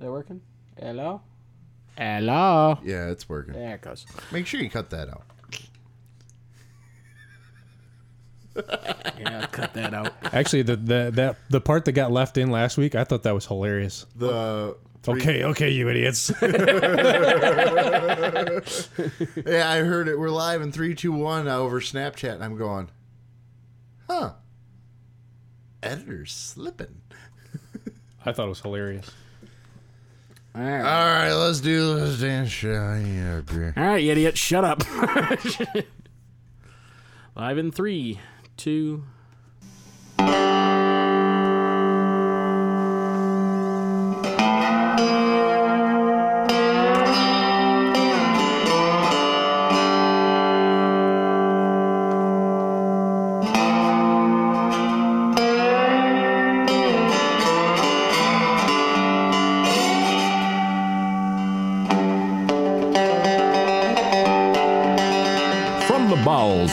[0.00, 0.40] that working?
[0.78, 1.20] Hello?
[1.96, 2.78] Hello?
[2.82, 3.54] Yeah, it's working.
[3.54, 4.06] There it goes.
[4.32, 5.24] Make sure you cut that out.
[9.18, 10.12] Yeah, cut that out.
[10.34, 13.34] Actually, the, the that the part that got left in last week, I thought that
[13.34, 14.06] was hilarious.
[14.16, 14.76] The
[15.08, 16.30] Okay, okay, you idiots.
[16.42, 16.50] yeah,
[19.70, 20.18] I heard it.
[20.18, 22.90] We're live in three, two, one uh, over Snapchat, and I'm going,
[24.08, 24.32] huh?
[25.82, 27.00] Editor's slipping.
[28.26, 29.10] I thought it was hilarious.
[30.54, 30.80] All right.
[30.80, 33.42] All right, let's do this dance show.
[33.46, 33.72] Bro.
[33.76, 34.82] All right, you idiot, shut up.
[37.36, 38.18] Live in three,
[38.56, 39.04] two.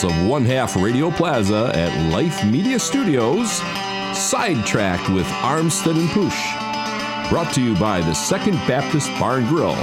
[0.01, 3.49] The of One Half Radio Plaza at Life Media Studios,
[4.15, 7.29] Sidetracked with Armstead and Poosh.
[7.29, 9.75] Brought to you by the Second Baptist Bar and Grill,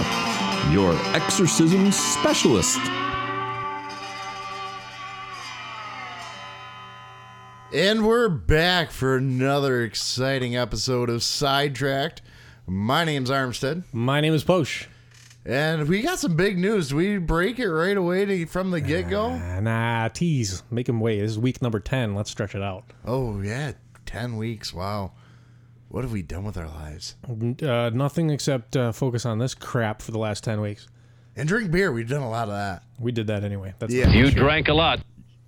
[0.71, 2.79] your exorcism specialist.
[7.73, 12.23] And we're back for another exciting episode of Sidetracked.
[12.67, 14.89] My name's Armstead, My name is Posh.
[15.47, 16.89] And we got some big news.
[16.89, 19.27] Do we break it right away to, from the get go?
[19.41, 20.63] Ah, Nah, tease.
[20.71, 21.21] Make him wait.
[21.21, 22.15] This is week number 10.
[22.15, 22.85] Let's stretch it out.
[23.05, 23.73] Oh, yeah,
[24.07, 24.73] 10 weeks.
[24.73, 25.13] Wow.
[25.89, 27.15] What have we done with our lives?
[27.63, 30.89] Uh, nothing except uh, focus on this crap for the last 10 weeks.
[31.37, 31.93] And drink beer.
[31.93, 32.83] We've done a lot of that.
[32.99, 33.75] We did that anyway.
[33.79, 34.11] That's Yeah.
[34.11, 35.01] You drank a lot.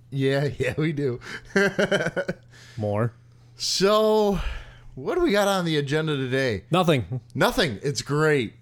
[0.09, 1.19] Yeah, yeah, we do.
[2.77, 3.13] more.
[3.55, 4.39] So,
[4.95, 6.63] what do we got on the agenda today?
[6.71, 7.21] Nothing.
[7.35, 7.79] Nothing.
[7.83, 8.53] It's great.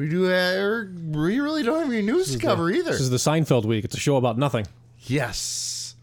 [0.00, 0.32] We do.
[0.32, 2.90] Uh, we really don't have any news to cover either.
[2.90, 3.84] This is the Seinfeld week.
[3.84, 4.66] It's a show about nothing.
[5.00, 5.94] Yes.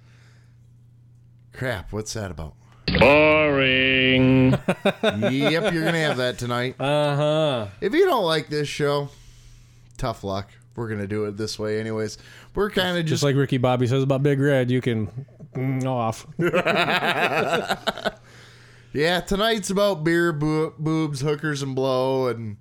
[1.51, 1.91] Crap.
[1.91, 2.53] What's that about?
[2.99, 4.51] Boring.
[4.51, 6.79] yep, you're gonna have that tonight.
[6.79, 7.67] Uh huh.
[7.81, 9.09] If you don't like this show,
[9.97, 10.51] tough luck.
[10.75, 12.19] We're gonna do it this way, anyways.
[12.53, 15.09] We're kind of Just just like Ricky Bobby says about Big Red, you can
[15.55, 16.27] mm, off.
[18.94, 19.21] yeah.
[19.21, 22.57] Tonight's about beer, boo- boobs, hookers, and blow, and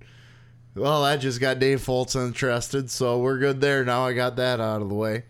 [0.77, 3.83] well, that just got Dave Fultz interested, so we're good there.
[3.83, 5.23] Now I got that out of the way.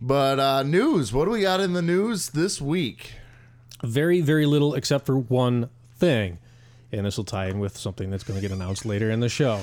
[0.00, 1.12] But uh news.
[1.12, 3.12] What do we got in the news this week?
[3.84, 6.38] very, very little except for one thing.
[6.92, 9.28] And this will tie in with something that's going to get announced later in the
[9.28, 9.62] show.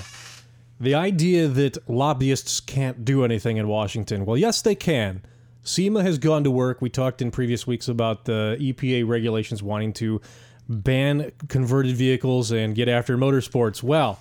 [0.79, 4.25] The idea that lobbyists can't do anything in Washington.
[4.25, 5.22] Well, yes, they can.
[5.63, 6.81] SEMA has gone to work.
[6.81, 10.19] We talked in previous weeks about the EPA regulations wanting to
[10.67, 13.81] ban converted vehicles and get after motorsports.
[13.81, 14.19] Well,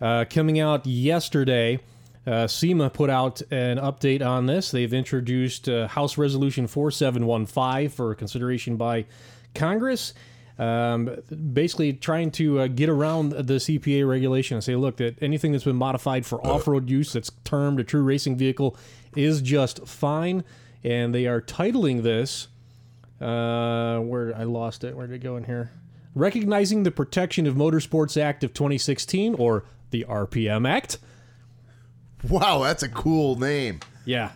[0.00, 1.80] uh, coming out yesterday,
[2.26, 4.70] uh, SEMA put out an update on this.
[4.70, 9.06] They've introduced uh, House Resolution 4715 for consideration by
[9.54, 10.12] Congress.
[10.58, 11.16] Um,
[11.52, 15.64] basically, trying to uh, get around the EPA regulation and say, look, that anything that's
[15.64, 18.76] been modified for off road use that's termed a true racing vehicle
[19.16, 20.44] is just fine.
[20.82, 22.48] And they are titling this
[23.20, 24.96] uh, where I lost it.
[24.96, 25.70] Where did it go in here?
[26.18, 30.98] Recognizing the Protection of Motorsports Act of 2016, or the RPM Act.
[32.28, 33.78] Wow, that's a cool name.
[34.04, 34.32] Yeah.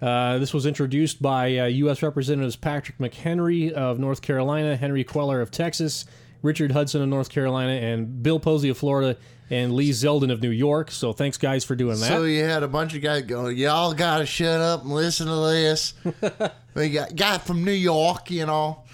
[0.00, 2.02] Uh, this was introduced by uh, U.S.
[2.02, 6.06] Representatives Patrick McHenry of North Carolina, Henry Cuellar of Texas,
[6.40, 9.18] Richard Hudson of North Carolina, and Bill Posey of Florida,
[9.50, 10.90] and Lee Zeldin of New York.
[10.90, 12.08] So thanks, guys, for doing that.
[12.08, 15.26] So you had a bunch of guys going, y'all got to shut up and listen
[15.26, 15.92] to this.
[16.74, 18.84] we got guy from New York, you know,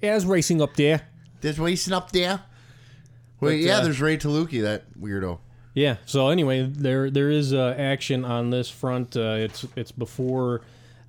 [0.00, 1.08] yeah, it's racing up there.
[1.40, 2.40] There's racing up there.
[3.40, 5.38] Well, But, yeah, uh, there's Ray Taluki, that weirdo.
[5.74, 5.96] Yeah.
[6.06, 9.16] So anyway, there there is uh, action on this front.
[9.16, 10.62] Uh, it's it's before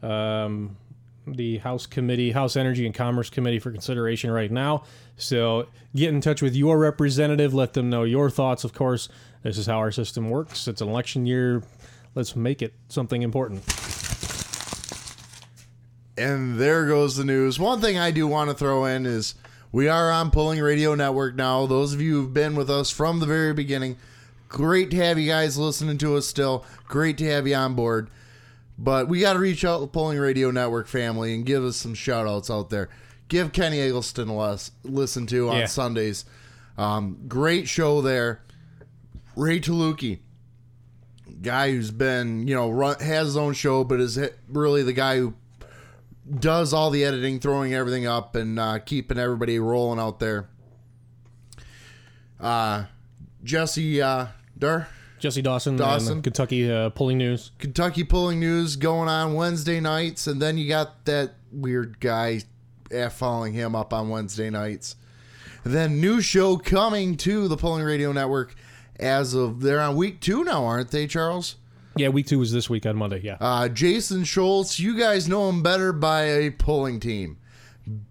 [0.04, 0.78] um,
[1.26, 4.84] the House Committee, House Energy and Commerce Committee for consideration right now.
[5.18, 7.54] So get in touch with your representative.
[7.54, 8.64] Let them know your thoughts.
[8.64, 9.10] Of course,
[9.42, 10.68] this is how our system works.
[10.68, 11.64] It's an election year.
[12.14, 13.64] Let's make it something important.
[16.18, 17.58] And there goes the news.
[17.60, 19.36] One thing I do want to throw in is
[19.72, 21.66] we are on Pulling Radio Network now.
[21.66, 23.98] Those of you who've been with us from the very beginning,
[24.48, 26.66] great to have you guys listening to us still.
[26.88, 28.10] Great to have you on board.
[28.78, 31.76] But we got to reach out to the Pulling Radio Network family and give us
[31.76, 32.90] some shout outs out there.
[33.28, 35.66] Give Kenny Eggleston a les- listen to on Yeah.
[35.66, 36.26] Sundays.
[36.78, 38.42] Um, great show there.
[39.36, 40.20] Ray Taluki,
[41.42, 44.18] guy who's been, you know, run, has his own show, but is
[44.50, 45.34] really the guy who
[46.38, 50.50] does all the editing, throwing everything up, and uh, keeping everybody rolling out there.
[52.40, 52.86] Uh,
[53.44, 54.28] Jesse uh,
[54.58, 54.88] Dar.
[55.20, 56.14] Jesse Dawson, Dawson.
[56.14, 57.52] and Kentucky uh, pulling news.
[57.60, 62.42] Kentucky pulling news going on Wednesday nights, and then you got that weird guy
[63.12, 64.96] following him up on Wednesday nights.
[65.64, 68.56] And then new show coming to the Pulling Radio Network
[68.98, 71.56] as of they're on week two now, aren't they, Charles?
[72.00, 73.20] Yeah, week two was this week on Monday.
[73.22, 73.38] Yeah.
[73.42, 77.38] Uh, Jason Schultz, you guys know him better by a pulling team.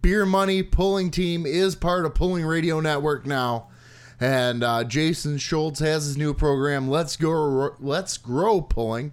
[0.03, 3.69] Beer Money Pulling Team is part of Pulling Radio Network now.
[4.21, 9.13] And uh, Jason Schultz has his new program, Let's Go, Let's Grow Pulling,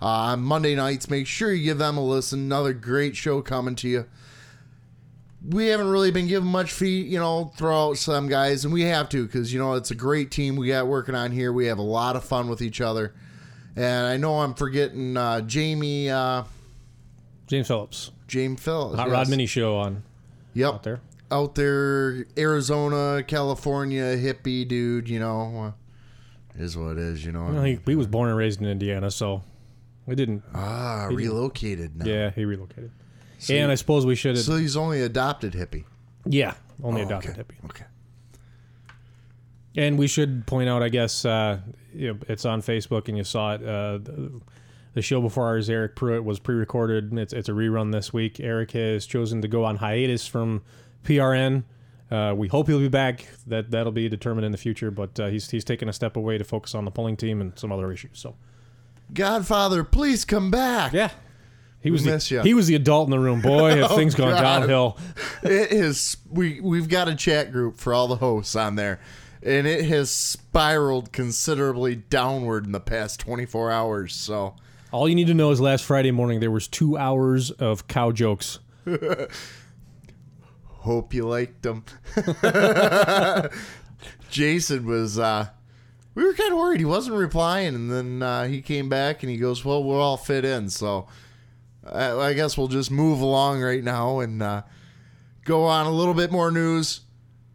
[0.00, 1.10] uh, on Monday nights.
[1.10, 2.40] Make sure you give them a listen.
[2.40, 4.06] Another great show coming to you.
[5.46, 8.82] We haven't really been given much feet, you know, throw out some guys, and we
[8.82, 11.52] have to because you know it's a great team we got working on here.
[11.52, 13.12] We have a lot of fun with each other,
[13.76, 16.44] and I know I'm forgetting uh, Jamie, uh,
[17.46, 19.12] James Phillips, James Phil, Hot yes.
[19.12, 20.02] Rod Mini Show on
[20.54, 21.00] Yep, out there.
[21.30, 25.72] out there, Arizona, California, hippie dude, you know,
[26.56, 27.46] uh, is what it is, you know.
[27.46, 29.42] Well, he, he was born and raised in Indiana, so
[30.06, 30.42] we didn't.
[30.54, 32.04] ah, relocated now.
[32.06, 32.92] Yeah, he relocated.
[33.50, 34.44] and I suppose we should have.
[34.44, 35.84] So he's only adopted hippie.
[36.24, 37.42] yeah, only Oh, adopted okay.
[37.42, 37.64] hippie.
[37.70, 37.84] Okay.
[39.76, 41.58] And we should point out, I guess, uh,
[41.94, 43.62] you know, it's on Facebook, and you saw it.
[43.62, 44.40] Uh, the,
[44.94, 47.12] the show before ours, Eric Pruitt, was pre-recorded.
[47.18, 48.38] It's it's a rerun this week.
[48.40, 50.62] Eric has chosen to go on hiatus from
[51.04, 51.64] PRN.
[52.10, 53.26] Uh, we hope he'll be back.
[53.46, 54.90] That that'll be determined in the future.
[54.92, 57.58] But uh, he's he's taken a step away to focus on the pulling team and
[57.58, 58.18] some other issues.
[58.18, 58.36] So
[59.12, 60.92] Godfather, please come back.
[60.92, 61.10] yeah,
[61.80, 62.42] he was miss the, ya.
[62.42, 63.40] he was the adult in the room.
[63.40, 64.40] Boy, have Oh, things gone God.
[64.60, 64.98] downhill.
[65.42, 66.16] It is.
[66.30, 69.00] We we've got a chat group for all the hosts on there,
[69.44, 74.14] and it has spiraled considerably downward in the past 24 hours.
[74.14, 74.56] So
[74.90, 78.10] All you need to know is last Friday morning there was two hours of cow
[78.10, 78.58] jokes.
[80.80, 81.84] hope you liked them.
[84.30, 85.18] Jason was.
[85.18, 85.48] uh
[86.14, 89.30] We were kind of worried he wasn't replying, and then uh, he came back and
[89.30, 91.06] he goes, "Well, we'll all fit in." So
[91.90, 94.62] I, I guess we'll just move along right now and uh,
[95.44, 97.00] go on a little bit more news.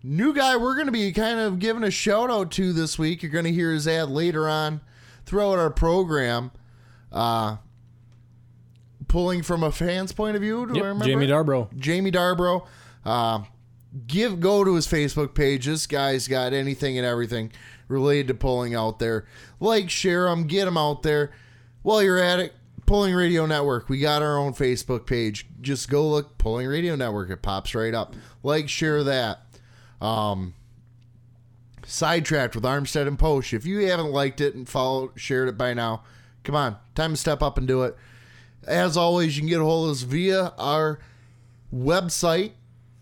[0.02, 3.22] New guy we're going to be kind of giving a shout out to this week.
[3.22, 4.82] You're going to hear his ad later on
[5.26, 6.52] throughout our program.
[7.12, 7.58] Uh,
[9.08, 11.06] pulling from a fan's point of view, do I remember?
[11.06, 11.76] Jamie Darbro.
[11.76, 12.66] Jamie Darbro.
[13.04, 13.44] Uh,
[14.08, 15.66] give go to his Facebook page.
[15.66, 17.52] This guy's got anything and everything
[17.88, 19.26] related to pulling out there.
[19.60, 21.32] Like, share them, get them out there.
[21.82, 22.54] While you're at it,
[22.86, 23.88] Pulling Radio Network.
[23.88, 25.46] We got our own Facebook page.
[25.62, 27.30] Just go look Pulling Radio Network.
[27.30, 28.16] It pops right up.
[28.42, 29.44] Like, share that.
[30.02, 30.54] Um,
[31.86, 33.54] sidetracked with Armstead and Posh.
[33.54, 36.04] If you haven't liked it and followed, shared it by now,
[36.44, 37.96] come on, time to step up and do it.
[38.66, 41.00] As always, you can get a hold of us via our
[41.74, 42.52] website,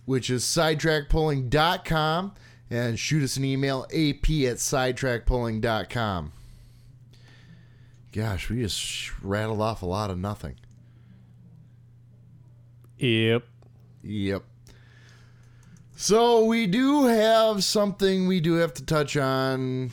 [0.06, 2.34] which is sidetrackpulling.com,
[2.70, 6.32] and shoot us an email, ap at sidetrackpulling.com.
[8.14, 10.56] Gosh, we just rattled off a lot of nothing.
[12.98, 13.44] Yep.
[14.04, 14.44] Yep.
[16.00, 19.90] So we do have something we do have to touch on.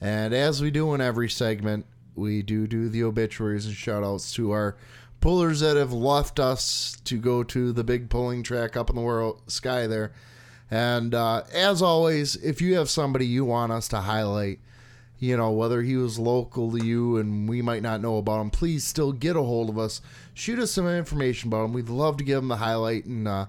[0.00, 1.84] And as we do in every segment,
[2.14, 4.78] we do do the obituaries and shout outs to our
[5.20, 9.02] pullers that have left us to go to the big pulling track up in the
[9.02, 10.14] world sky there.
[10.70, 14.60] And uh, as always, if you have somebody you want us to highlight,
[15.18, 18.48] you know, whether he was local to you and we might not know about him,
[18.48, 20.00] please still get a hold of us.
[20.32, 21.74] Shoot us some information about him.
[21.74, 23.46] We'd love to give him the highlight and uh,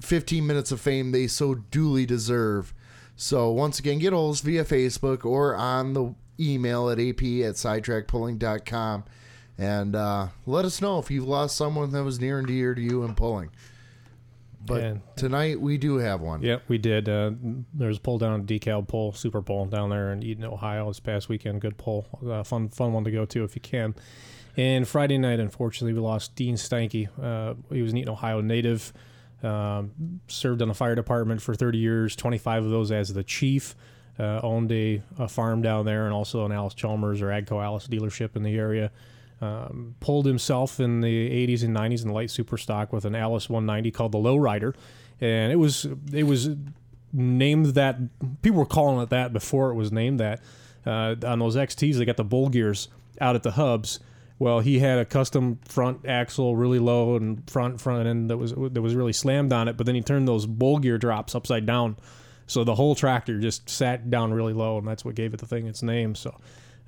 [0.00, 2.74] 15 minutes of fame they so duly deserve.
[3.16, 9.04] So, once again, get hold via Facebook or on the email at ap at sidetrackpulling.com
[9.56, 12.80] and uh, let us know if you've lost someone that was near and dear to
[12.82, 13.50] you in pulling.
[14.66, 16.42] But And- tonight we do have one.
[16.42, 17.08] Yep, we did.
[17.08, 17.32] Uh,
[17.74, 21.00] there was a pull down, decal pull, super pull down there in Eden, Ohio this
[21.00, 21.60] past weekend.
[21.60, 23.94] Good pull, uh, fun, fun one to go to if you can.
[24.56, 27.08] And Friday night, unfortunately, we lost Dean Stanky.
[27.20, 28.92] Uh, he was an Eden, Ohio native.
[29.44, 33.76] Um, served on the fire department for 30 years, 25 of those as the chief.
[34.18, 38.36] Uh, owned a, a farm down there and also an Allis-Chalmers or Agco Allis dealership
[38.36, 38.92] in the area.
[39.40, 43.50] Um, pulled himself in the 80s and 90s in light super stock with an Allis
[43.50, 44.74] 190 called the Lowrider,
[45.20, 46.50] and it was it was
[47.12, 47.98] named that.
[48.42, 50.40] People were calling it that before it was named that.
[50.86, 52.88] Uh, on those XTs, they got the bull gears
[53.20, 54.00] out at the hubs.
[54.38, 58.52] Well, he had a custom front axle, really low, and front front end that was
[58.52, 59.76] that was really slammed on it.
[59.76, 61.96] But then he turned those bull gear drops upside down,
[62.46, 65.46] so the whole tractor just sat down really low, and that's what gave it the
[65.46, 66.14] thing its name.
[66.14, 66.36] So,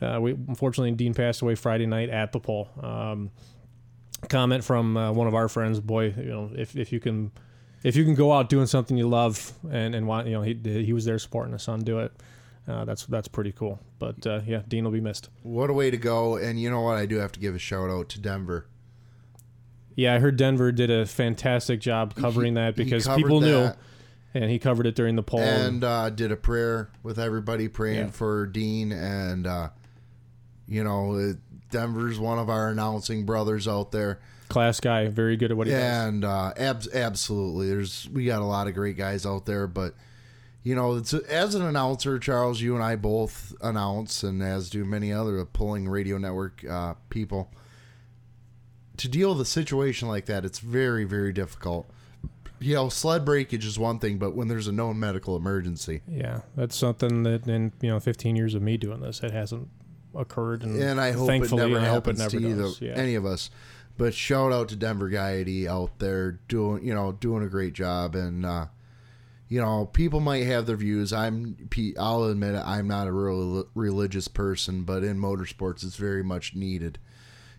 [0.01, 2.69] uh, we unfortunately Dean passed away Friday night at the pole.
[2.83, 3.31] Um,
[4.29, 7.31] comment from uh, one of our friends, boy, you know, if if you can
[7.85, 10.55] if you can go out doing something you love and and want you know he
[10.65, 12.13] he was there supporting his son do it.
[12.69, 13.79] Uh, that's that's pretty cool.
[13.99, 15.29] But uh, yeah, Dean will be missed.
[15.43, 16.37] What a way to go!
[16.37, 16.97] And you know what?
[16.97, 18.67] I do have to give a shout out to Denver.
[19.95, 23.71] Yeah, I heard Denver did a fantastic job covering that because people knew,
[24.35, 25.41] and he covered it during the poll.
[25.41, 28.11] and uh, did a prayer with everybody praying Yeah.
[28.11, 28.93] for Dean.
[28.93, 29.69] And uh,
[30.69, 31.35] you know,
[31.71, 34.21] Denver's one of our announcing brothers out there.
[34.49, 35.83] class guy, very good at what he does.
[36.09, 39.95] and uh, abs- absolutely, there's we got a lot of great guys out there, but
[40.67, 44.85] you know, it's as an announcer, Charles, you and I both announce, and as do
[44.85, 47.53] many other pulling radio network uh, people.
[48.97, 51.89] To deal with a situation like that, it's very, very difficult.
[52.59, 56.41] You know, sled breakage is one thing, but when there's a known medical emergency, Yeah,
[56.57, 59.69] that's something that in you know 15 years of me doing this, it hasn't
[60.17, 62.69] occurred, and, and I hope it never hope it happens never to either.
[62.81, 62.95] Yeah.
[62.95, 63.51] any of us.
[63.97, 68.17] But shout out to Denver Gaiety out there doing you know doing a great job,
[68.17, 68.67] and uh,
[69.49, 71.13] you know people might have their views.
[71.13, 76.25] I'm I'll admit it, I'm not a real religious person, but in motorsports it's very
[76.25, 76.99] much needed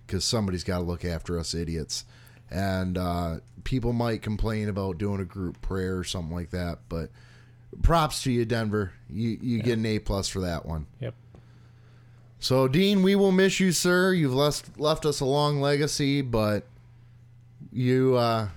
[0.06, 2.06] because somebody's got to look after us idiots.
[2.50, 7.10] And uh, people might complain about doing a group prayer or something like that, but
[7.82, 8.94] props to you, Denver.
[9.10, 10.88] You you get an A plus for that one.
[11.00, 11.14] Yep.
[12.40, 14.14] So, Dean, we will miss you, sir.
[14.14, 16.68] You've left left us a long legacy, but
[17.72, 18.50] you uh,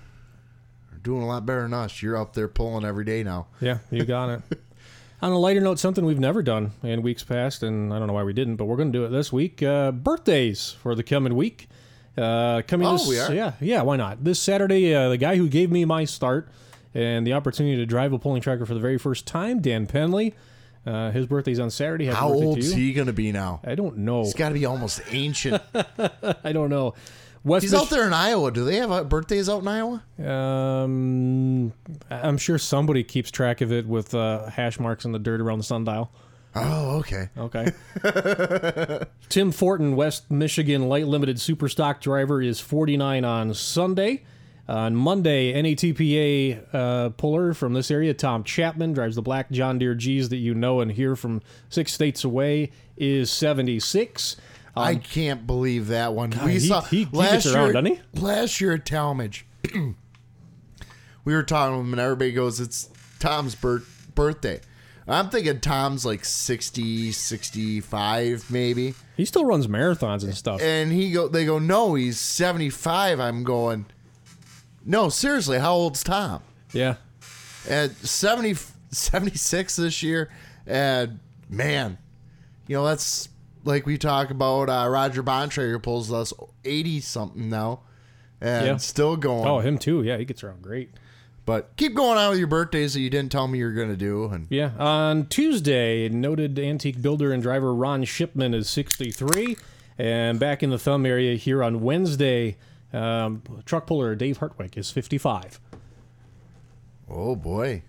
[1.02, 2.02] doing a lot better than us.
[2.02, 3.46] You're up there pulling every day now.
[3.60, 4.42] Yeah, you got it.
[5.22, 8.14] On a lighter note, something we've never done in weeks past, and I don't know
[8.14, 9.62] why we didn't, but we're going to do it this week.
[9.62, 11.68] Uh, birthdays for the coming week.
[12.16, 13.32] Uh, coming Oh, this, we are?
[13.32, 14.24] Yeah, yeah, why not?
[14.24, 16.48] This Saturday, uh, the guy who gave me my start
[16.94, 20.34] and the opportunity to drive a pulling tractor for the very first time, Dan Penley.
[20.86, 22.06] Uh, his birthday's on Saturday.
[22.06, 23.60] Happy How old is he going to be now?
[23.62, 24.22] I don't know.
[24.24, 25.62] He's got to be almost ancient.
[26.42, 26.94] I don't know.
[27.42, 28.50] West He's out there in Iowa.
[28.50, 30.02] Do they have uh, birthdays out in Iowa?
[30.18, 31.72] Um,
[32.10, 35.58] I'm sure somebody keeps track of it with uh, hash marks in the dirt around
[35.58, 36.12] the sundial.
[36.54, 37.28] Oh, okay.
[37.38, 37.72] Okay.
[39.28, 44.24] Tim Fortin, West Michigan light limited super stock driver, is 49 on Sunday.
[44.68, 49.96] On Monday, NATPA uh, puller from this area, Tom Chapman, drives the black John Deere
[49.96, 54.36] G's that you know and hear from six states away, is 76.
[54.80, 56.30] I um, can't believe that one.
[56.44, 57.72] we he- saw he- he last gets around, year.
[57.74, 58.20] doesn't he?
[58.20, 59.46] Last year at Talmadge,
[61.24, 63.82] we were talking with him, and everybody goes, "It's Tom's bir-
[64.14, 64.60] birthday."
[65.08, 68.94] I'm thinking Tom's like 60, 65 maybe.
[69.16, 70.60] He still runs marathons and stuff.
[70.62, 73.86] And he go they go, "No, he's 75." I'm going,
[74.84, 76.96] "No, seriously, how old's Tom?" Yeah.
[77.68, 78.54] At 70
[78.92, 80.30] 76 this year.
[80.66, 81.18] And
[81.48, 81.98] man,
[82.68, 83.28] you know, that's
[83.64, 86.32] like we talk about uh, Roger Bontrager pulls us
[86.64, 87.80] 80 something now
[88.40, 88.76] and Yeah.
[88.78, 89.46] still going.
[89.46, 90.02] Oh, him too.
[90.02, 90.90] Yeah, he gets around great.
[91.46, 93.88] But keep going on with your birthdays that you didn't tell me you were going
[93.88, 94.70] to do and Yeah.
[94.78, 99.56] On Tuesday, noted antique builder and driver Ron Shipman is 63.
[99.98, 102.56] And back in the thumb area here on Wednesday,
[102.92, 105.60] um, truck puller Dave Hartwick is 55.
[107.10, 107.82] oh boy.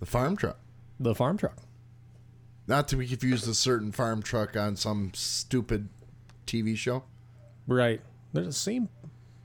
[0.00, 0.58] The farm truck.
[0.98, 1.58] The farm truck.
[2.68, 5.88] Not to be confused with a certain farm truck on some stupid
[6.46, 7.04] TV show.
[7.66, 8.00] Right.
[8.32, 8.88] They're the same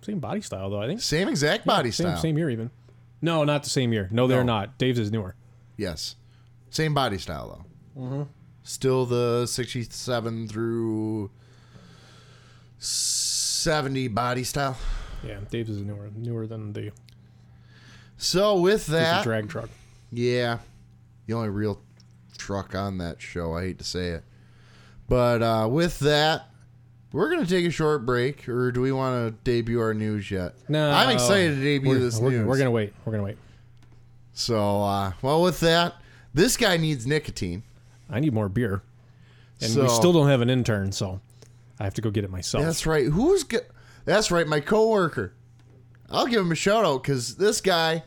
[0.02, 1.00] same body style, though, I think.
[1.02, 2.18] Same exact body same, style.
[2.18, 2.72] Same year, even.
[3.22, 4.08] No, not the same year.
[4.12, 4.54] No, they're No.
[4.62, 4.78] not.
[4.80, 5.36] Dave's is newer.
[5.78, 6.16] Yes.
[6.72, 8.02] Same body style though.
[8.02, 8.24] Mm-hmm.
[8.64, 11.30] Still the 67 through
[12.80, 14.78] 70 body style.
[15.24, 16.92] Yeah, Dave's is newer newer than the,
[18.18, 19.70] So with the that, drag truck.
[20.12, 20.60] yeah,
[21.28, 21.80] the only real
[22.42, 23.54] truck on that show.
[23.54, 24.24] I hate to say it,
[25.08, 26.50] but uh, with that,
[27.12, 30.56] we're gonna take a short break, or do we want to debut our news yet?
[30.68, 32.48] No, I'm excited to debut we're, this we're, news.
[32.48, 32.94] We're gonna wait.
[33.06, 33.38] We're gonna wait.
[34.34, 35.96] So, uh, well, with that,
[36.34, 37.64] this guy needs nicotine.
[38.10, 38.82] I need more beer,
[39.62, 41.22] and So- we still don't have an intern, so
[41.80, 42.64] I have to go get it myself.
[42.64, 43.06] That's right.
[43.06, 43.60] Who's go-
[44.06, 45.34] That's right, my coworker.
[46.10, 48.04] I'll give him a shout out because this guy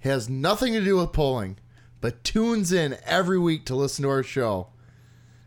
[0.00, 1.56] has nothing to do with polling,
[2.00, 4.68] but tunes in every week to listen to our show.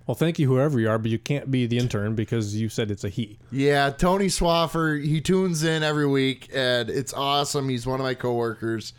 [0.09, 2.89] Well, thank you, whoever you are, but you can't be the intern because you said
[2.89, 3.37] it's a he.
[3.51, 7.69] Yeah, Tony Swaffer, he tunes in every week, and it's awesome.
[7.69, 8.93] He's one of my coworkers.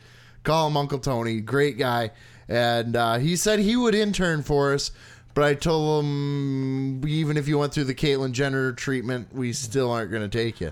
[0.45, 2.12] Call him Uncle Tony, great guy.
[2.49, 4.92] And uh, he said he would intern for us,
[5.35, 9.90] but I told him even if you went through the Caitlyn Jenner treatment, we still
[9.90, 10.71] aren't going to take you.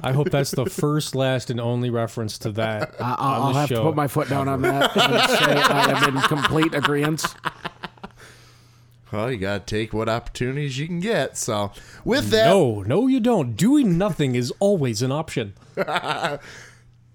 [0.00, 2.94] I hope that's the first, last, and only reference to that.
[3.00, 3.76] I, I'll, I'll have show.
[3.76, 7.24] to put my foot down on that and say I am in complete agreement.
[9.12, 11.36] Well, you got to take what opportunities you can get.
[11.36, 11.72] So,
[12.04, 13.56] with that, No, no, you don't.
[13.56, 15.54] Doing nothing is always an option.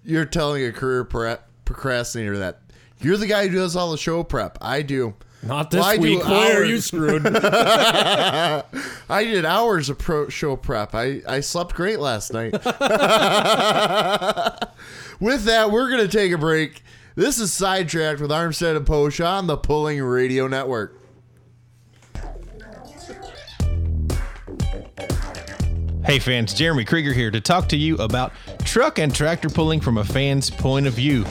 [0.02, 2.60] you're telling a career pre- procrastinator that
[3.00, 4.56] you're the guy who does all the show prep.
[4.60, 5.14] I do.
[5.44, 6.22] Not this Well, I do week.
[6.22, 7.26] Boy, are you screwed.
[7.36, 8.62] I
[9.24, 10.94] did hours of pro show prep.
[10.94, 12.52] I, I slept great last night.
[15.20, 16.84] with that, we're going to take a break.
[17.16, 20.96] This is Sidetracked with Armstead and Posh on the Pulling Radio Network.
[26.04, 28.32] Hey fans, Jeremy Krieger here to talk to you about
[28.64, 31.24] truck and tractor pulling from a fan's point of view.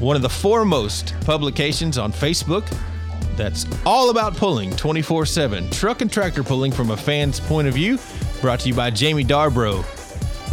[0.00, 2.66] One of the foremost publications on Facebook
[3.36, 5.70] that's all about pulling 24 7.
[5.70, 7.98] Truck and tractor pulling from a fan's point of view,
[8.40, 9.82] brought to you by Jamie Darbro,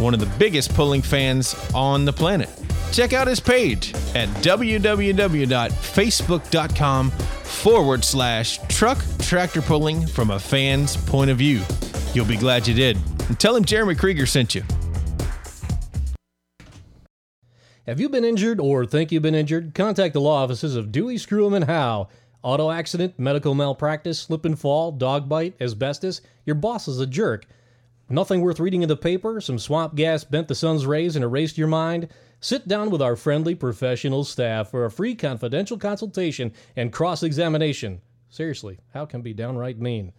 [0.00, 2.48] one of the biggest pulling fans on the planet.
[2.92, 11.30] Check out his page at www.facebook.com forward slash truck tractor pulling from a fan's point
[11.30, 11.62] of view.
[12.12, 12.98] You'll be glad you did.
[13.28, 14.62] And tell him Jeremy Krieger sent you.
[17.86, 19.74] Have you been injured or think you've been injured?
[19.74, 22.08] Contact the law offices of Dewey, Screwham, and Howe.
[22.42, 26.20] Auto accident, medical malpractice, slip and fall, dog bite, asbestos.
[26.44, 27.46] Your boss is a jerk.
[28.08, 29.40] Nothing worth reading in the paper?
[29.40, 32.08] Some swamp gas bent the sun's rays and erased your mind?
[32.40, 38.00] Sit down with our friendly professional staff for a free confidential consultation and cross examination.
[38.28, 40.12] Seriously, how can be downright mean?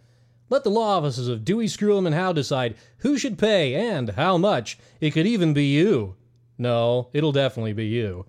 [0.48, 4.38] Let the law offices of Dewey, Screwham, and Howe decide who should pay and how
[4.38, 4.78] much.
[5.00, 6.16] It could even be you.
[6.56, 8.24] No, it'll definitely be you.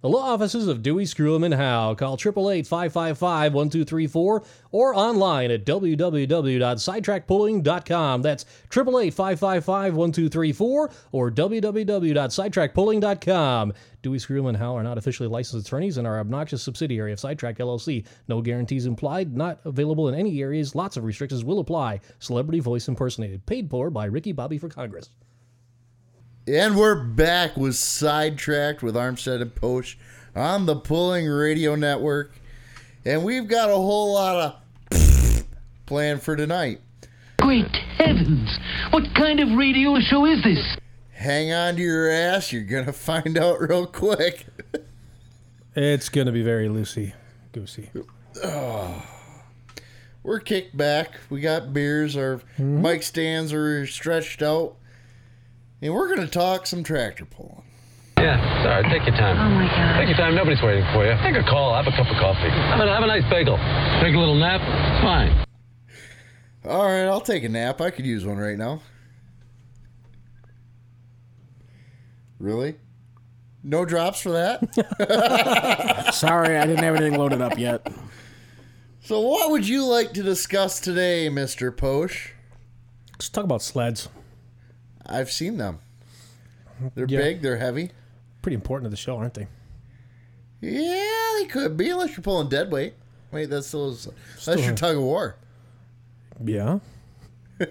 [0.00, 1.96] The law offices of Dewey, Screwham, and Howe.
[1.96, 8.22] Call 888-555-1234 or online at www.sidetrackpulling.com.
[8.22, 13.72] That's 888-555-1234 or www.sidetrackpulling.com.
[14.00, 17.58] Dewey, Screwham, and Howe are not officially licensed attorneys and are obnoxious subsidiary of Sidetrack
[17.58, 18.06] LLC.
[18.28, 19.36] No guarantees implied.
[19.36, 20.76] Not available in any areas.
[20.76, 21.98] Lots of restrictions will apply.
[22.20, 23.44] Celebrity voice impersonated.
[23.46, 25.10] Paid for by Ricky Bobby for Congress.
[26.48, 29.98] And we're back with Sidetracked with Armstead and Posh
[30.34, 32.32] on the Pulling Radio Network.
[33.04, 34.56] And we've got a whole lot
[34.90, 35.44] of
[35.86, 36.80] planned for tonight.
[37.38, 38.48] Great heavens!
[38.92, 40.78] What kind of radio show is this?
[41.12, 44.46] Hang on to your ass, you're going to find out real quick.
[45.76, 47.12] It's going to be very loosey
[47.52, 47.90] goosey.
[50.22, 51.12] We're kicked back.
[51.28, 52.16] We got beers.
[52.16, 52.80] Our hmm?
[52.80, 54.77] mic stands are stretched out.
[55.80, 57.62] And we're going to talk some tractor pulling.
[58.18, 58.82] Yeah, sorry.
[58.90, 59.36] Take your time.
[59.38, 59.98] Oh my god.
[59.98, 60.34] Take your time.
[60.34, 61.14] Nobody's waiting for you.
[61.22, 61.74] Take a call.
[61.74, 62.50] Have a cup of coffee.
[62.50, 63.56] Have a, have a nice bagel.
[64.02, 64.60] Take a little nap.
[64.60, 65.44] It's fine.
[66.64, 67.80] All right, I'll take a nap.
[67.80, 68.82] I could use one right now.
[72.40, 72.76] Really?
[73.62, 76.12] No drops for that?
[76.14, 77.86] Sorry, I didn't have anything loaded up yet.
[79.00, 81.74] so, what would you like to discuss today, Mr.
[81.74, 82.34] Posh?
[83.12, 84.08] Let's talk about sleds.
[85.08, 85.78] I've seen them.
[86.94, 87.18] They're Yeah.
[87.18, 87.90] big, they're heavy.
[88.42, 89.48] Pretty important to the show, aren't they?
[90.60, 92.94] Yeah, they could be, unless you're pulling dead weight.
[93.30, 93.92] Wait, that's still,
[94.44, 95.36] that's your tug of war.
[96.44, 96.78] Yeah.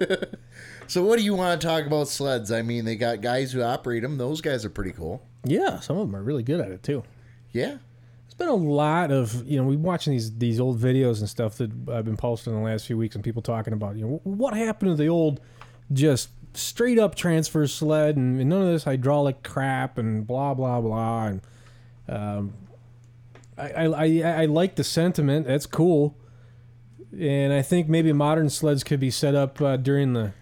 [0.89, 2.49] So, what do you want to talk about sleds?
[2.49, 4.17] I mean, they got guys who operate them.
[4.17, 5.21] Those guys are pretty cool.
[5.43, 7.03] Yeah, some of them are really good at it too.
[7.51, 7.75] Yeah.
[8.23, 11.57] There's been a lot of you know we watching these these old videos and stuff
[11.57, 14.21] that I've been posting in the last few weeks and people talking about you know
[14.23, 15.41] what happened to the old
[15.91, 21.25] just straight up transfer sled and, none of this hydraulic crap and blah blah blah.
[21.27, 21.41] And
[22.07, 22.53] um,
[23.57, 25.47] I, I I I like the sentiment.
[25.47, 26.17] That's cool.
[27.17, 30.33] And I think maybe modern sleds could be set up uh, during the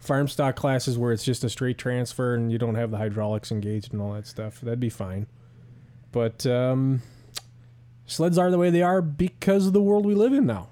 [0.00, 3.50] farm stock classes where it's just a straight transfer and you don't have the hydraulics
[3.52, 4.60] engaged and all that stuff.
[4.60, 5.26] That'd be fine.
[6.12, 7.02] But um,
[8.06, 10.68] sleds are the way they are because of the world we live in now.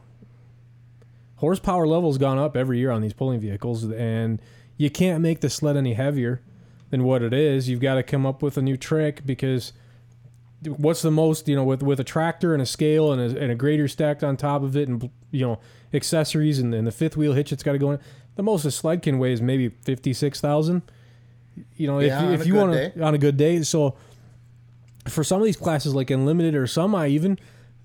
[1.37, 4.43] Horsepower level's gone up every year on these pulling vehicles, and
[4.79, 6.41] you can't make the sled any heavier
[6.89, 7.69] than what it is.
[7.69, 9.75] You've got to come up with a new trick because
[10.65, 13.53] what's the most you know with with a tractor and a scale and a, and
[13.53, 15.61] a grader stacked on top of it and you know
[15.95, 18.01] accessories and, and the fifth wheel hitch it's got to go in.
[18.37, 20.83] The most a sled can weigh is maybe fifty six thousand.
[21.77, 23.63] You know, Yeah, if on you, a if you want to on a good day,
[23.63, 23.97] so
[25.09, 27.39] for some of these classes like unlimited or semi even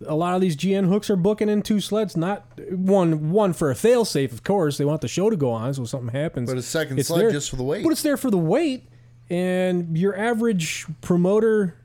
[0.07, 3.71] a lot of these gn hooks are booking in two sleds not one one for
[3.71, 4.77] a fail safe of course.
[4.77, 6.49] They want the show to go on so something happens.
[6.49, 7.83] But a second It's sled there- just for the weight.
[7.83, 8.87] but it's there for the weight
[9.29, 11.75] and your average promoter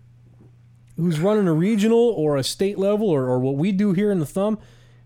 [0.97, 4.19] who's running a regional or a state level or, or what we do here in
[4.19, 4.59] the thumb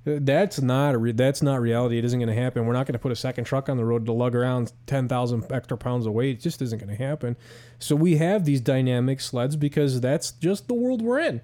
[0.06, 1.96] uh, that's not a re- that's not reality.
[1.96, 2.66] It isn't going to happen.
[2.66, 5.46] We're not going to put a second truck on the road to lug around 10,000
[5.52, 6.38] extra pounds of weight.
[6.38, 7.36] It just isn't going to happen.
[7.78, 11.40] So we have these dynamic sleds because that's just the world we're in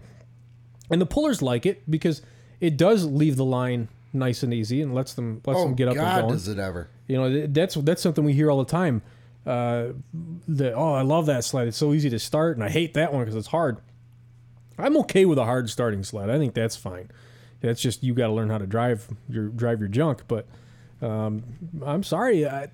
[0.90, 2.22] and the pullers like it because
[2.60, 5.88] it does leave the line nice and easy and lets them lets oh, them get
[5.88, 6.88] up God, and going does it ever.
[7.06, 9.02] you know, that's that's something we hear all the time.
[9.46, 9.88] uh,
[10.48, 11.68] that oh I love that sled.
[11.68, 13.78] It's so easy to start, and I hate that one because it's hard.
[14.78, 16.30] I'm okay with a hard starting sled.
[16.30, 17.10] I think that's fine.
[17.60, 20.22] That's just you got to learn how to drive your drive your junk.
[20.28, 20.46] But
[21.02, 21.42] um,
[21.84, 22.68] I'm sorry, I,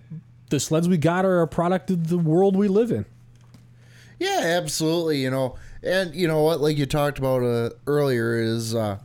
[0.50, 3.06] the sleds we got are a product of the world we live in.
[4.18, 5.22] Yeah, absolutely.
[5.22, 8.98] You know, and you know what, like you talked about uh, earlier, is uh,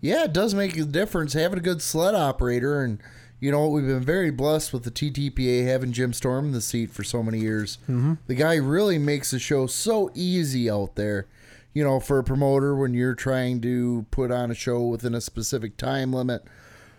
[0.00, 2.82] yeah, it does make a difference having a good sled operator.
[2.82, 3.00] And
[3.40, 6.60] you know, what, we've been very blessed with the TTPA having Jim Storm in the
[6.60, 7.78] seat for so many years.
[7.84, 8.14] Mm-hmm.
[8.26, 11.26] The guy really makes the show so easy out there.
[11.74, 15.22] You know, for a promoter when you're trying to put on a show within a
[15.22, 16.44] specific time limit,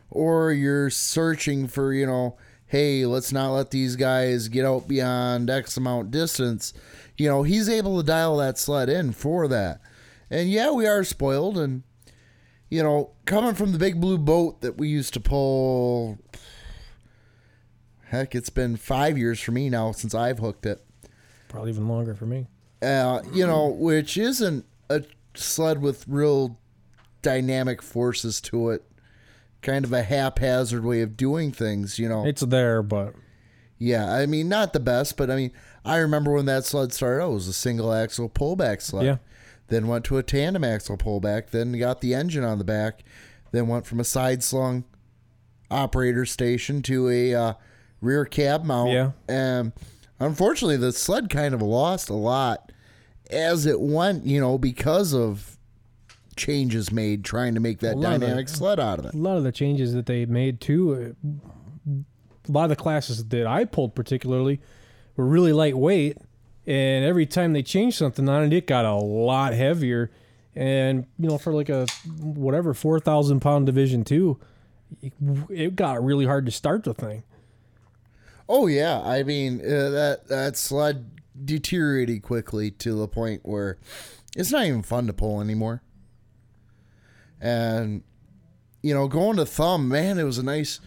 [0.10, 5.48] or you're searching for, you know, hey, let's not let these guys get out beyond
[5.48, 6.74] X amount distance.
[7.18, 9.82] You know, he's able to dial that sled in for that.
[10.30, 11.58] And yeah, we are spoiled.
[11.58, 11.84] And,
[12.70, 16.18] you know, coming from the big blue boat that we used to pull,
[18.06, 20.84] heck, it's been five years for me now since I've hooked it.
[21.50, 22.48] Probably even longer for me.
[22.82, 25.04] Uh, you know, which isn't a
[25.36, 26.60] sled with real
[27.22, 28.84] dynamic forces to it.
[29.62, 32.26] Kind of a haphazard way of doing things, you know.
[32.26, 33.14] It's there, but
[33.78, 35.52] Yeah, I mean, not the best, but I mean,
[35.86, 39.06] I remember when that sled started out, it was a single axle pullback sled.
[39.06, 39.18] Yeah.
[39.68, 43.04] Then went to a tandem axle pullback, then got the engine on the back,
[43.52, 44.84] then went from a side slung
[45.72, 47.54] operator station to a uh,
[48.02, 48.92] rear cab mount.
[48.92, 49.12] Yeah.
[49.28, 49.72] And
[50.20, 52.72] unfortunately, the sled kind of lost a lot
[53.32, 55.58] as it went, you know, because of
[56.36, 59.14] changes made trying to make that of the- dynamic sled out of it.
[59.14, 61.16] a lot of the changes that they made too.
[61.88, 61.92] uh,
[62.48, 64.60] A lot of the classes that I pulled particularly
[65.16, 66.18] were really lightweight,
[66.66, 70.12] and every time they changed something on it, it got a lot heavier.
[70.56, 71.88] And you know, for like a
[72.20, 74.40] whatever four thousand pound division two,
[75.50, 77.24] it, got really hard to start the thing.
[78.48, 81.10] Oh yeah, I mean uh, that that sled
[81.44, 83.78] deteriorated quickly to the point where
[84.36, 85.82] it's not even fun to pull anymore.
[87.42, 88.04] And
[88.82, 90.80] you know, going to thumb, man, it was a nice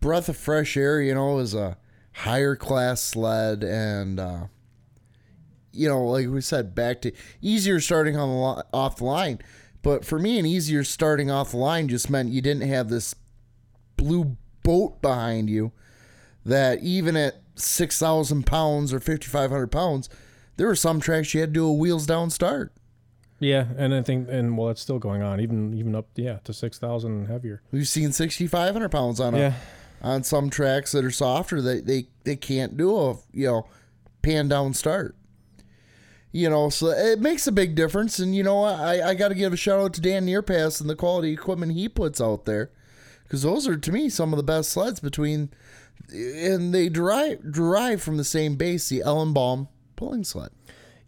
[0.00, 1.00] breath of fresh air.
[1.00, 1.78] You know, it was a
[2.16, 4.46] higher class sled, and uh,
[5.72, 9.40] you know, like we said, back to easier starting on the li- off the line.
[9.82, 13.14] But for me, an easier starting off the line just meant you didn't have this
[13.96, 15.72] blue boat behind you
[16.44, 20.08] that even at 6,000 pounds or 5,500 pounds,
[20.56, 22.72] there were some tracks you had to do a wheels down start.
[23.38, 26.54] Yeah, and I think, and well, it's still going on, even even up, yeah, to
[26.54, 27.60] six thousand and heavier.
[27.70, 29.52] We've seen 6,500 pounds on Yeah.
[30.02, 33.66] On some tracks that are softer that they, they can't do a, you know,
[34.22, 35.16] pan down start.
[36.32, 38.18] You know, so it makes a big difference.
[38.18, 40.90] And, you know, I, I got to give a shout out to Dan Nearpass and
[40.90, 42.70] the quality equipment he puts out there.
[43.22, 45.50] Because those are, to me, some of the best sleds between,
[46.12, 50.50] and they derive, derive from the same base, the Ellenbaum pulling sled.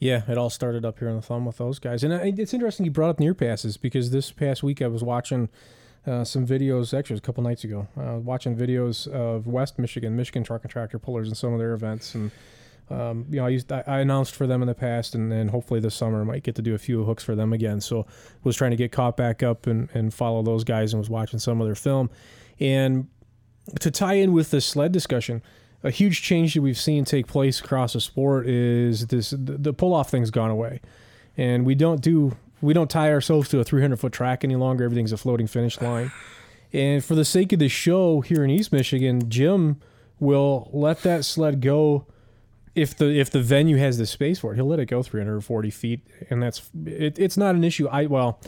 [0.01, 2.55] Yeah, it all started up here on the thumb with those guys, and uh, it's
[2.55, 5.49] interesting you brought up Nearpass's because this past week I was watching
[6.09, 6.97] uh, some videos.
[6.97, 7.87] Actually, was a couple nights ago.
[7.97, 11.75] Uh, watching videos of West Michigan, Michigan truck and tractor pullers, and some of their
[11.75, 12.15] events.
[12.15, 12.31] And
[12.91, 15.81] um, you know, I used I, I announced for them in the past, and hopefully
[15.81, 17.81] this summer I might get to do a few hooks for them again.
[17.81, 18.07] So
[18.45, 21.39] was trying to get caught back up and and follow those guys, and was watching
[21.39, 22.11] some of their film,
[22.59, 23.09] and
[23.81, 25.43] to tie in with the sled discussion,
[25.83, 29.73] a huge change that we've seen take place across the sport is this: the, the
[29.73, 30.81] pull off thing's gone away,
[31.37, 34.85] and we don't do we don't tie ourselves to a 300 foot track any longer.
[34.85, 36.13] Everything's a floating finish line,
[36.73, 39.81] and for the sake of the show here in East Michigan, Jim
[40.21, 42.07] will let that sled go.
[42.75, 45.71] If the if the venue has the space for it, he'll let it go 340
[45.71, 47.89] feet, and that's it, it's not an issue.
[47.89, 48.41] I well,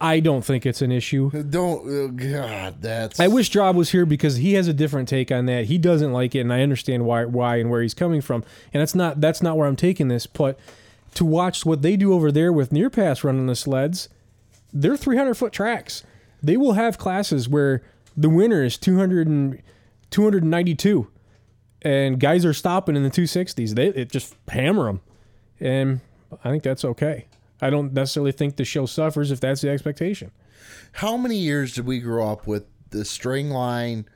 [0.00, 1.30] I don't think it's an issue.
[1.32, 3.18] Uh, don't, oh God, that's.
[3.18, 5.66] I wish Drob was here because he has a different take on that.
[5.66, 8.44] He doesn't like it, and I understand why, why, and where he's coming from.
[8.74, 10.26] And that's not that's not where I'm taking this.
[10.26, 10.58] But
[11.16, 14.08] to watch what they do over there with Nearpass running the sleds,
[14.72, 16.04] they're 300 foot tracks.
[16.42, 17.82] They will have classes where
[18.16, 19.62] the winner is 200 and
[20.10, 21.08] 292,
[21.82, 23.74] and guys are stopping in the 260s.
[23.74, 25.00] They it just hammer them,
[25.58, 26.00] and
[26.44, 27.26] I think that's okay.
[27.60, 30.30] I don't necessarily think the show suffers if that's the expectation.
[30.92, 34.06] How many years did we grow up with the string line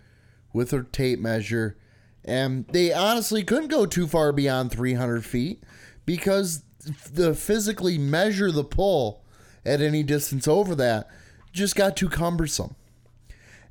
[0.52, 1.76] with a tape measure?
[2.24, 5.62] And they honestly couldn't go too far beyond 300 feet
[6.04, 6.64] because
[7.12, 9.22] the physically measure the pull
[9.64, 11.08] at any distance over that
[11.52, 12.74] just got too cumbersome.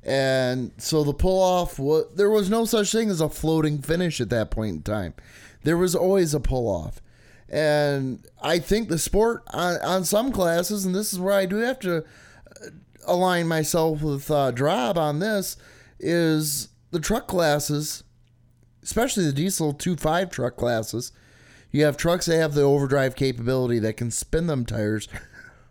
[0.02, 4.20] And so the pull off, wa- there was no such thing as a floating finish
[4.20, 5.14] at that point in time.
[5.62, 7.02] There was always a pull off.
[7.48, 11.56] And I think the sport on, on some classes, and this is where I do
[11.56, 12.04] have to
[13.06, 15.56] align myself with uh, Drob on this,
[15.98, 18.04] is the truck classes
[18.82, 21.12] especially the diesel 2.5 truck classes,
[21.70, 25.08] you have trucks that have the overdrive capability that can spin them tires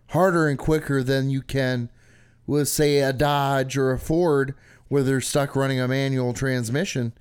[0.10, 1.90] harder and quicker than you can
[2.48, 4.56] with, say, a Dodge or a Ford
[4.88, 7.14] where they're stuck running a manual transmission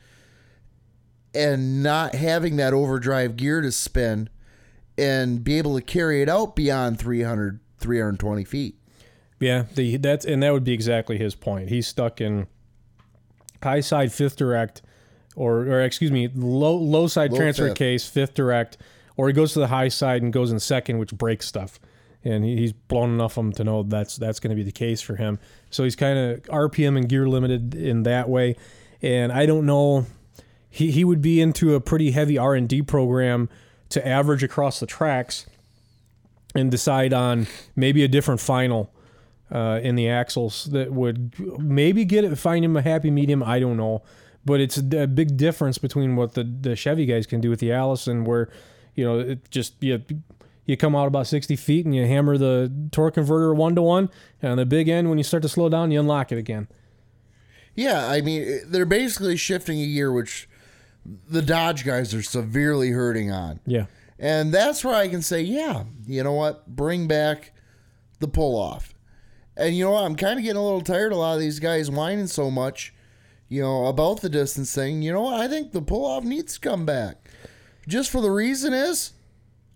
[1.35, 4.29] and not having that overdrive gear to spin
[4.97, 8.75] and be able to carry it out beyond 300, 320 feet.
[9.39, 11.69] Yeah, the that's and that would be exactly his point.
[11.69, 12.49] He's stuck in
[13.63, 14.83] high side fifth direct,
[15.39, 17.79] or or excuse me, low low side Low transfer fifth.
[17.79, 18.77] case fifth direct,
[19.17, 21.79] or he goes to the high side and goes in second, which breaks stuff.
[22.25, 24.73] And he, he's blown enough of them to know that's that's going to be the
[24.73, 25.39] case for him.
[25.71, 28.57] So he's kind of RPM and gear limited in that way.
[29.01, 30.07] And I don't know,
[30.69, 33.49] he he would be into a pretty heavy R and D program
[33.91, 35.47] to average across the tracks
[36.55, 37.47] and decide on
[37.77, 38.93] maybe a different final
[39.53, 43.43] uh, in the axles that would maybe get it, find him a happy medium.
[43.43, 44.03] I don't know,
[44.49, 47.61] but it's a, a big difference between what the, the Chevy guys can do with
[47.61, 48.49] the Allison, where
[48.95, 50.03] you know it just you
[50.65, 54.09] you come out about sixty feet and you hammer the torque converter one to one,
[54.41, 56.67] and on the big end when you start to slow down, you unlock it again.
[57.75, 60.49] Yeah, I mean, they're basically shifting a gear, which
[61.29, 63.61] the Dodge guys are severely hurting on.
[63.67, 63.87] Yeah,
[64.19, 66.67] And that's where I can say, yeah, you know what?
[66.67, 67.53] Bring back
[68.19, 68.95] the pull off.
[69.57, 70.05] And you know what?
[70.05, 72.51] I'm kind of getting a little tired of a lot of these guys whining so
[72.51, 72.93] much,
[73.49, 75.03] you know, about the distance thing.
[75.03, 75.27] You know?
[75.27, 77.29] I think the pull off needs to come back.
[77.87, 79.13] Just for the reason is,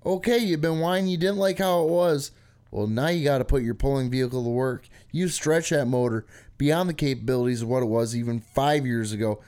[0.05, 2.31] okay, you've been whining, you didn't like how it was.
[2.71, 4.89] Well, now you got to put your pulling vehicle to work.
[5.11, 6.27] You stretch that motor
[6.59, 9.43] beyond the capabilities of what it was even five years ago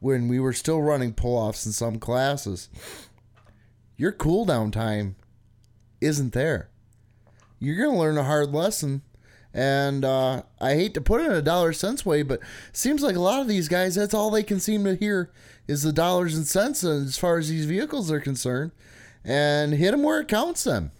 [0.00, 2.68] when we were still running pull offs in some classes
[3.98, 5.16] your cool down time
[6.00, 6.70] isn't there.
[7.58, 9.02] You're going to learn a hard lesson.
[9.54, 12.40] And uh, I hate to put it in a dollar cents way, but
[12.72, 15.30] seems like a lot of these guys, that's all they can seem to hear
[15.66, 18.72] is the dollars and cents as far as these vehicles are concerned.
[19.24, 20.92] And hit them where it counts them.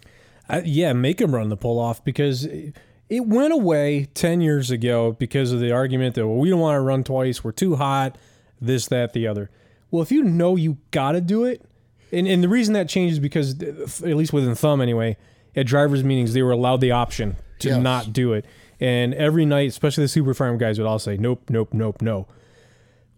[0.63, 5.51] Yeah, make them run the pull off because it went away 10 years ago because
[5.51, 7.43] of the argument that, well, we don't want to run twice.
[7.43, 8.17] We're too hot,
[8.59, 9.49] this, that, the other.
[9.89, 11.63] Well, if you know you got to do it,
[12.11, 15.17] and, and the reason that changes because, at least within Thumb anyway,
[15.55, 17.81] at drivers' meetings, they were allowed the option to Yes.
[17.81, 18.45] not do it.
[18.79, 22.27] And every night, especially the super farm guys would all say, nope, nope, nope, no.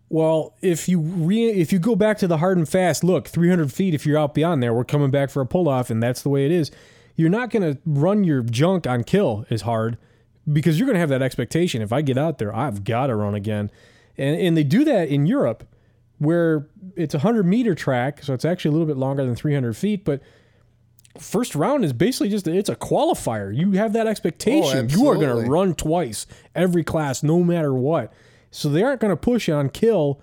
[0.09, 3.71] Well, if you re- if you go back to the hard and fast, look, 300
[3.71, 3.93] feet.
[3.93, 6.29] If you're out beyond there, we're coming back for a pull off, and that's the
[6.29, 6.69] way it is.
[7.15, 9.97] You're not going to run your junk on kill as hard
[10.51, 11.81] because you're going to have that expectation.
[11.81, 13.71] If I get out there, I've got to run again,
[14.17, 15.63] and and they do that in Europe,
[16.17, 19.77] where it's a hundred meter track, so it's actually a little bit longer than 300
[19.77, 20.21] feet, but.
[21.19, 23.55] First round is basically just it's a qualifier.
[23.55, 24.89] You have that expectation.
[24.89, 28.13] you are going to run twice every class, no matter what.
[28.49, 30.21] So they aren't going to push on kill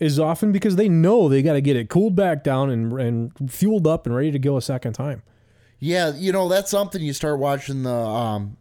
[0.00, 3.50] as often because they know they got to get it cooled back down and, and
[3.50, 5.22] fueled up and ready to go a second time.
[5.78, 8.56] Yeah, you know, that's something you start watching the um,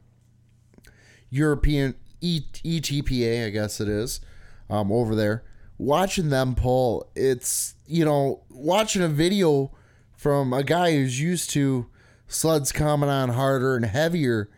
[1.29, 4.21] European e- ETPA, I guess it is,
[4.69, 5.43] um, over there.
[5.77, 9.71] Watching them pull, it's, you know, watching a video
[10.25, 11.85] from a guy who's used to
[12.27, 14.49] sleds coming on harder and heavier.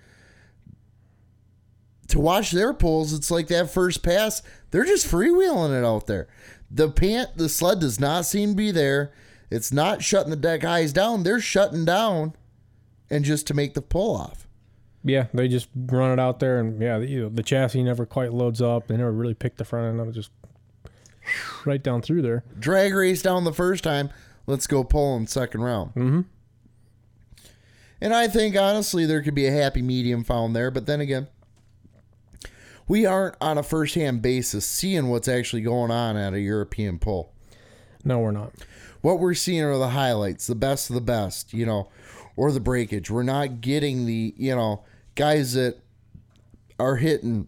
[2.08, 6.30] To watch their pulls, it's like that first pass, they're just freewheeling it out there.
[6.72, 9.12] The pant, the sled does not seem to be there.
[9.52, 11.24] It's not shutting the deck eyes down.
[11.24, 12.32] They're shutting down
[13.10, 14.48] and just to make the pull off.
[15.04, 18.06] Yeah, they just run it out there, and yeah, the, you know, the chassis never
[18.06, 18.88] quite loads up.
[18.88, 20.32] They never really pick the front end up, just
[21.66, 22.46] right down through there.
[22.58, 24.12] Drag race down the first time.
[24.48, 25.92] Let's go pull in second round.
[25.92, 26.22] Mm-hmm.
[28.00, 31.28] And I think honestly there could be a happy medium found there, but then again,
[32.88, 37.00] we aren't on a first hand basis seeing what's actually going on at a European
[37.00, 37.34] pull.
[38.04, 38.54] No, we're not.
[39.02, 41.90] What we're seeing are the highlights, the best of the best, you know,
[42.36, 43.12] or the breakage.
[43.12, 45.80] We're not getting the, you know, guys that
[46.80, 47.48] are hitting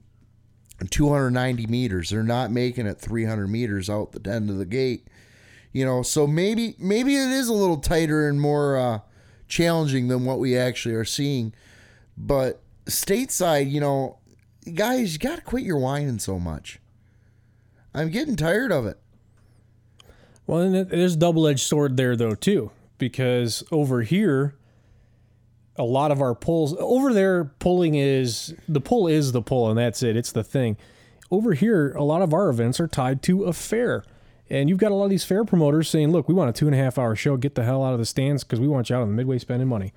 [0.89, 2.09] 290 meters.
[2.09, 5.07] They're not making it 300 meters out the end of the gate.
[5.71, 8.99] You know, so maybe maybe it is a little tighter and more uh,
[9.47, 11.53] challenging than what we actually are seeing.
[12.17, 14.17] But stateside, you know,
[14.73, 16.79] guys, you got to quit your whining so much.
[17.93, 18.99] I'm getting tired of it.
[20.47, 24.55] Well, and there's a double edged sword there though too, because over here,
[25.75, 29.77] a lot of our pulls over there pulling is the pull is the pull, and
[29.77, 30.17] that's it.
[30.17, 30.77] It's the thing.
[31.32, 34.03] Over here, a lot of our events are tied to a fair.
[34.49, 36.65] And you've got a lot of these fair promoters saying, look, we want a two
[36.65, 37.38] and a half hour show.
[37.38, 39.38] Get the hell out of the stands because we want you out on the midway
[39.38, 39.93] spending money.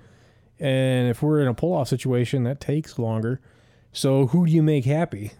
[0.59, 3.41] And if we're in a pull off situation, that takes longer.
[3.91, 5.31] So who do you make happy?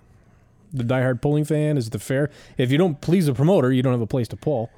[0.74, 2.32] The diehard pulling fan is the fair.
[2.58, 4.72] If you don't please the promoter, you don't have a place to pull.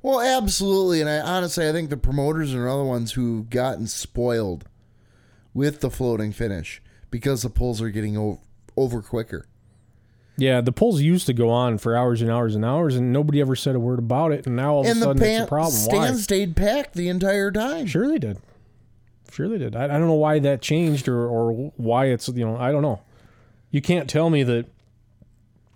[0.00, 4.66] Well, absolutely, and I honestly I think the promoters are other ones who've gotten spoiled
[5.54, 8.38] with the floating finish because the pulls are getting over,
[8.76, 9.46] over quicker.
[10.36, 13.40] Yeah, the polls used to go on for hours and hours and hours, and nobody
[13.40, 14.46] ever said a word about it.
[14.46, 15.72] And now all of and a the sudden it's a problem.
[15.72, 16.20] stand Why?
[16.20, 17.86] stayed packed the entire time.
[17.86, 18.38] Sure they did.
[19.30, 19.76] Sure they did.
[19.76, 22.82] I, I don't know why that changed or, or why it's, you know, I don't
[22.82, 23.00] know.
[23.70, 24.66] You can't tell me that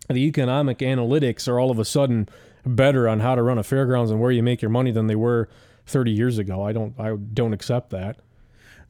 [0.08, 2.28] the economic analytics are all of a sudden
[2.64, 5.16] better on how to run a fairgrounds and where you make your money than they
[5.16, 5.48] were
[5.86, 6.62] 30 years ago.
[6.64, 8.18] I don't I don't accept that.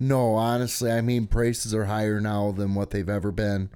[0.00, 3.70] No, honestly, I mean prices are higher now than what they've ever been.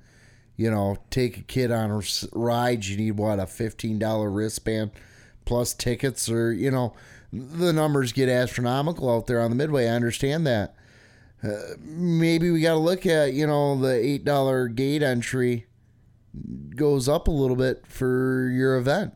[0.57, 4.91] You know, take a kid on a ride, you need what a fifteen dollar wristband
[5.45, 6.95] plus tickets, or you know,
[7.33, 9.87] the numbers get astronomical out there on the midway.
[9.87, 10.75] I understand that.
[11.43, 15.67] Uh, maybe we got to look at you know the eight dollar gate entry
[16.77, 19.15] goes up a little bit for your event.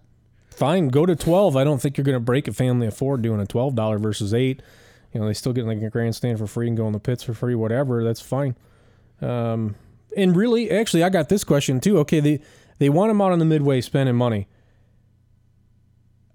[0.50, 1.54] Fine, go to 12.
[1.54, 4.32] I don't think you're going to break a family of 4 doing a $12 versus
[4.32, 4.62] 8.
[5.12, 7.22] You know, they still get like a grandstand for free and go in the pits
[7.22, 8.02] for free, whatever.
[8.02, 8.56] That's fine.
[9.20, 9.76] Um,
[10.16, 11.98] and really, actually, I got this question too.
[11.98, 12.40] Okay, they
[12.78, 14.48] they want them out on the midway spending money.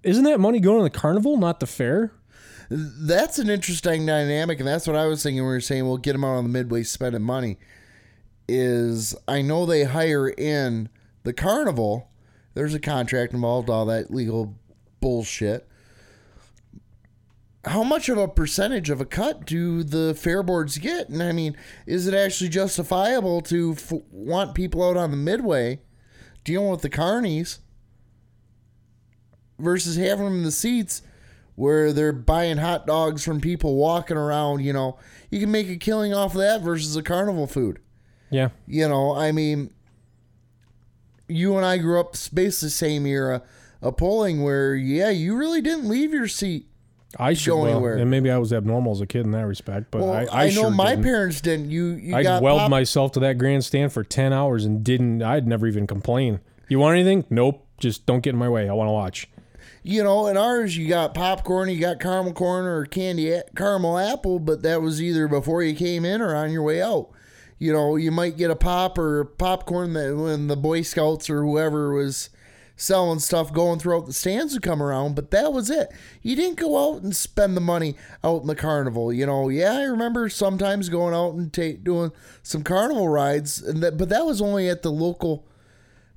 [0.04, 2.14] Isn't that money going to the carnival, not the fair?
[2.70, 5.44] That's an interesting dynamic, and that's what I was thinking.
[5.44, 7.58] We were saying we'll get them out on the midway spending money.
[8.48, 10.90] Is I know they hire in
[11.24, 12.10] the carnival.
[12.54, 14.56] There's a contract involved, all that legal
[15.00, 15.68] bullshit.
[17.64, 21.10] How much of a percentage of a cut do the fair boards get?
[21.10, 25.80] And I mean, is it actually justifiable to f- want people out on the midway
[26.44, 27.60] dealing with the carnies
[29.60, 31.04] versus having them in the seats
[31.54, 34.62] where they're buying hot dogs from people walking around?
[34.62, 34.98] You know,
[35.30, 37.78] you can make a killing off of that versus a carnival food.
[38.32, 38.50] Yeah.
[38.66, 39.72] You know, I mean,
[41.28, 43.44] you and I grew up basically the same era
[43.84, 46.68] of polling where, yeah, you really didn't leave your seat.
[47.20, 47.98] I should Go well, anywhere.
[47.98, 50.44] and maybe I was abnormal as a kid in that respect, but Well, I, I,
[50.44, 51.04] I, know sure my didn't.
[51.04, 51.70] parents didn't.
[51.72, 55.22] You, you I'd got weld pop- myself to that grandstand for 10 hours and didn't,
[55.22, 56.40] I'd never even complain.
[56.70, 57.26] You want anything?
[57.30, 57.66] Nope.
[57.80, 58.70] Just don't get in my way.
[58.70, 59.28] I want to watch.
[59.84, 63.98] you know, in ours, you got popcorn, you got caramel corn or candy a- caramel
[63.98, 67.10] apple, but that was either before you came in or on your way out.
[67.58, 71.44] You know, you might get a pop or popcorn that when the Boy Scouts or
[71.44, 72.30] whoever was
[72.76, 75.92] selling stuff going throughout the stands would come around, but that was it.
[76.22, 79.14] You didn't go out and spend the money out in the carnival.
[79.14, 82.12] You know, yeah, I remember sometimes going out and ta- doing
[82.44, 85.46] some carnival rides, and that, but that was only at the local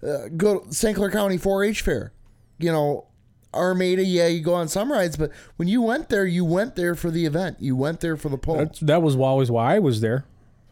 [0.03, 0.29] uh,
[0.71, 0.97] St.
[0.97, 2.13] Clair County 4-H fair.
[2.59, 3.07] You know,
[3.53, 6.95] Armada, yeah, you go on some rides, but when you went there, you went there
[6.95, 7.59] for the event.
[7.61, 8.71] You went there for the pole.
[8.83, 10.25] That was always why I was there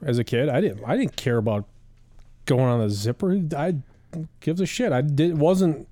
[0.05, 0.49] as a kid.
[0.49, 1.66] I didn't, I didn't care about
[2.47, 3.40] going on the zipper.
[3.57, 3.77] I
[4.40, 4.92] gives a shit.
[4.92, 5.88] I did, it wasn't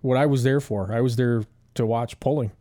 [0.00, 0.92] what I was there for.
[0.92, 2.52] I was there to watch pulling.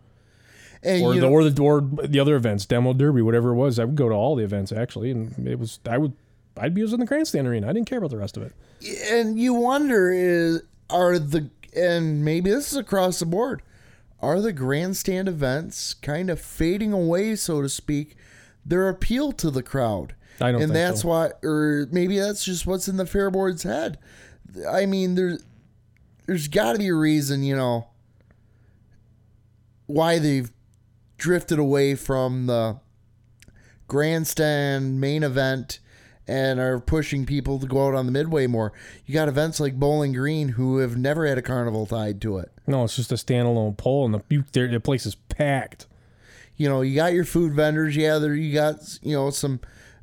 [0.84, 3.80] and or the, know, or the or the other events, demo derby, whatever it was.
[3.80, 6.14] I would go to all the events actually, and it was I would
[6.58, 7.70] I'd be using the grandstand arena.
[7.70, 8.54] I didn't care about the rest of it.
[9.12, 13.62] and you wonder is are the and maybe this is across the board.
[14.22, 18.18] Are the grandstand events kind of fading away, so to speak,
[18.66, 20.14] their appeal to the crowd?
[20.42, 21.10] I don't and that's so.
[21.10, 23.98] why, or maybe that's just what's in the fair board's head.
[24.70, 25.44] I mean, there's
[26.26, 27.88] there's got to be a reason, you know,
[29.88, 30.52] why they've
[31.18, 32.80] drifted away from the
[33.88, 35.80] grandstand main event
[36.28, 38.72] and are pushing people to go out on the midway more.
[39.06, 42.52] You got events like Bowling Green who have never had a carnival tied to it.
[42.68, 45.88] No, it's just a standalone pole, and the you, there, the place is packed.
[46.56, 47.96] You know, you got your food vendors.
[47.96, 49.60] Yeah, there you got you know some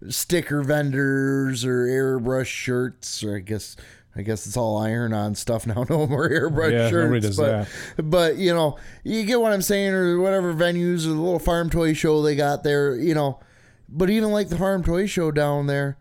[0.09, 3.77] sticker vendors or airbrush shirts, or I guess
[4.17, 5.85] I guess it's all iron on stuff now.
[5.91, 7.05] No more airbrush Yeah, shirts.
[7.05, 7.37] nobody does
[7.97, 11.39] but, But you know, you get what I'm saying, or whatever venues or the little
[11.39, 12.97] farm toy show they got there.
[12.97, 13.41] You know,
[13.89, 15.99] but even like the farm toy show down there,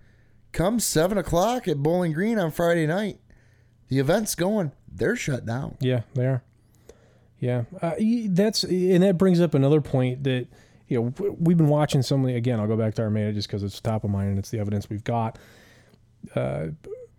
[0.53, 3.19] come seven o'clock at Bowling Green on Friday night,
[3.89, 4.71] the event's going.
[4.91, 5.75] They're shut down.
[5.81, 6.41] Yeah, they are.
[7.39, 7.95] Yeah, uh,
[8.29, 10.47] that's and that brings up another point that
[10.87, 12.35] you know we've been watching so many.
[12.37, 14.59] Again, I'll go back to Armada just because it's top of mind and it's the
[14.59, 15.37] evidence we've got.
[16.33, 16.67] Uh,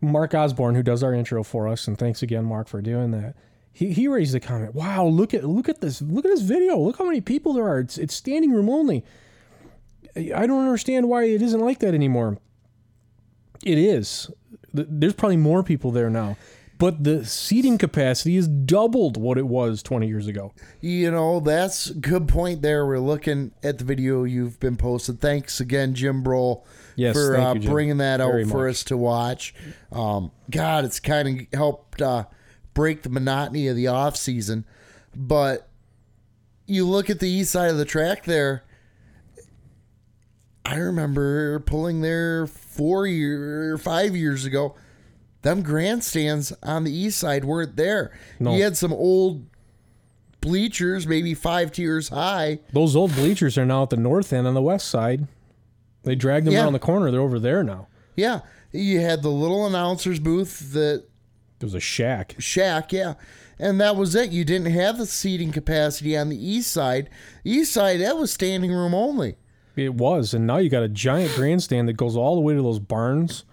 [0.06, 3.34] Mark Osborne, who does our intro for us, and thanks again, Mark, for doing that.
[3.72, 4.74] He, he raised a comment.
[4.74, 6.78] Wow, look at look at this look at this video.
[6.78, 7.78] Look how many people there are.
[7.78, 9.04] It's it's standing room only.
[10.16, 12.38] I don't understand why it isn't like that anymore.
[13.64, 14.30] It is.
[14.72, 16.36] There's probably more people there now,
[16.78, 20.52] but the seating capacity is doubled what it was 20 years ago.
[20.80, 22.86] You know, that's good point there.
[22.86, 25.20] We're looking at the video you've been posted.
[25.20, 26.66] Thanks again, Jim Broll,
[26.96, 28.70] Yes, for uh, you, bringing that out Very for much.
[28.72, 29.54] us to watch.
[29.92, 32.24] Um, God, it's kind of helped uh,
[32.74, 34.64] break the monotony of the off season.
[35.14, 35.68] But
[36.66, 38.64] you look at the east side of the track there.
[40.64, 44.74] I remember pulling there four year, five years ago.
[45.42, 48.18] Them grandstands on the east side weren't there.
[48.40, 48.56] No.
[48.56, 49.46] You had some old
[50.40, 52.58] bleachers, maybe five tiers high.
[52.72, 55.28] Those old bleachers are now at the north end on the west side.
[56.06, 56.62] They dragged them Yeah.
[56.62, 57.10] around the corner.
[57.10, 57.88] They're over there now.
[58.16, 58.40] Yeah,
[58.72, 61.04] you had the little announcer's booth that
[61.58, 62.34] There was a shack.
[62.38, 63.14] shack, yeah.
[63.58, 64.30] And that was it.
[64.30, 67.10] You didn't have the seating capacity on the east side.
[67.44, 69.36] East side, that was standing room only.
[69.76, 72.62] It was, and now you got a giant grandstand that goes all the way to
[72.62, 73.44] those barns.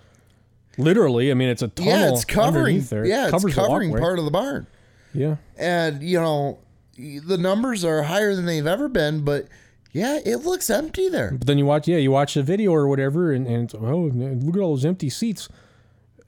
[0.78, 1.91] Literally, I mean, it's a tunnel.
[1.91, 2.56] yeah, it's covering.
[2.78, 3.04] underneath there.
[3.06, 4.68] It Yeah, it's covers the covering part of the barn.
[5.14, 6.60] Yeah, And you know,
[6.97, 9.47] the numbers are higher than they've ever been, but
[9.94, 11.32] yeah, it looks empty there.
[11.32, 14.56] but then you watch, yeah, you watch the video or whatever, and, and oh, look
[14.56, 15.48] at all those empty seats.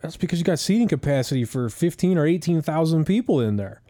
[0.02, 3.82] That's because you got seating capacity for fifteen or eighteen thousand people in there.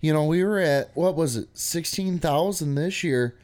[0.00, 3.36] You know, we were at what was it, sixteen thousand this year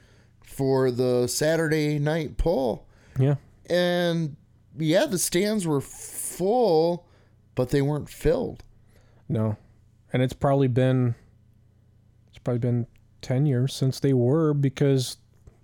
[0.44, 2.86] for the Saturday night pull,
[3.18, 3.34] Yeah,
[3.68, 4.36] and
[4.78, 7.04] yeah, the stands were full,
[7.56, 8.62] but they weren't filled.
[9.28, 9.56] no,
[10.12, 11.16] and it's probably been,
[12.28, 12.86] it's probably been
[13.20, 15.16] ten years since they were because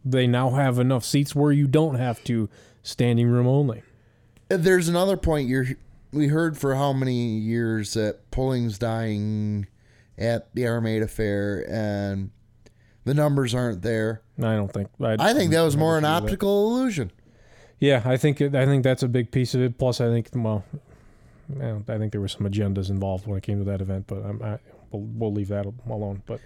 [0.04, 2.48] they now have enough seats where you don't have to
[2.82, 3.82] standing room only.
[4.50, 5.66] Uh, there's another point you're
[6.12, 9.66] we heard for how many years that pulling's dying
[10.18, 12.30] at the Armada Fair and
[13.04, 14.22] the numbers aren't there.
[14.38, 14.88] I don't think.
[15.00, 16.22] I think that was more an with that.
[16.24, 17.12] optical illusion.
[17.78, 19.78] Yeah, I think it, I think that's a big piece of it.
[19.78, 20.64] Plus, I think well,
[21.60, 24.42] I think there were some agendas involved when it came to that event, but I'm,
[24.42, 24.58] I,
[24.90, 26.22] we'll, we'll leave that alone.
[26.26, 26.40] But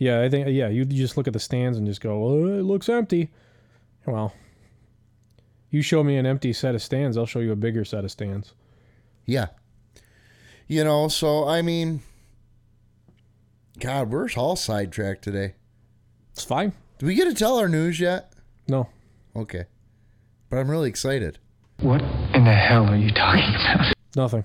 [0.00, 2.62] yeah, I think yeah, you just look at the stands and just go, oh, it
[2.62, 3.30] looks empty.
[4.06, 4.32] Well,
[5.70, 8.10] you show me an empty set of stands, I'll show you a bigger set of
[8.10, 8.54] stands.
[9.26, 9.48] Yeah.
[10.66, 12.00] You know, so I mean
[13.78, 15.54] God, we're all sidetracked today.
[16.32, 16.72] It's fine.
[16.98, 18.32] Do we get to tell our news yet?
[18.68, 18.88] No,
[19.36, 19.64] Okay.
[20.48, 21.38] But I'm really excited.
[21.80, 22.02] What
[22.34, 23.94] in the hell are you talking about?
[24.16, 24.44] nothing.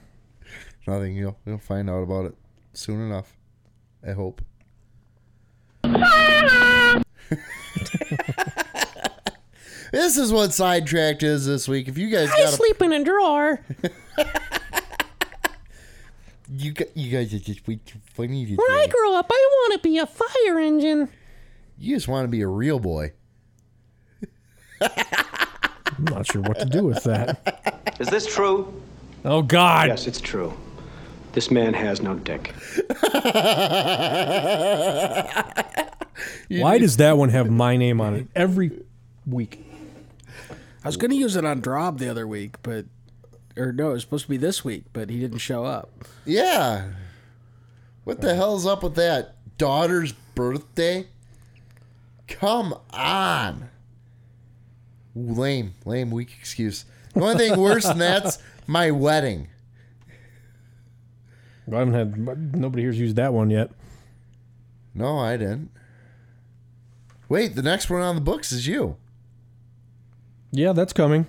[0.86, 1.16] Nothing.
[1.16, 2.36] You'll you'll find out about it
[2.74, 3.36] soon enough.
[4.08, 4.42] I hope.
[9.92, 11.88] this is what sidetracked is this week.
[11.88, 13.60] If you guys got a, sleep in a drawer.
[16.50, 18.88] you got, you guys are just way too funny today.
[18.90, 21.10] grow up, I want to be a fire engine.
[21.78, 23.12] You just want to be a real boy.
[24.82, 27.96] I'm not sure what to do with that.
[28.00, 28.82] Is this true?
[29.24, 29.88] Oh God!
[29.88, 30.54] Yes, it's true.
[31.32, 32.54] This man has no dick.
[36.50, 38.84] Why does that one have my name on it every
[39.26, 39.66] week?
[40.84, 42.86] I was going to use it on Drob the other week, but
[43.58, 45.90] or no, it was supposed to be this week, but he didn't show up.
[46.26, 46.90] Yeah.
[48.04, 49.36] What the hell's up with that?
[49.58, 51.08] Daughter's birthday?
[52.28, 53.70] Come on.
[55.18, 56.86] Ooh, Lame, lame, weak excuse.
[57.14, 58.38] The only thing worse than that's
[58.68, 59.48] my wedding.
[61.72, 63.72] I haven't had nobody here's used that one yet.
[64.94, 65.72] No, I didn't.
[67.36, 68.96] Wait, the next one on the books is you.
[70.52, 71.28] Yeah, that's coming.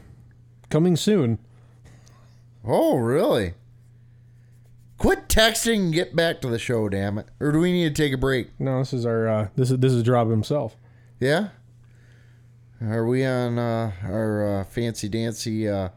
[0.70, 1.40] Coming soon.
[2.64, 3.54] Oh, really?
[4.98, 7.26] Quit texting and get back to the show, damn it.
[7.40, 8.50] Or do we need to take a break?
[8.61, 10.76] No, this is our uh, this is this is Drob himself.
[11.18, 11.48] Yeah?
[12.80, 15.88] Are we on uh, our uh, fancy dancy uh,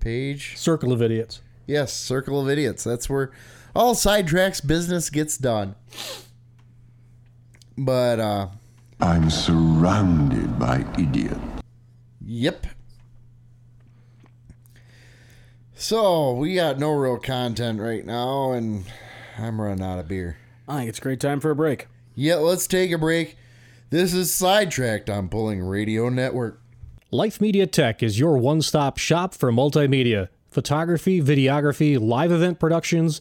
[0.00, 0.56] page?
[0.56, 1.42] Circle of idiots.
[1.66, 2.84] Yes, Circle of Idiots.
[2.84, 3.30] That's where
[3.76, 5.74] all sidetracks business gets done.
[7.76, 8.48] But uh
[9.02, 11.40] I'm surrounded by idiots.
[12.24, 12.66] yep.
[15.74, 18.84] So we got no real content right now and
[19.36, 20.36] I'm running out of beer.
[20.68, 21.88] I think it's a great time for a break.
[22.14, 23.36] Yeah, let's take a break.
[23.90, 26.62] This is Sidetracked on Pulling Radio Network.
[27.10, 33.20] Life Media Tech is your one-stop shop for multimedia, photography, videography, live event productions,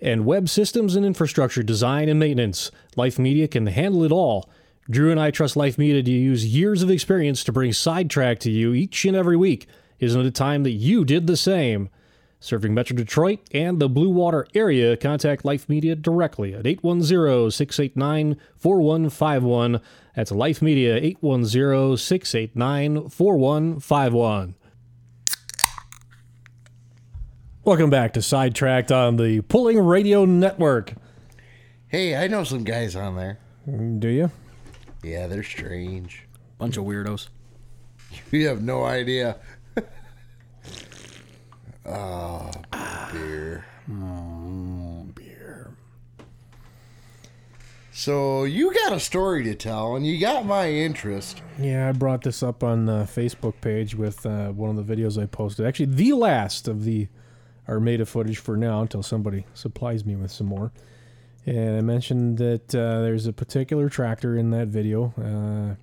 [0.00, 2.70] and web systems and infrastructure design and maintenance.
[2.94, 4.48] Life Media can handle it all.
[4.88, 8.50] Drew and I trust Life Media to use years of experience to bring Sidetrack to
[8.50, 9.66] you each and every week.
[9.98, 11.88] Isn't it time that you did the same?
[12.38, 18.36] Serving Metro Detroit and the Blue Water area, contact Life Media directly at 810 689
[18.58, 19.80] 4151.
[20.14, 24.54] That's Life Media 810 689 4151.
[27.64, 30.94] Welcome back to Sidetracked on the Pulling Radio Network.
[31.88, 33.40] Hey, I know some guys on there.
[33.98, 34.30] Do you?
[35.06, 36.26] Yeah, they're strange.
[36.58, 37.28] Bunch of weirdos.
[38.30, 39.36] You have no idea.
[41.86, 42.50] oh,
[43.12, 43.64] beer.
[43.90, 45.70] Mm, beer.
[47.92, 51.42] So you got a story to tell, and you got my interest.
[51.58, 55.20] Yeah, I brought this up on the Facebook page with uh, one of the videos
[55.20, 55.66] I posted.
[55.66, 57.08] Actually, the last of the
[57.68, 60.72] Armada footage for now until somebody supplies me with some more.
[61.46, 65.76] And I mentioned that uh, there's a particular tractor in that video, uh,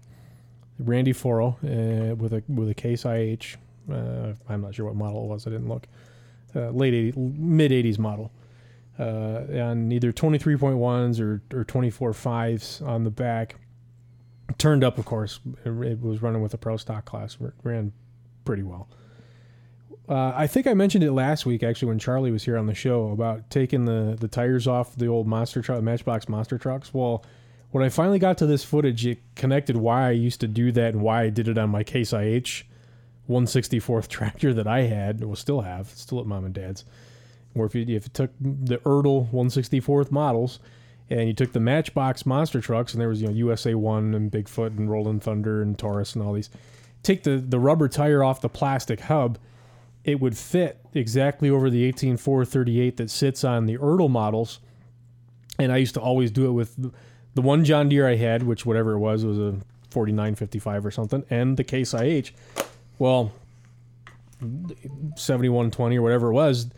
[0.77, 3.57] Randy Foro, uh, with a with a Case IH.
[3.89, 5.47] Uh, I'm not sure what model it was.
[5.47, 5.87] I didn't look.
[6.55, 8.31] Uh, late 80, mid 80s model.
[8.99, 13.55] Uh, and either 23.1s or, or 24.5s on the back.
[14.59, 15.39] Turned up, of course.
[15.65, 17.37] It, it was running with a pro stock class.
[17.63, 17.91] Ran
[18.45, 18.87] pretty well.
[20.07, 22.73] Uh, I think I mentioned it last week, actually, when Charlie was here on the
[22.73, 26.93] show about taking the, the tires off the old monster truck, Matchbox monster trucks.
[26.93, 27.23] Well,
[27.71, 30.93] when I finally got to this footage, it connected why I used to do that
[30.93, 32.65] and why I did it on my Case IH
[33.29, 36.83] 164th tractor that I had, or still have, still at mom and dad's.
[37.53, 40.59] Where if you, if you took the Ertl 164th models
[41.09, 44.31] and you took the Matchbox monster trucks, and there was you know USA One and
[44.31, 46.49] Bigfoot and Rolling Thunder and Taurus and all these,
[47.03, 49.37] take the the rubber tire off the plastic hub,
[50.03, 54.59] it would fit exactly over the 18438 that sits on the Ertl models.
[55.57, 56.91] And I used to always do it with
[57.35, 59.55] the one John Deere I had, which whatever it was, it was a
[59.91, 62.31] 4955 or something, and the Case IH.
[62.99, 63.31] Well,
[65.15, 66.69] 7120 or whatever it was.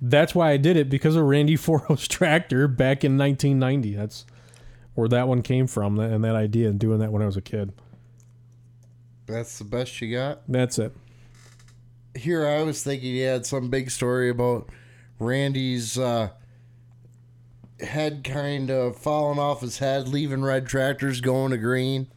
[0.00, 3.94] That's why I did it because of Randy Foro's tractor back in 1990.
[3.94, 4.24] That's
[4.94, 7.42] where that one came from, and that idea, and doing that when I was a
[7.42, 7.72] kid.
[9.26, 10.42] That's the best you got?
[10.48, 10.92] That's it.
[12.14, 14.68] Here I was thinking he had some big story about
[15.18, 16.30] Randy's uh,
[17.80, 22.08] head kind of falling off his head, leaving red tractors going to green.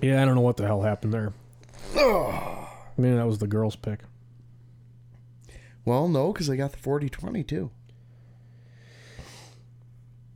[0.00, 1.32] Yeah, I don't know what the hell happened there.
[1.96, 4.00] I mean, that was the girl's pick.
[5.84, 7.70] Well, no, because I got the 40 20 too.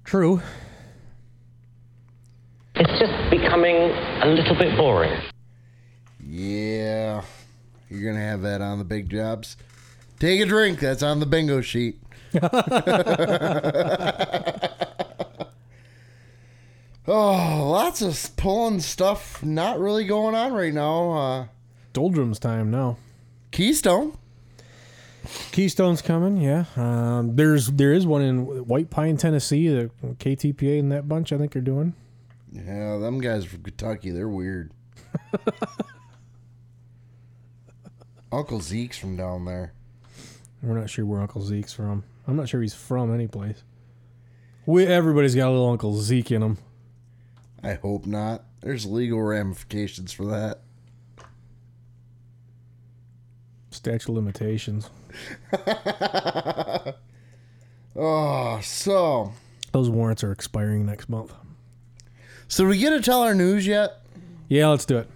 [0.05, 0.41] True.
[2.74, 5.20] It's just becoming a little bit boring.
[6.20, 7.22] Yeah.
[7.89, 9.57] You're going to have that on the big jobs.
[10.18, 10.80] Take a drink.
[10.80, 12.01] That's on the bingo sheet.
[17.07, 21.12] oh, lots of pulling stuff not really going on right now.
[21.12, 21.47] Uh,
[21.93, 22.99] Doldrums time now.
[23.51, 24.16] Keystone.
[25.51, 26.66] Keystone's coming, yeah.
[26.76, 29.68] Um, there's there is one in White Pine, Tennessee.
[29.68, 31.95] The KTPA and that bunch, I think, are doing.
[32.53, 34.70] Yeah, them guys from Kentucky, they're weird.
[38.37, 39.72] Uncle Zeke's from down there.
[40.62, 42.05] We're not sure where Uncle Zeke's from.
[42.26, 43.64] I'm not sure he's from any place.
[44.66, 46.59] We everybody's got a little Uncle Zeke in them.
[47.62, 48.45] I hope not.
[48.61, 50.61] There's legal ramifications for that.
[53.70, 54.91] Statute of limitations.
[57.97, 59.32] oh, so
[59.72, 61.32] those warrants are expiring next month.
[62.49, 64.03] So do we get to tell our news yet?
[64.49, 65.09] Yeah, let's do it.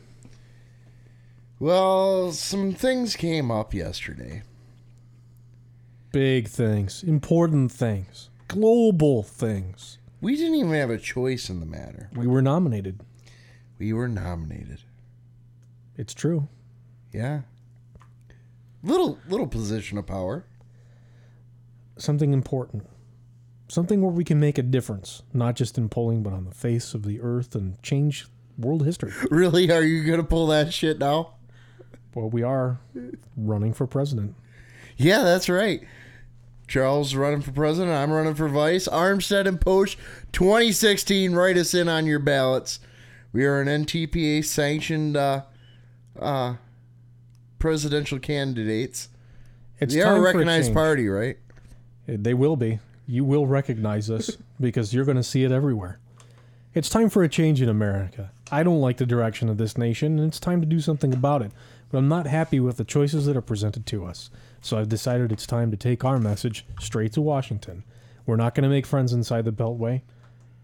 [1.61, 4.45] Well, some things came up yesterday.
[6.11, 9.99] Big things, important things, global things.
[10.23, 12.09] We didn't even have a choice in the matter.
[12.15, 13.01] We were nominated.
[13.79, 14.81] We were nominated.
[15.99, 16.49] It's true.
[17.13, 17.43] Yeah.
[18.83, 20.47] Little little position of power.
[21.99, 22.89] Something important.
[23.69, 26.95] Something where we can make a difference, not just in polling, but on the face
[26.95, 29.13] of the earth and change world history.
[29.31, 29.71] Really?
[29.71, 31.35] Are you gonna pull that shit now?
[32.15, 32.79] Well, we are
[33.37, 34.35] running for president.
[34.97, 35.83] Yeah, that's right.
[36.67, 37.93] Charles running for president.
[37.93, 38.87] I'm running for vice.
[38.89, 39.97] Armstead and Posh,
[40.33, 41.33] 2016.
[41.33, 42.79] Write us in on your ballots.
[43.33, 45.43] We are an NTPA sanctioned uh,
[46.19, 46.55] uh,
[47.59, 49.09] presidential candidates.
[49.81, 51.39] It's they are a time for a recognized party, right?
[52.07, 52.81] They will be.
[53.07, 55.99] You will recognize us because you're going to see it everywhere.
[56.73, 58.31] It's time for a change in America.
[58.53, 61.43] I don't like the direction of this nation, and it's time to do something about
[61.43, 61.53] it.
[61.91, 64.31] But I'm not happy with the choices that are presented to us.
[64.61, 67.85] So I've decided it's time to take our message straight to Washington.
[68.27, 69.95] We're not going to make friends inside the Beltway.
[69.95, 70.03] In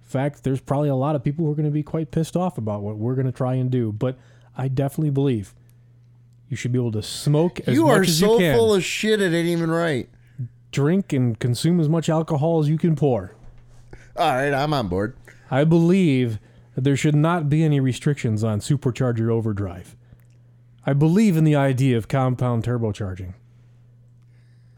[0.04, 2.58] fact, there's probably a lot of people who are going to be quite pissed off
[2.58, 3.90] about what we're going to try and do.
[3.90, 4.18] But
[4.56, 5.52] I definitely believe
[6.48, 8.40] you should be able to smoke as you much as so you can.
[8.40, 9.20] You are so full of shit.
[9.20, 10.08] It ain't even right.
[10.70, 13.34] drink and consume as much alcohol as you can pour.
[14.14, 15.16] All right, I'm on board.
[15.50, 16.38] I believe
[16.74, 19.96] that there should not be any restrictions on supercharger overdrive.
[20.86, 23.34] I believe in the idea of compound turbocharging.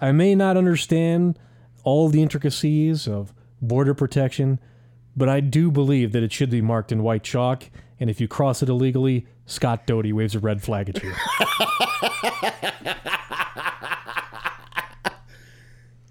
[0.00, 1.38] I may not understand
[1.84, 4.59] all the intricacies of border protection,
[5.14, 7.64] but I do believe that it should be marked in white chalk,
[8.00, 11.12] and if you cross it illegally, Scott Doty waves a red flag at you.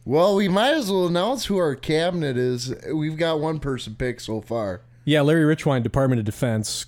[0.07, 2.73] Well, we might as well announce who our cabinet is.
[2.93, 4.79] We've got one person picked so far.
[5.07, 6.85] Yeah, Larry Richwine, Department of Defense.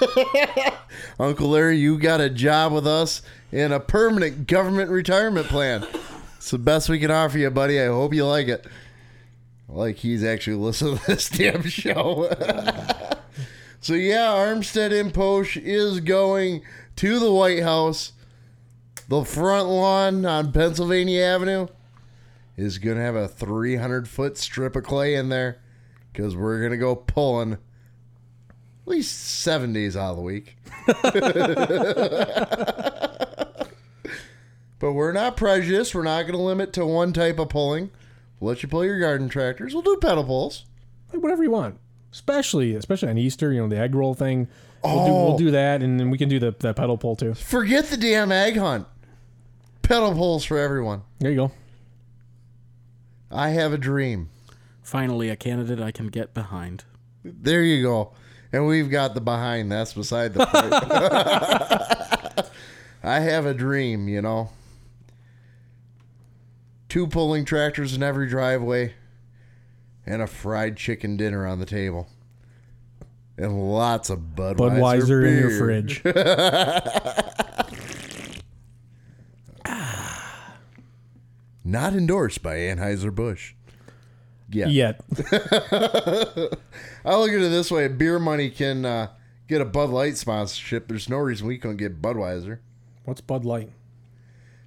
[1.20, 3.20] Uncle Larry, you got a job with us
[3.52, 5.84] in a permanent government retirement plan.
[6.38, 7.78] It's the best we can offer you, buddy.
[7.78, 8.66] I hope you like it.
[9.68, 12.30] Like he's actually listening to this damn show.
[13.82, 16.62] so yeah, Armstead Posh is going
[16.96, 18.12] to the White House.
[19.06, 21.66] The front lawn on Pennsylvania Avenue
[22.56, 25.60] is gonna have a 300 foot strip of clay in there
[26.12, 27.58] because we're gonna go pulling
[28.88, 30.56] at least seven days out of the week.
[34.78, 35.94] but we're not prejudiced.
[35.94, 37.90] We're not going to limit to one type of pulling.
[38.40, 39.74] We'll let you pull your garden tractors.
[39.74, 40.64] We'll do pedal pulls.
[41.12, 41.78] Like whatever you want.
[42.10, 44.48] Especially, especially on Easter, you know, the egg roll thing.
[44.82, 45.38] We'll, do, we'll oh.
[45.38, 47.34] do that, and then we can do the, the pedal pull too.
[47.34, 48.86] Forget the damn egg hunt.
[49.82, 51.02] Pedal pulls for everyone.
[51.18, 51.52] There you go.
[53.30, 54.30] I have a dream.
[54.88, 56.84] Finally, a candidate I can get behind.
[57.22, 58.14] There you go.
[58.54, 59.70] And we've got the behind.
[59.70, 60.72] That's beside the point.
[63.02, 64.48] I have a dream, you know.
[66.88, 68.94] Two pulling tractors in every driveway,
[70.06, 72.08] and a fried chicken dinner on the table.
[73.36, 76.02] And lots of Budweiser, Budweiser in your fridge.
[81.62, 83.52] Not endorsed by Anheuser-Busch.
[83.52, 83.57] Yeah.
[84.50, 84.70] Yet.
[84.70, 85.00] Yet.
[87.04, 89.08] I look at it this way: beer money can uh,
[89.46, 90.88] get a Bud Light sponsorship.
[90.88, 92.58] There's no reason we couldn't get Budweiser.
[93.04, 93.70] What's Bud Light?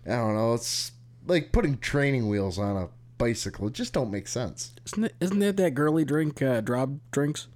[0.05, 0.53] I don't know.
[0.53, 0.91] It's
[1.25, 3.67] like putting training wheels on a bicycle.
[3.67, 4.73] It just don't make sense.
[4.85, 5.15] Isn't it?
[5.19, 6.41] Isn't that that girly drink?
[6.41, 7.47] Uh, drop drinks.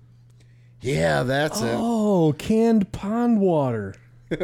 [0.82, 1.76] Yeah, that's it.
[1.76, 3.96] Oh, canned pond water.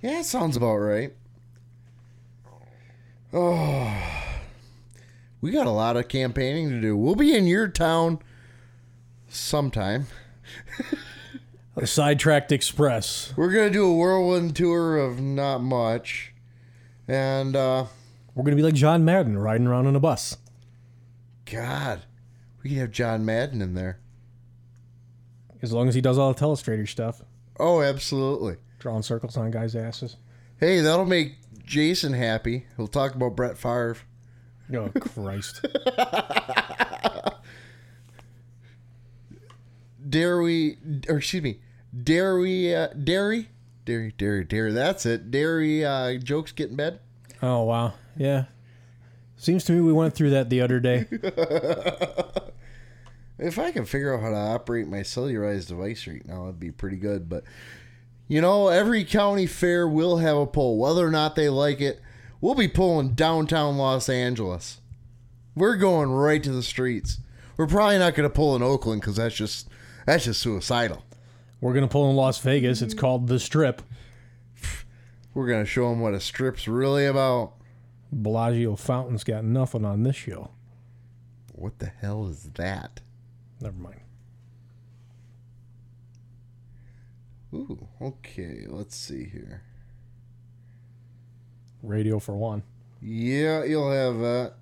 [0.00, 1.12] Yeah, it sounds about right.
[3.32, 4.17] Oh,
[5.40, 6.96] we got a lot of campaigning to do.
[6.96, 8.18] We'll be in your town
[9.28, 10.06] sometime.
[11.76, 13.32] The Sidetracked Express.
[13.36, 16.32] We're gonna do a whirlwind tour of not much,
[17.06, 17.86] and uh,
[18.34, 20.36] We're going to be like John Madden riding around on a bus.
[21.44, 22.02] God,
[22.62, 24.00] we could have John Madden in there.
[25.62, 27.22] As long as he does all the telestrator stuff,
[27.60, 28.56] Oh, absolutely.
[28.78, 30.16] drawing circles on guys' asses.
[30.60, 32.66] Hey, that'll make Jason happy.
[32.76, 33.96] He'll talk about Brett Favre.
[34.74, 35.64] Oh, Christ.
[40.08, 41.60] Dare we, or excuse me,
[42.02, 43.48] dare we, uh, dairy,
[43.84, 44.72] dairy, dairy, dairy.
[44.72, 45.30] That's it.
[45.30, 47.00] Dairy uh, jokes get in bed.
[47.42, 47.94] Oh, wow.
[48.16, 48.44] Yeah.
[49.36, 51.06] Seems to me we went through that the other day.
[53.38, 56.72] If I can figure out how to operate my cellularized device right now, it'd be
[56.72, 57.28] pretty good.
[57.28, 57.44] But
[58.26, 62.00] you know, every county fair will have a poll, whether or not they like it.
[62.40, 64.80] We'll be pulling downtown Los Angeles.
[65.56, 67.18] We're going right to the streets.
[67.56, 69.68] We're probably not going to pull in Oakland because that's just
[70.06, 71.04] that's just suicidal.
[71.60, 72.80] We're going to pull in Las Vegas.
[72.80, 73.82] It's called The Strip.
[75.34, 77.54] We're going to show them what a strip's really about.
[78.12, 80.50] Bellagio Fountain's got nothing on this show.
[81.52, 83.00] What the hell is that?
[83.60, 84.00] Never mind.
[87.52, 88.66] Ooh, okay.
[88.68, 89.62] Let's see here.
[91.82, 92.62] Radio for one.
[93.00, 94.54] Yeah, you'll have that.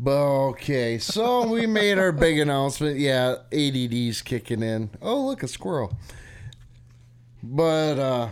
[0.00, 0.12] But
[0.50, 2.98] okay, so we made our big announcement.
[2.98, 4.90] Yeah, ADD's kicking in.
[5.02, 5.96] Oh, look, a squirrel.
[7.42, 8.28] But uh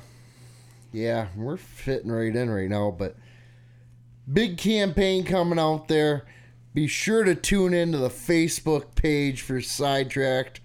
[0.93, 3.17] yeah, we're fitting right in right now, but
[4.33, 6.25] big campaign coming out there.
[6.73, 10.61] Be sure to tune into the Facebook page for Sidetracked.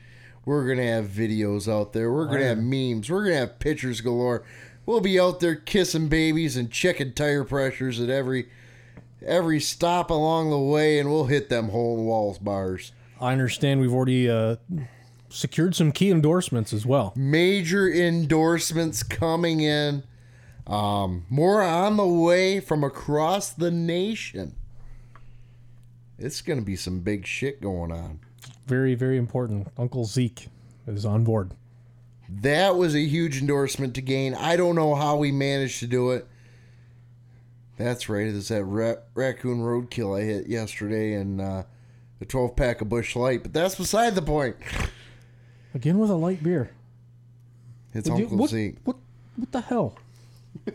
[0.45, 2.11] We're going to have videos out there.
[2.11, 3.09] We're going to have memes.
[3.09, 4.43] We're going to have pictures galore.
[4.85, 8.49] We'll be out there kissing babies and checking tire pressures at every
[9.23, 12.91] every stop along the way, and we'll hit them hole in the walls bars.
[13.19, 14.55] I understand we've already uh,
[15.29, 17.13] secured some key endorsements as well.
[17.15, 20.03] Major endorsements coming in.
[20.65, 24.55] Um, more on the way from across the nation.
[26.17, 28.19] It's going to be some big shit going on.
[28.71, 29.67] Very, very important.
[29.77, 30.47] Uncle Zeke
[30.87, 31.51] is on board.
[32.29, 34.33] That was a huge endorsement to gain.
[34.33, 36.25] I don't know how we managed to do it.
[37.75, 38.27] That's right.
[38.27, 41.63] It's that ra- raccoon roadkill I hit yesterday and uh,
[42.21, 43.43] a 12 pack of Busch Light.
[43.43, 44.55] But that's beside the point.
[45.73, 46.71] Again with a light beer.
[47.93, 48.77] It's Would you- Uncle what, Zeke.
[48.85, 48.95] What,
[49.35, 49.97] what the hell?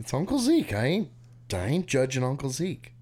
[0.00, 0.72] It's Uncle Zeke.
[0.72, 1.08] I ain't,
[1.52, 2.93] I ain't judging Uncle Zeke.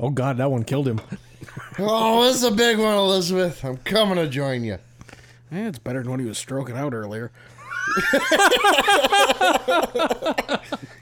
[0.00, 1.00] oh God, that one killed him.
[1.78, 3.64] Oh, this is a big one, Elizabeth.
[3.64, 4.78] I'm coming to join you.
[5.50, 7.30] Eh, it's better than when he was stroking out earlier.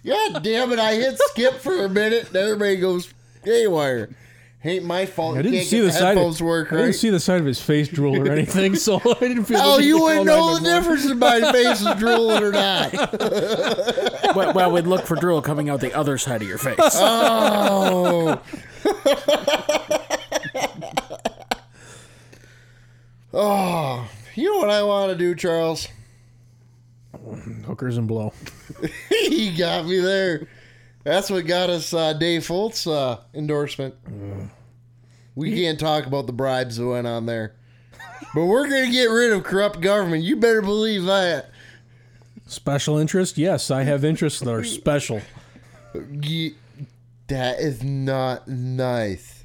[0.02, 3.12] yeah, damn it, I hit skip for a minute and everybody goes
[3.44, 4.10] haywire.
[4.64, 5.36] Ain't my fault.
[5.38, 6.18] I didn't see the the side.
[6.18, 9.18] Of, work I didn't see the side of his face drool or anything, so I
[9.20, 9.60] didn't feel.
[9.62, 12.92] Oh, you to wouldn't know the difference if my face is drooling or not.
[14.34, 16.78] well, well, we'd look for drool coming out the other side of your face.
[16.80, 18.40] Oh.
[23.32, 25.88] oh, you know what I want to do, Charles?
[27.66, 28.32] Hookers and blow.
[29.08, 30.46] he got me there.
[31.04, 33.94] That's what got us uh, Dave Foltz uh, endorsement.
[35.34, 37.54] We can't talk about the bribes that went on there,
[38.34, 40.24] but we're gonna get rid of corrupt government.
[40.24, 41.50] You better believe that.
[42.46, 43.38] Special interest?
[43.38, 45.20] Yes, I have interests that are special.
[45.94, 49.44] That is not nice.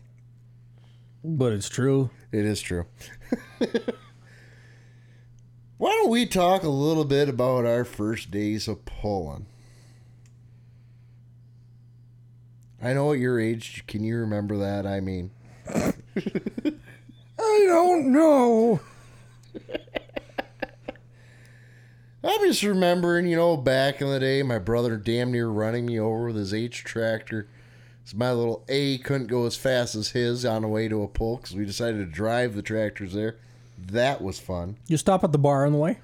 [1.24, 2.10] But it's true.
[2.32, 2.86] It is true.
[5.82, 9.48] Why don't we talk a little bit about our first days of pulling?
[12.80, 14.86] I know at your age, can you remember that?
[14.86, 15.32] I mean,
[15.68, 15.92] I
[17.40, 18.80] don't know.
[22.24, 26.00] I'm just remembering, you know, back in the day, my brother damn near running me
[26.00, 27.48] over with his H tractor.
[28.06, 31.08] So my little A couldn't go as fast as his on the way to a
[31.08, 33.38] pull because we decided to drive the tractors there.
[33.88, 34.78] That was fun.
[34.88, 36.00] You stop at the bar on the way?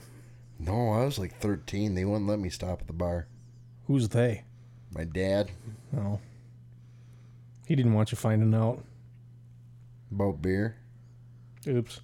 [0.60, 1.96] No, I was like 13.
[1.96, 3.28] They wouldn't let me stop at the bar.
[3.86, 4.44] Who's they?
[4.94, 5.52] My dad.
[5.96, 6.20] Oh.
[7.68, 8.84] He didn't want you finding out.
[10.12, 10.78] About beer?
[11.68, 12.00] Oops.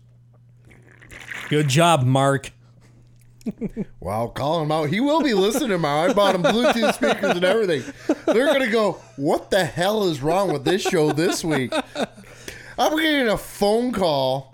[1.50, 2.52] Good job, Mark.
[4.00, 4.90] Wow, call him out.
[4.90, 6.10] He will be listening tomorrow.
[6.10, 7.84] I bought him Bluetooth speakers and everything.
[8.26, 11.74] They're going to go, what the hell is wrong with this show this week?
[12.78, 14.53] I'm getting a phone call.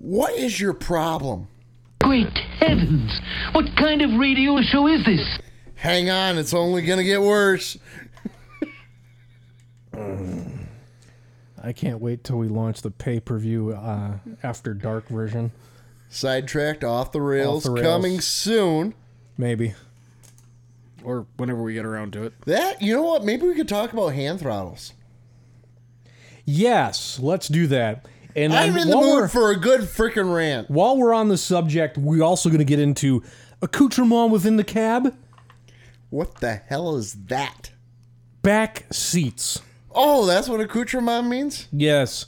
[0.00, 1.48] What is your problem?
[2.02, 3.20] Great heavens!
[3.52, 5.38] What kind of radio show is this?
[5.74, 7.76] Hang on, it's only going to get worse.
[11.60, 15.52] I can't wait till we launch the pay per view uh, after dark version.
[16.08, 17.86] Sidetracked off the rails, Off the rails.
[17.86, 18.94] coming soon.
[19.36, 19.74] Maybe.
[21.04, 22.32] or whenever we get around to it.
[22.46, 23.24] That, you know what?
[23.24, 24.94] Maybe we could talk about hand throttles.
[26.44, 28.06] Yes, let's do that.
[28.44, 30.70] And I'm in the mood for a good freaking rant.
[30.70, 33.22] While we're on the subject, we're also going to get into
[33.60, 35.14] accoutrement within the cab,
[36.10, 37.72] What the hell is that?
[38.42, 39.60] back seats.
[39.90, 41.66] Oh, that's what accoutrement means?
[41.72, 42.26] Yes.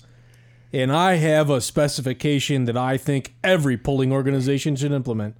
[0.72, 5.36] And I have a specification that I think every pulling organization should implement.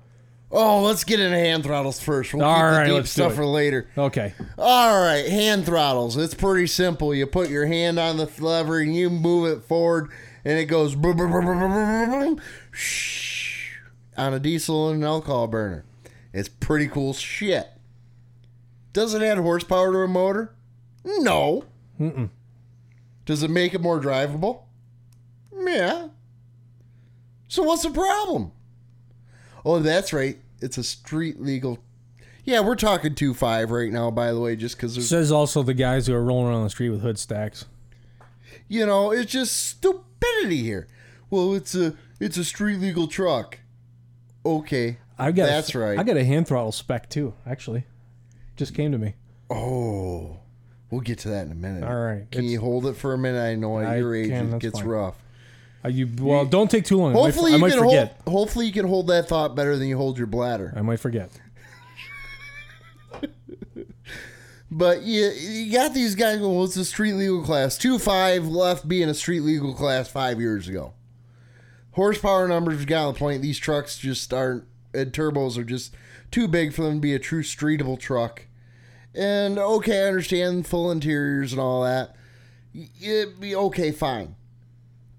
[0.52, 2.34] Oh, let's get into hand throttles first.
[2.34, 3.36] We'll All right, let's do stuff it.
[3.36, 3.88] for later.
[3.96, 4.34] Okay.
[4.58, 6.16] All right, hand throttles.
[6.16, 7.14] It's pretty simple.
[7.14, 10.10] You put your hand on the lever and you move it forward,
[10.45, 10.95] and it goes
[12.70, 13.76] shh,
[14.16, 15.84] on a diesel and an alcohol burner.
[16.32, 17.68] It's pretty cool shit.
[18.93, 20.55] Does it add horsepower to a motor?
[21.05, 21.64] No.
[21.99, 22.30] Mm-mm.
[23.24, 24.62] Does it make it more drivable?
[25.57, 26.09] Yeah.
[27.49, 28.53] So what's the problem?
[29.64, 30.38] Oh, that's right.
[30.61, 31.78] It's a street legal.
[32.45, 34.11] Yeah, we're talking two five right now.
[34.11, 36.70] By the way, just because there's says also the guys who are rolling around the
[36.70, 37.66] street with hood stacks.
[38.66, 40.86] You know, it's just stupid stupidity here.
[41.30, 43.58] Well, it's a it's a street legal truck.
[44.44, 45.98] Okay, I got that's right.
[45.98, 47.34] I got a hand throttle spec too.
[47.46, 47.84] Actually,
[48.56, 49.14] just came to me.
[49.50, 50.38] Oh,
[50.90, 51.84] we'll get to that in a minute.
[51.84, 52.30] All right.
[52.30, 53.40] Can It's- you hold it for a minute?
[53.42, 54.88] I know at I your age can, it gets fine.
[54.88, 55.16] rough.
[55.82, 57.12] Are you well, don't take too long.
[57.12, 58.20] I might- Hopefully I you might, can forget.
[58.26, 58.36] hold.
[58.36, 60.72] Hopefully you can hold that thought better than you hold your bladder.
[60.76, 61.30] I might forget.
[64.70, 67.76] But you, you got these guys going, well, it's a street legal class.
[67.76, 70.94] 2 5 left being a street legal class five years ago.
[71.92, 73.42] Horsepower numbers got on the point.
[73.42, 74.64] These trucks just aren't,
[74.94, 75.94] and turbos are just
[76.30, 78.46] too big for them to be a true streetable truck.
[79.12, 82.14] And okay, I understand full interiors and all that.
[83.02, 84.36] It'd be okay, fine.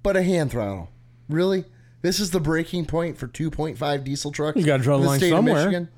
[0.02, 0.90] But a hand throttle.
[1.28, 1.66] Really?
[2.02, 4.58] This is the breaking point for 2.5 diesel trucks?
[4.58, 5.90] You gotta draw the in line somewhere.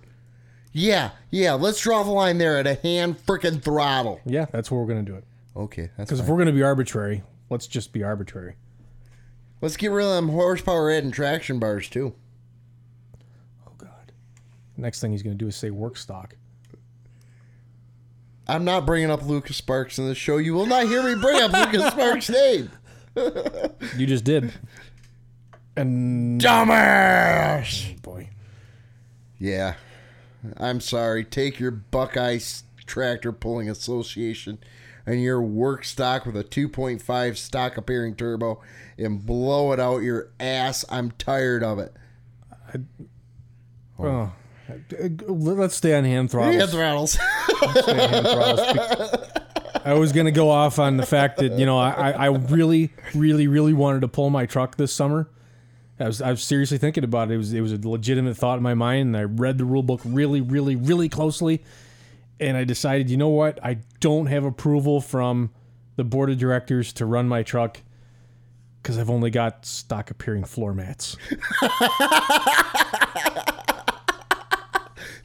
[0.73, 1.53] Yeah, yeah.
[1.53, 4.19] Let's draw the line there at a hand freaking throttle.
[4.25, 5.23] Yeah, that's where we're gonna do it.
[5.55, 8.55] Okay, that's Because if we're gonna be arbitrary, let's just be arbitrary.
[9.61, 12.15] Let's get rid of them horsepower and traction bars too.
[13.67, 14.11] Oh God!
[14.75, 16.35] Next thing he's gonna do is say work stock.
[18.47, 20.37] I'm not bringing up Lucas Sparks in this show.
[20.37, 22.69] You will not hear me bring up Lucas Sparks' name.
[23.95, 24.51] You just did.
[25.75, 27.91] And Dumbass!
[27.91, 28.29] Oh, boy.
[29.37, 29.75] Yeah,
[30.57, 31.23] I'm sorry.
[31.23, 32.39] Take your Buckeye
[32.85, 34.59] Tractor Pulling Association
[35.05, 38.61] and your work stock with a 2.5 stock appearing turbo
[38.97, 40.85] and blow it out your ass.
[40.89, 41.93] I'm tired of it.
[43.99, 44.05] Oh.
[44.07, 44.29] Uh,
[45.27, 46.55] Let's stay on hand throttles.
[46.55, 47.15] Hand throttles.
[47.15, 49.27] Hand throttles.
[49.85, 52.93] I was gonna go off on the fact that you know I, I I really
[53.13, 55.29] really really wanted to pull my truck this summer.
[55.99, 57.35] I was I was seriously thinking about it.
[57.35, 59.83] It was it was a legitimate thought in my mind, and I read the rule
[59.83, 61.63] book really really really closely,
[62.39, 65.51] and I decided you know what I don't have approval from
[65.95, 67.81] the board of directors to run my truck
[68.81, 71.15] because I've only got stock appearing floor mats.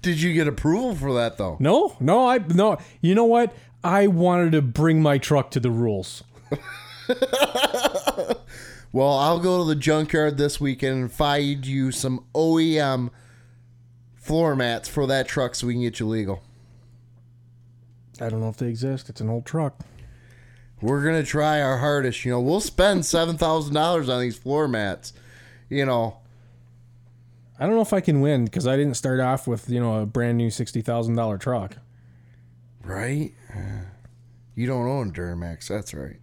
[0.01, 1.57] Did you get approval for that though?
[1.59, 2.79] No, no, I no.
[3.01, 3.55] You know what?
[3.83, 6.23] I wanted to bring my truck to the rules.
[8.93, 13.11] Well, I'll go to the junkyard this weekend and find you some OEM
[14.15, 16.43] floor mats for that truck so we can get you legal.
[18.21, 19.09] I don't know if they exist.
[19.09, 19.81] It's an old truck.
[20.81, 22.25] We're gonna try our hardest.
[22.25, 25.13] You know, we'll spend seven thousand dollars on these floor mats.
[25.69, 26.19] You know,
[27.59, 30.01] I don't know if I can win because I didn't start off with you know
[30.01, 31.77] a brand new sixty thousand dollar truck.
[32.83, 33.33] right?
[34.55, 35.69] You don't own Duramax.
[35.69, 36.17] That's right.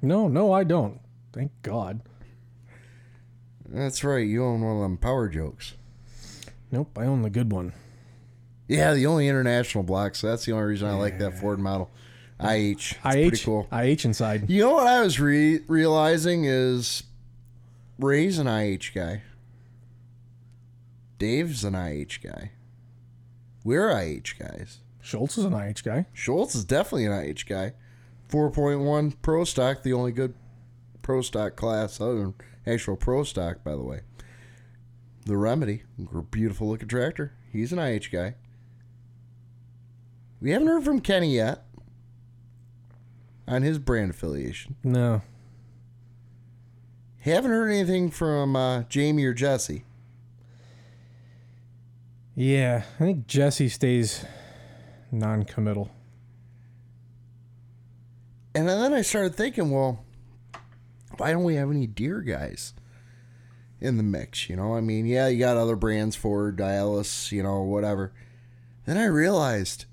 [0.00, 1.00] No, no, I don't.
[1.32, 2.00] Thank God.
[3.72, 4.26] That's right.
[4.26, 5.74] You own one of them power jokes.
[6.70, 7.72] Nope, I own the good one.
[8.68, 10.14] Yeah, the only international block.
[10.14, 11.90] So that's the only reason I like that Ford model.
[12.38, 12.72] IH.
[12.72, 13.68] It's IH, pretty cool.
[13.72, 14.50] IH inside.
[14.50, 17.02] You know what I was re- realizing is
[17.98, 19.22] Ray's an IH guy.
[21.18, 22.50] Dave's an IH guy.
[23.64, 24.78] We're IH guys.
[25.00, 26.06] Schultz is an IH guy.
[26.12, 27.72] Schultz is definitely an IH guy.
[28.28, 30.34] 4.1 Pro Stock, the only good
[31.00, 32.34] Pro Stock class other than
[32.66, 34.00] actual Pro Stock, by the way.
[35.26, 35.84] The Remedy,
[36.30, 37.32] beautiful looking tractor.
[37.52, 38.34] He's an IH guy.
[40.40, 41.64] We haven't heard from Kenny yet
[43.46, 44.74] on his brand affiliation.
[44.82, 45.22] No,
[47.20, 49.84] Haven't heard anything from uh, Jamie or Jesse.
[52.34, 54.24] yeah, I think Jesse stays
[55.12, 55.90] non-committal.
[58.54, 60.04] And then I started thinking, well,
[61.18, 62.74] why don't we have any Deere guys
[63.80, 64.48] in the mix?
[64.48, 68.12] You know, I mean, yeah, you got other brands for Dialis, you know, whatever.
[68.86, 69.84] Then I realized,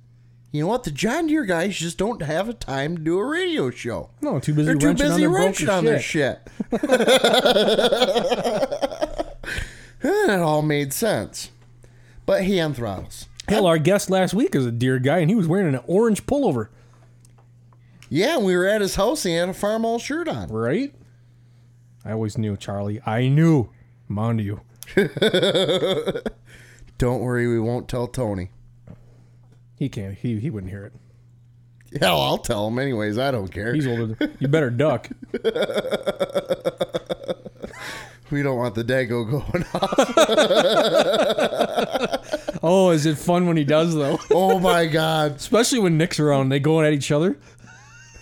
[0.51, 0.84] you know what?
[0.84, 4.09] The John Deere guys just don't have a time to do a radio show.
[4.22, 6.39] No, too busy They're too wrenching on busy their wrenching on their shit.
[10.01, 11.51] and it all made sense.
[12.26, 13.28] But hand throttles.
[13.47, 16.26] Hell, our guest last week is a Deere guy, and he was wearing an orange
[16.28, 16.67] pullover.
[18.09, 19.24] Yeah, we were at his house.
[19.24, 20.49] He had a Farmall shirt on.
[20.49, 20.93] Right?
[22.10, 22.99] I always knew, Charlie.
[23.05, 23.70] I knew.
[24.10, 24.62] I'm on you.
[26.97, 28.49] Don't worry, we won't tell Tony.
[29.78, 30.16] He can't.
[30.16, 30.93] He he wouldn't hear it.
[32.01, 33.20] Hell, I'll tell him anyways.
[33.20, 33.74] I don't care.
[33.76, 34.07] He's older.
[34.07, 35.10] Than, you better duck.
[38.32, 39.99] We don't want the Dago going off.
[42.62, 44.20] Oh, is it fun when he does though?
[44.32, 45.38] oh my god.
[45.38, 47.38] Especially when Nick's around, they going at each other.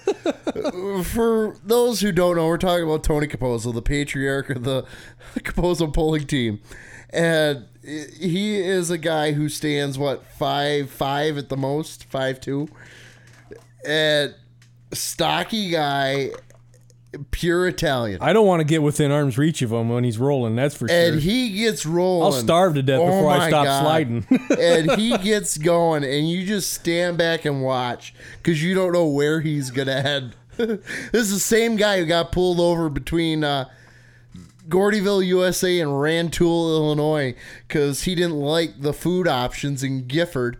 [1.04, 4.86] For those who don't know, we're talking about Tony Capozzo, the patriarch of the
[5.40, 6.62] Capozzo pulling team,
[7.10, 12.68] and he is a guy who stands what five five at the most, five two,
[13.86, 14.34] and
[14.94, 16.32] stocky guy,
[17.32, 18.20] pure Italian.
[18.22, 20.56] I don't want to get within arm's reach of him when he's rolling.
[20.56, 20.98] That's for sure.
[20.98, 22.26] and he gets rolling.
[22.26, 23.82] I'll starve to death Oh before I stop God.
[23.82, 24.28] sliding.
[24.60, 29.08] and he gets going, and you just stand back and watch because you don't know
[29.08, 30.36] where he's gonna head.
[30.58, 30.80] this
[31.14, 33.70] is the same guy who got pulled over between uh,
[34.68, 37.36] Gordyville, USA, and Rantoul, Illinois,
[37.68, 40.58] because he didn't like the food options in Gifford.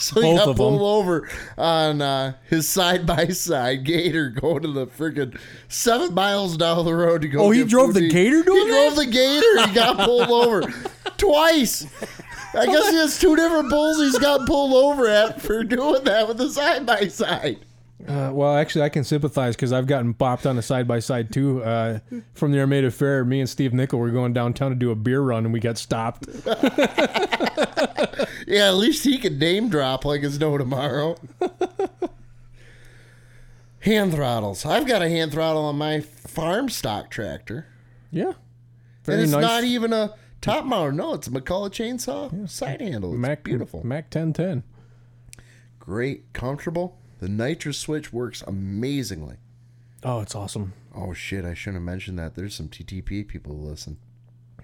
[0.00, 1.28] So he got pulled over
[1.58, 5.38] on uh, his side by side gator going to the freaking
[5.68, 7.44] seven miles down the road to go.
[7.44, 9.68] Oh, he drove the gator doing He drove the gator.
[9.68, 10.62] He got pulled over
[11.18, 11.86] twice.
[12.54, 16.26] I guess he has two different bulls he's got pulled over at for doing that
[16.26, 17.58] with the side by side.
[18.08, 21.30] Uh, well, actually, I can sympathize because I've gotten bopped on a side by side
[21.30, 21.62] too.
[21.62, 21.98] Uh,
[22.32, 25.20] from the Armada Fair, me and Steve Nickel were going downtown to do a beer
[25.20, 26.26] run, and we got stopped.
[28.50, 31.16] Yeah, at least he could name drop like it's no tomorrow.
[33.80, 34.66] hand throttles.
[34.66, 37.68] I've got a hand throttle on my farm stock tractor.
[38.10, 38.32] Yeah,
[39.06, 39.40] and it's nice.
[39.40, 40.96] not even a top mounted.
[40.96, 43.12] No, it's a McCulloch chainsaw side handle.
[43.12, 43.86] It's Mac beautiful.
[43.86, 44.64] Mac ten ten.
[45.78, 46.98] Great, comfortable.
[47.20, 49.36] The nitrous switch works amazingly.
[50.02, 50.72] Oh, it's awesome.
[50.92, 51.44] Oh shit!
[51.44, 52.34] I shouldn't have mentioned that.
[52.34, 53.98] There's some TTP people who listen.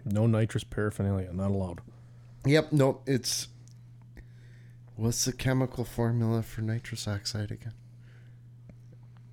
[0.05, 1.83] No nitrous paraphernalia, not allowed.
[2.45, 2.73] Yep.
[2.73, 3.03] Nope.
[3.07, 3.49] It's
[4.97, 7.75] what's the chemical formula for nitrous oxide again?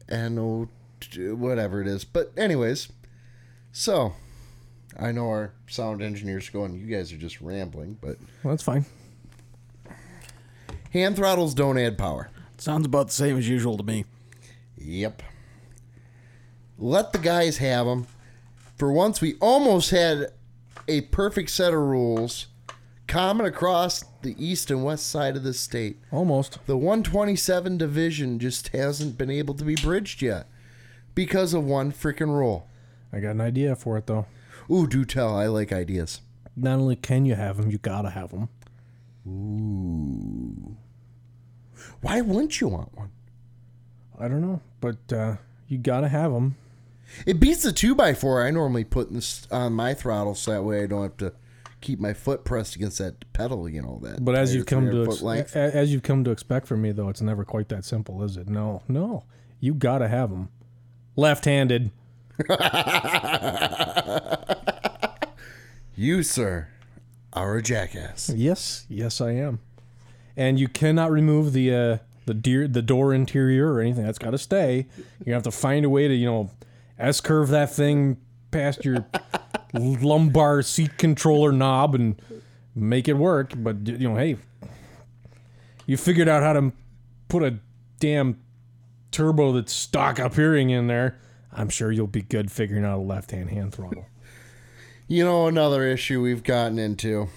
[0.10, 0.70] NO,
[1.36, 2.04] whatever it is.
[2.04, 2.90] But anyways,
[3.72, 4.14] so
[5.00, 6.76] I know our sound engineers going.
[6.76, 8.86] You guys are just rambling, but Well, that's fine.
[10.92, 12.30] hand throttles don't add power.
[12.58, 14.06] Sounds about the same as usual to me.
[14.78, 15.24] Yep.
[16.78, 18.08] Let the guys have them.
[18.78, 20.34] For once, we almost had
[20.88, 22.48] a perfect set of rules
[23.08, 26.00] common across the east and west side of the state.
[26.12, 26.60] Almost.
[26.66, 30.48] The 127 division just hasn't been able to be bridged yet
[31.16, 32.68] because of one freaking rule.
[33.12, 34.26] I got an idea for it though.
[34.70, 35.36] Ooh, do tell.
[35.36, 36.22] I like ideas.
[36.56, 38.50] Not only can you have them, you gotta have them.
[39.28, 40.78] Ooh.
[42.02, 43.12] Why wouldn't you want one?
[44.20, 45.36] I don't know, but uh,
[45.68, 46.56] you gotta have them.
[47.26, 50.84] It beats the 2x4 I normally put in this, on my throttle so that way
[50.84, 51.34] I don't have to
[51.84, 54.24] keep my foot pressed against that pedal, you know, that.
[54.26, 55.56] But as you've come to ex- foot length.
[55.56, 58.38] a- as you've come to expect from me, though, it's never quite that simple, is
[58.38, 58.50] it?
[58.50, 59.26] No, no,
[59.60, 60.50] you gotta have them.
[61.16, 61.92] Left-handed.
[65.96, 66.70] You, sir,
[67.34, 68.32] are a jackass.
[68.36, 69.60] Yes, yes, I am.
[70.36, 74.04] And you cannot remove the uh, the deer the door interior or anything.
[74.04, 74.88] That's got to stay.
[75.24, 76.50] You have to find a way to you know
[76.98, 78.18] S curve that thing
[78.50, 79.06] past your
[79.74, 82.22] lumbar seat controller knob and
[82.76, 83.54] make it work.
[83.56, 84.38] But you know, hey,
[85.86, 86.72] you figured out how to
[87.28, 87.60] put a
[88.00, 88.40] damn
[89.12, 91.20] turbo that's stock up hearing in there.
[91.52, 94.06] I'm sure you'll be good figuring out a left hand hand throttle.
[95.06, 97.28] You know, another issue we've gotten into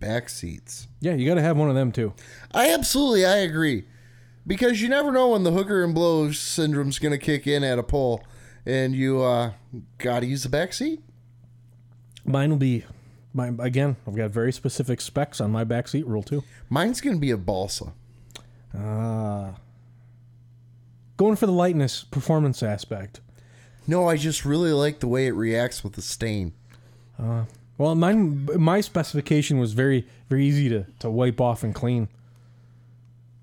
[0.00, 0.88] back seats.
[1.00, 2.12] Yeah, you got to have one of them too.
[2.52, 3.84] I absolutely, I agree.
[4.46, 7.78] Because you never know when the hooker and blow syndrome's going to kick in at
[7.78, 8.22] a pole
[8.66, 9.52] and you uh,
[9.98, 11.02] got to use the back seat.
[12.24, 12.84] Mine will be,
[13.32, 13.96] my again.
[14.06, 16.42] I've got very specific specs on my back seat rule too.
[16.70, 17.92] Mine's going to be a balsa.
[18.76, 19.54] Ah,
[21.16, 23.20] going for the lightness performance aspect.
[23.86, 26.52] No, I just really like the way it reacts with the stain.
[27.22, 27.44] Uh,
[27.76, 32.08] well, mine my specification was very very easy to to wipe off and clean.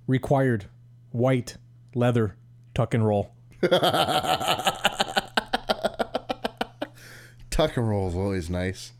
[0.08, 0.66] Required
[1.12, 1.58] white
[1.94, 2.36] leather
[2.74, 3.32] tuck and roll.
[7.52, 8.94] Tuck and roll is always nice.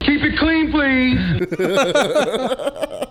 [0.00, 1.16] Keep it clean, please.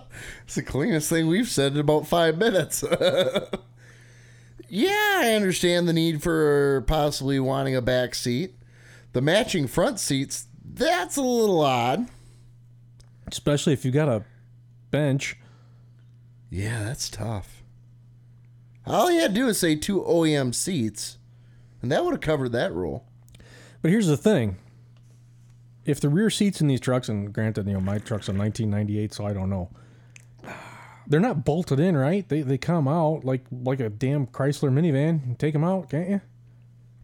[0.44, 2.82] It's the cleanest thing we've said in about five minutes.
[4.68, 8.56] yeah, I understand the need for possibly wanting a back seat.
[9.12, 12.08] The matching front seats, that's a little odd.
[13.28, 14.24] Especially if you got a
[14.90, 15.36] bench.
[16.50, 17.62] Yeah, that's tough.
[18.84, 21.18] All you had to do is say two OEM seats,
[21.80, 23.04] and that would have covered that rule.
[23.82, 24.56] But here's the thing.
[25.84, 29.14] If the rear seats in these trucks, and granted, you know, my truck's a 1998,
[29.14, 29.70] so I don't know.
[31.06, 32.28] They're not bolted in, right?
[32.28, 35.28] They, they come out like like a damn Chrysler minivan.
[35.28, 36.20] You take them out, can't you?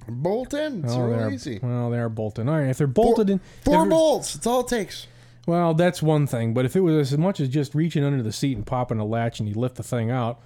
[0.08, 0.84] Bolt in.
[0.84, 1.58] It's Oh, real they're, easy.
[1.60, 2.48] Well, they are bolted.
[2.48, 4.34] All right, if they're bolted in, Four bolts.
[4.34, 5.08] That's all it takes.
[5.48, 6.54] Well, that's one thing.
[6.54, 9.04] But if it was as much as just reaching under the seat and popping a
[9.04, 10.40] latch and you lift the thing out,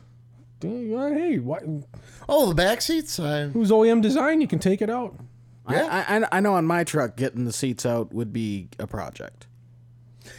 [0.63, 1.63] Hey, what?
[2.29, 3.19] Oh, the back seats.
[3.19, 4.41] I, Who's OEM design?
[4.41, 5.17] You can take it out.
[5.67, 9.47] I, I I know on my truck getting the seats out would be a project.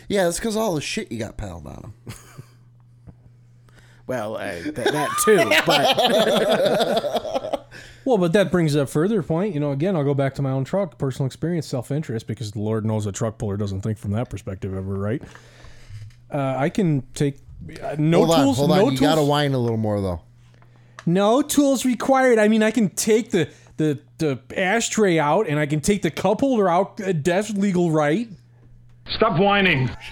[0.10, 2.14] yeah, that's because all the shit you got piled on them.
[4.08, 5.98] Well, uh, th- that too, but
[8.04, 9.54] Well, but that brings up further point.
[9.54, 12.52] You know, again, I'll go back to my own truck, personal experience, self interest, because
[12.52, 15.22] the Lord knows a truck puller doesn't think from that perspective ever, right?
[16.30, 17.38] Uh, I can take
[17.82, 18.58] uh, no hold on, tools.
[18.58, 18.82] hold no on.
[18.92, 19.00] You tools.
[19.02, 20.22] got to whine a little more though.
[21.06, 22.40] No tools required.
[22.40, 23.50] I mean, I can take the
[23.82, 27.02] the the ashtray out, and I can take the cup holder out.
[27.02, 28.30] Uh, That's legal, right?
[29.10, 29.90] Stop whining.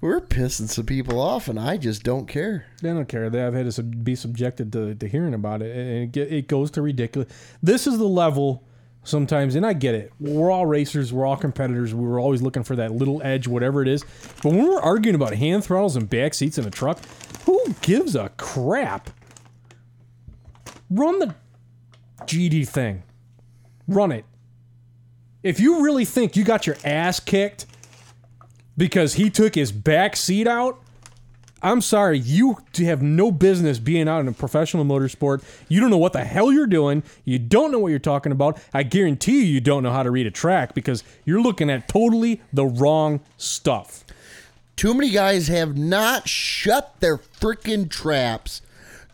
[0.00, 2.64] We're pissing some people off, and I just don't care.
[2.80, 3.28] They don't care.
[3.28, 6.48] They have had to sub- be subjected to, to hearing about it, and it, it
[6.48, 7.30] goes to ridiculous.
[7.62, 8.64] This is the level
[9.04, 10.10] sometimes, and I get it.
[10.18, 11.12] We're all racers.
[11.12, 11.92] We're all competitors.
[11.94, 14.02] We were always looking for that little edge, whatever it is.
[14.42, 16.98] But when we're arguing about hand throttles and back seats in a truck,
[17.44, 19.10] who gives a crap?
[20.90, 21.34] Run the
[22.22, 23.04] GD thing.
[23.86, 24.24] Run it.
[25.42, 27.66] If you really think you got your ass kicked
[28.76, 30.82] because he took his back seat out,
[31.62, 35.42] I'm sorry, you have no business being out in a professional motorsport.
[35.68, 37.02] You don't know what the hell you're doing.
[37.24, 38.58] You don't know what you're talking about.
[38.72, 41.86] I guarantee you, you don't know how to read a track because you're looking at
[41.86, 44.04] totally the wrong stuff.
[44.76, 48.62] Too many guys have not shut their freaking traps,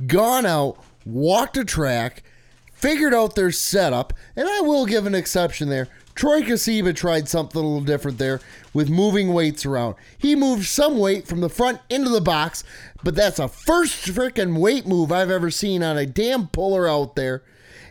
[0.06, 2.22] gone out, walked a track,
[2.74, 5.88] figured out their setup, and I will give an exception there.
[6.14, 8.40] Troy Kasiba tried something a little different there
[8.74, 9.96] with moving weights around.
[10.18, 12.64] He moved some weight from the front into the box,
[13.04, 17.16] but that's a first freaking weight move I've ever seen on a damn puller out
[17.16, 17.42] there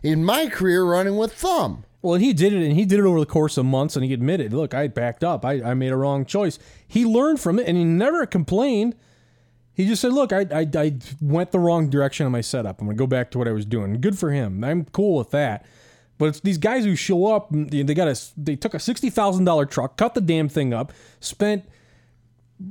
[0.04, 1.84] in my career running with thumb.
[2.02, 4.06] Well, and he did it, and he did it over the course of months, and
[4.06, 5.44] he admitted, look, I backed up.
[5.44, 6.60] I, I made a wrong choice.
[6.88, 8.96] He learned from it, and he never complained.
[9.76, 12.82] He just said, look, I, I, I went the wrong direction on my setup.
[12.82, 14.00] I'm to go back to what I was doing.
[14.00, 14.64] Good for him.
[14.64, 15.66] I'm cool with that.
[16.18, 19.70] But it's these guys who show up, mm, they got a, they took a $60,000
[19.70, 21.66] truck, cut the damn thing up, spent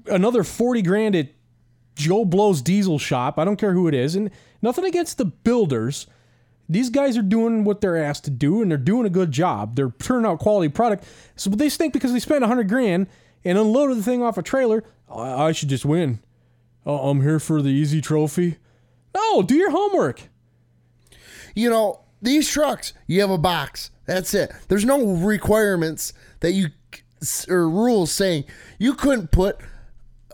[0.07, 1.29] another 40 grand at
[1.95, 3.39] Joe Blow's diesel shop.
[3.39, 4.17] I don't care who it is.
[4.17, 4.31] And
[4.63, 6.07] nothing against the builders.
[6.71, 9.77] These guys are doing what they're asked to do, and they're doing a good job.
[9.77, 11.05] They're turning out quality product.
[11.37, 13.09] So they think because they spent 100 grand
[13.45, 14.83] and unloaded the thing off a trailer,
[15.15, 16.21] I should just win.
[16.87, 18.57] Oh, I'm here for the easy trophy.
[19.15, 20.29] No, do your homework.
[21.55, 23.91] You know, these trucks, you have a box.
[24.07, 24.53] That's it.
[24.69, 26.69] There's no requirements that you
[27.49, 28.45] or rules saying
[28.79, 29.57] you couldn't put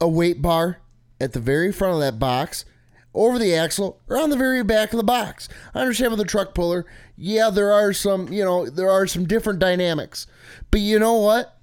[0.00, 0.80] a weight bar
[1.20, 2.64] at the very front of that box,
[3.12, 5.48] over the axle, or on the very back of the box.
[5.74, 6.86] I understand with a truck puller,
[7.16, 10.26] yeah, there are some, you know, there are some different dynamics.
[10.70, 11.58] But you know what?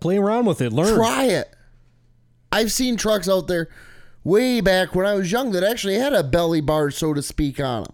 [0.00, 0.72] Play around with it.
[0.72, 0.94] Learn.
[0.94, 1.54] Try it.
[2.50, 3.68] I've seen trucks out there
[4.24, 7.60] way back when I was young that actually had a belly bar, so to speak,
[7.60, 7.92] on them.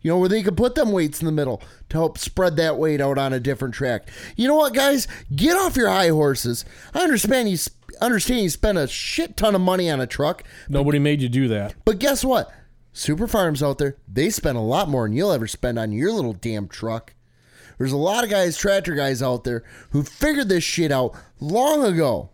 [0.00, 2.76] You know, where they could put them weights in the middle to help spread that
[2.76, 4.08] weight out on a different track.
[4.34, 5.06] You know what, guys?
[5.34, 6.64] Get off your high horses.
[6.92, 7.58] I understand you
[8.00, 10.42] understand you spend a shit ton of money on a truck.
[10.68, 11.76] Nobody made you do that.
[11.84, 12.50] But guess what?
[12.92, 16.12] Super farms out there, they spend a lot more than you'll ever spend on your
[16.12, 17.14] little damn truck.
[17.78, 21.84] There's a lot of guys, tractor guys out there who figured this shit out long
[21.84, 22.30] ago.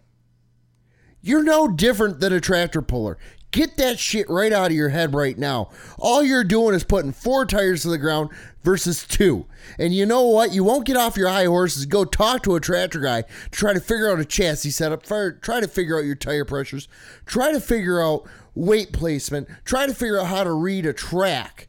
[1.21, 3.19] You're no different than a tractor puller.
[3.51, 5.71] Get that shit right out of your head right now.
[5.99, 8.29] All you're doing is putting four tires to the ground
[8.63, 9.47] versus two.
[9.79, 10.53] And you know what?
[10.53, 11.87] You won't get off your high horses.
[11.87, 15.03] Go talk to a tractor guy to try to figure out a chassis setup.
[15.03, 16.89] Try to figure out your tire pressures.
[17.25, 19.49] Try to figure out weight placement.
[19.65, 21.69] Try to figure out how to read a track.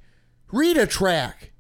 [0.52, 1.54] Read a track.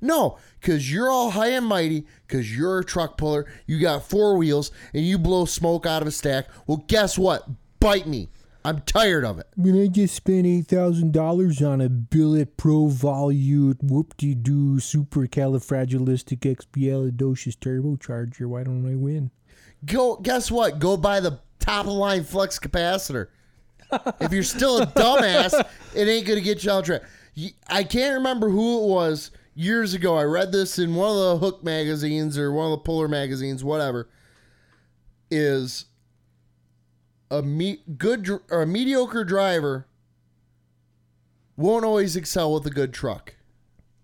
[0.00, 4.38] No, because you're all high and mighty, because you're a truck puller, you got four
[4.38, 6.46] wheels, and you blow smoke out of a stack.
[6.66, 7.46] Well, guess what?
[7.80, 8.30] Bite me.
[8.64, 9.46] I'm tired of it.
[9.56, 18.46] When I just spent eight thousand dollars on a Billet Pro Volute whoop-de-doo supercalifragilisticexpialidocious turbocharger,
[18.46, 19.30] why don't I win?
[19.84, 20.16] Go.
[20.16, 20.78] Guess what?
[20.78, 23.26] Go buy the top of line flux capacitor.
[24.18, 25.62] if you're still a dumbass,
[25.94, 27.02] it ain't gonna get you out track.
[27.68, 30.16] I can't remember who it was years ago.
[30.16, 33.64] I read this in one of the Hook magazines or one of the Puller magazines,
[33.64, 34.08] whatever.
[35.30, 35.86] Is
[37.30, 39.86] a me- good or a mediocre driver
[41.56, 43.34] won't always excel with a good truck.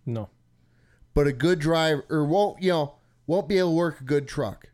[0.07, 0.29] No.
[1.15, 2.95] But a good driver or won't, you know,
[3.27, 4.71] won't be able to work a good truck.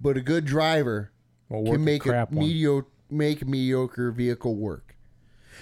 [0.00, 1.12] But a good driver
[1.48, 4.89] Well, can make a mediocre make a mediocre vehicle work.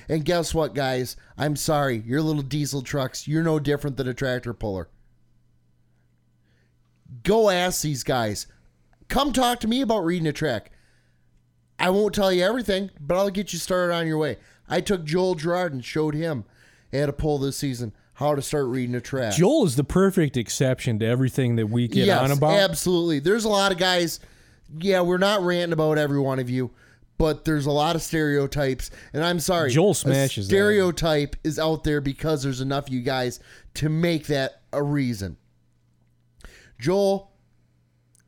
[0.09, 1.17] And guess what, guys?
[1.37, 4.89] I'm sorry, your little diesel trucks, you're no different than a tractor puller.
[7.23, 8.47] Go ask these guys.
[9.09, 10.71] Come talk to me about reading a track.
[11.79, 14.39] I won't tell you everything, but I'll get you started on your way.
[14.69, 16.45] I took Joel Gerard and showed him
[16.93, 19.35] at a poll this season how to start reading a track.
[19.35, 22.59] Joel is the perfect exception to everything that we get yes, on about.
[22.59, 23.21] Absolutely.
[23.21, 24.19] There's a lot of guys.
[24.81, 26.73] Yeah, we're not ranting about every one of you,
[27.19, 28.91] but there's a lot of stereotypes.
[29.13, 29.71] And I'm sorry.
[29.71, 30.55] Joel smashes that.
[30.55, 33.41] Stereotype is out there because there's enough of you guys
[33.75, 35.37] to make that a reason.
[36.79, 37.33] Joel,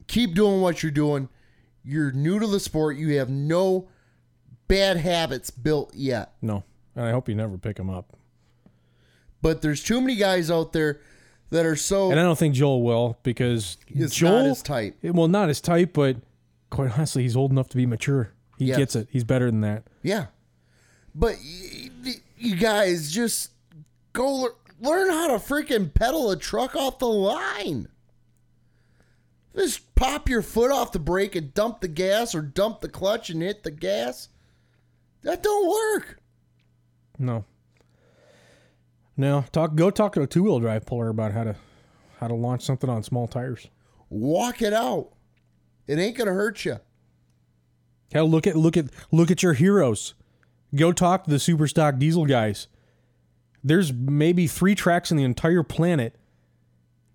[0.09, 1.29] keep doing what you're doing.
[1.85, 2.97] You're new to the sport.
[2.97, 3.89] You have no
[4.69, 6.35] bad habits built yet.
[6.43, 6.65] No,
[6.95, 8.17] and I hope you never pick them up.
[9.41, 11.01] But there's too many guys out there
[11.51, 12.11] that are so.
[12.11, 14.97] And I don't think Joel will because It's Joel not his type.
[15.03, 16.17] Well, not his type, but
[16.71, 18.33] quite honestly, he's old enough to be mature.
[18.61, 18.77] He Yes.
[18.77, 19.09] gets it.
[19.11, 19.85] He's better than that.
[20.03, 20.27] Yeah.
[21.15, 23.51] But y- y- you guys just
[24.13, 27.89] go lear- learn how to freaking pedal a truck off the line.
[29.57, 33.31] Just pop your foot off the brake and dump the gas or dump the clutch
[33.31, 34.29] and hit the gas.
[35.23, 36.21] That don't work.
[37.19, 37.45] No.
[39.17, 39.75] No, talk.
[39.75, 41.57] Go talk to a two wheel drive puller about how to
[42.19, 43.69] how to launch something on small tires.
[44.11, 45.13] Walk it out.
[45.87, 46.79] It ain't gonna hurt you.
[48.13, 50.15] Hell, look at look at look at your heroes.
[50.75, 52.69] Go talk to the super stock diesel guys.
[53.63, 56.17] There's maybe three tracks in the entire planet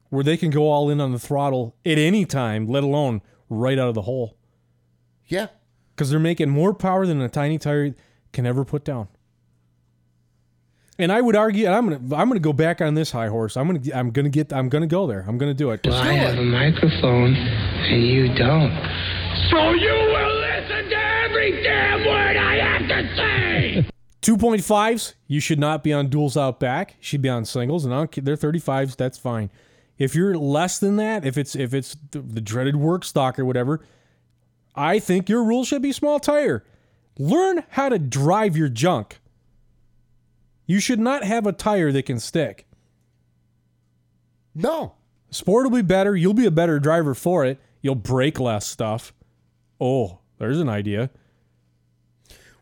[0.10, 3.78] where they can go all in on the throttle at any time, let alone right
[3.78, 4.38] out of the hole.
[5.26, 5.48] Yeah.
[5.96, 7.96] Because they're making more power than a tiny tire
[8.32, 9.08] can ever put down.
[10.98, 13.58] And I would argue, and I'm gonna I'm gonna go back on this high horse.
[13.58, 15.26] I'm gonna I'm gonna get I'm gonna go there.
[15.28, 15.82] I'm gonna do it.
[15.86, 18.72] Well, I have a microphone and you don't.
[19.52, 20.05] So you will listen to
[21.46, 23.90] every damn word I have to say!
[24.22, 26.96] 2.5s, you should not be on duals out back.
[26.98, 28.96] You should be on singles, and I don't they're 35s.
[28.96, 29.52] That's fine.
[29.98, 33.46] If you're less than that, if it's if it's the, the dreaded work stock or
[33.46, 33.86] whatever,
[34.76, 36.66] I think your rule should be small tire.
[37.18, 39.20] Learn how to drive your junk.
[40.66, 42.66] You should not have a tire that can stick.
[44.56, 44.96] No.
[45.30, 46.16] Sport will be better.
[46.16, 47.60] You'll be a better driver for it.
[47.82, 49.14] You'll break less stuff.
[49.80, 51.10] Oh, there's an idea.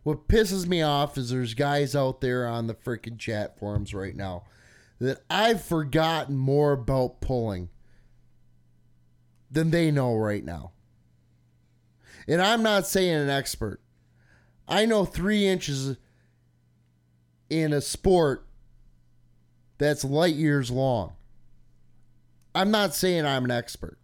[0.03, 4.15] What pisses me off is there's guys out there on the freaking chat forums right
[4.15, 4.43] now
[4.99, 7.69] that I've forgotten more about pulling
[9.49, 10.71] than they know right now.
[12.27, 13.81] And I'm not saying an expert.
[14.67, 15.97] I know three inches
[17.49, 18.45] in a sport
[19.77, 21.13] that's light years long.
[22.55, 23.97] I'm not saying I'm an expert.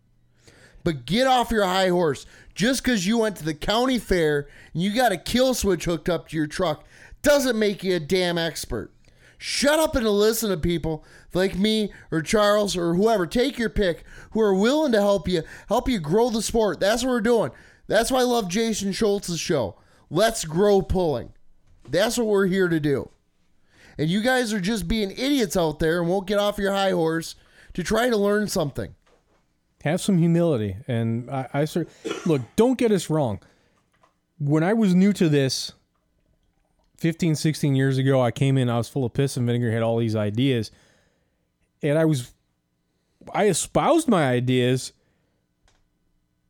[0.89, 2.25] But get off your high horse.
[2.55, 6.09] Just because you went to the county fair and you got a kill switch hooked
[6.09, 6.83] up to your truck
[7.21, 8.91] doesn't make you a damn expert.
[9.37, 13.27] Shut up and listen to people like me or Charles or whoever.
[13.27, 16.79] Take your pick who are willing to help you, help you grow the sport.
[16.79, 17.51] That's what we're doing.
[17.85, 19.77] That's why I love Jason Schultz's show.
[20.09, 21.33] Let's grow pulling.
[21.87, 23.11] That's what we're here to do.
[23.99, 26.93] And you guys are just being idiots out there and won't get off your high
[26.93, 27.35] horse
[27.75, 28.95] to try to learn something.
[29.83, 30.77] Have some humility.
[30.87, 31.67] And i, I
[32.25, 33.39] look don't get us wrong.
[34.37, 35.73] When i was new to this
[36.97, 39.83] 15 16 years ago i came in i was full of piss and vinegar had
[39.83, 40.71] all these ideas.
[41.81, 42.31] And i was
[43.33, 44.93] i espoused my ideas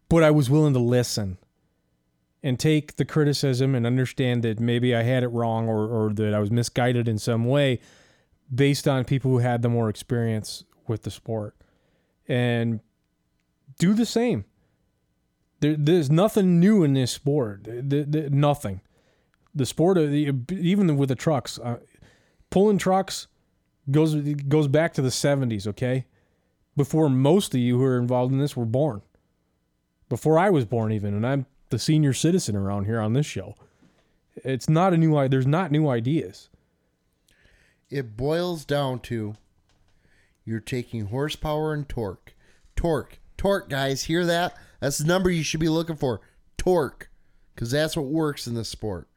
[0.08, 1.38] but i was willing to listen
[2.42, 6.34] and take the criticism and understand that maybe i had it wrong or, or that
[6.34, 7.80] i was misguided in some way
[8.54, 11.56] based on people who had the more experience with the sport.
[12.28, 12.80] And
[13.80, 14.46] do the same.
[15.62, 17.64] There, there's nothing new in this sport.
[17.64, 18.82] The, nothing.
[19.56, 21.80] The sport, of the, even with the trucks, uh,
[22.52, 23.28] pulling trucks
[23.90, 25.66] goes goes back to the 70s.
[25.66, 26.06] Okay,
[26.78, 29.02] before most of you who are involved in this were born.
[30.08, 33.56] Before I was born, even, and I'm the senior citizen around here on this show.
[34.36, 35.28] It's not a new.
[35.28, 36.50] There's not new ideas.
[37.90, 39.36] It boils down to
[40.46, 42.34] you're taking horsepower and torque.
[42.76, 43.19] Torque.
[43.40, 44.04] Torque, guys.
[44.04, 44.54] Hear that?
[44.82, 46.20] That's the number you should be looking for.
[46.58, 47.10] Torque.
[47.56, 49.08] Because that's what works in this sport.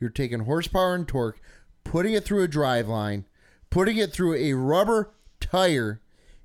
[0.00, 1.38] You're taking horsepower and torque,
[1.84, 3.26] putting it through a drive line,
[3.68, 6.00] putting it through a rubber tire,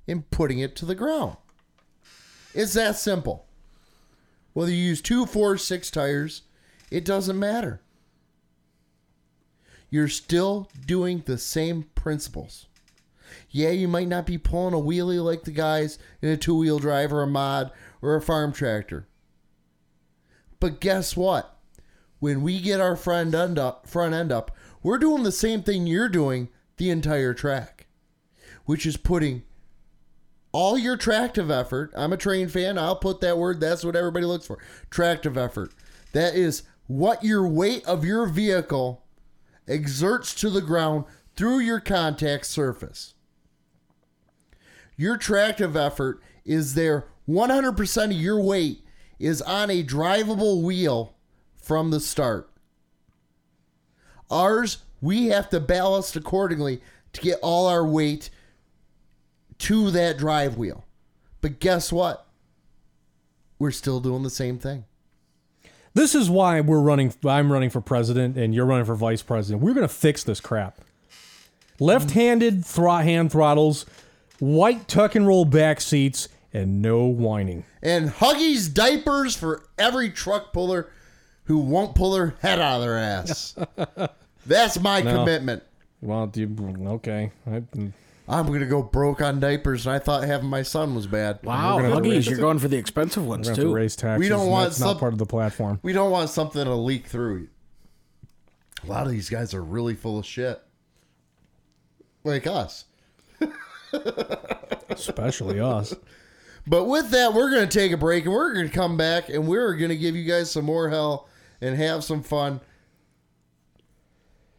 [0.06, 1.38] and putting it to the ground.
[2.54, 3.46] It's that simple.
[4.52, 6.42] Whether you use two, four, six tires,
[6.90, 7.80] it doesn't matter.
[9.88, 12.66] You're still doing the same principles.
[13.50, 16.78] Yeah, you might not be pulling a wheelie like the guys in a two wheel
[16.78, 17.70] drive or a mod
[18.02, 19.08] or a farm tractor.
[20.60, 21.58] But guess what?
[22.18, 24.50] When we get our front end up, front end up,
[24.82, 27.86] we're doing the same thing you're doing the entire track,
[28.64, 29.42] which is putting
[30.52, 31.92] all your tractive effort.
[31.94, 32.78] I'm a train fan.
[32.78, 33.60] I'll put that word.
[33.60, 34.58] That's what everybody looks for.
[34.88, 35.74] Tractive effort.
[36.12, 39.04] That is what your weight of your vehicle
[39.68, 41.04] exerts to the ground
[41.36, 43.14] through your contact surface.
[44.96, 48.82] Your tractive effort is there 100% of your weight
[49.18, 51.14] is on a drivable wheel
[51.56, 52.50] from the start.
[54.30, 56.80] Ours, we have to ballast accordingly
[57.12, 58.30] to get all our weight
[59.58, 60.84] to that drive wheel.
[61.40, 62.26] But guess what?
[63.58, 64.84] We're still doing the same thing.
[65.94, 67.14] This is why we're running.
[67.24, 69.62] I'm running for president, and you're running for vice president.
[69.62, 70.78] We're going to fix this crap.
[71.80, 73.86] Left-handed thro- hand throttles,
[74.38, 77.64] white tuck and roll back seats, and no whining.
[77.82, 80.90] And Huggies diapers for every truck puller
[81.44, 83.54] who won't pull their head out of their ass.
[84.46, 85.16] That's my No.
[85.18, 85.62] commitment.
[86.02, 87.30] Well, do you, okay.
[87.50, 87.62] I,
[88.28, 91.38] I'm gonna go broke on diapers, and I thought having my son was bad.
[91.42, 93.56] Wow, We're gonna have to Huggies, raise- you're going for the expensive we're ones going
[93.56, 93.70] to have too.
[93.70, 94.20] to raise taxes.
[94.20, 95.78] We don't and want That's not some- part of the platform.
[95.82, 97.48] We don't want something to leak through.
[98.84, 100.60] A lot of these guys are really full of shit,
[102.24, 102.84] like us.
[104.88, 105.94] Especially us.
[106.66, 109.28] But with that, we're going to take a break and we're going to come back
[109.28, 111.28] and we're going to give you guys some more hell
[111.60, 112.60] and have some fun.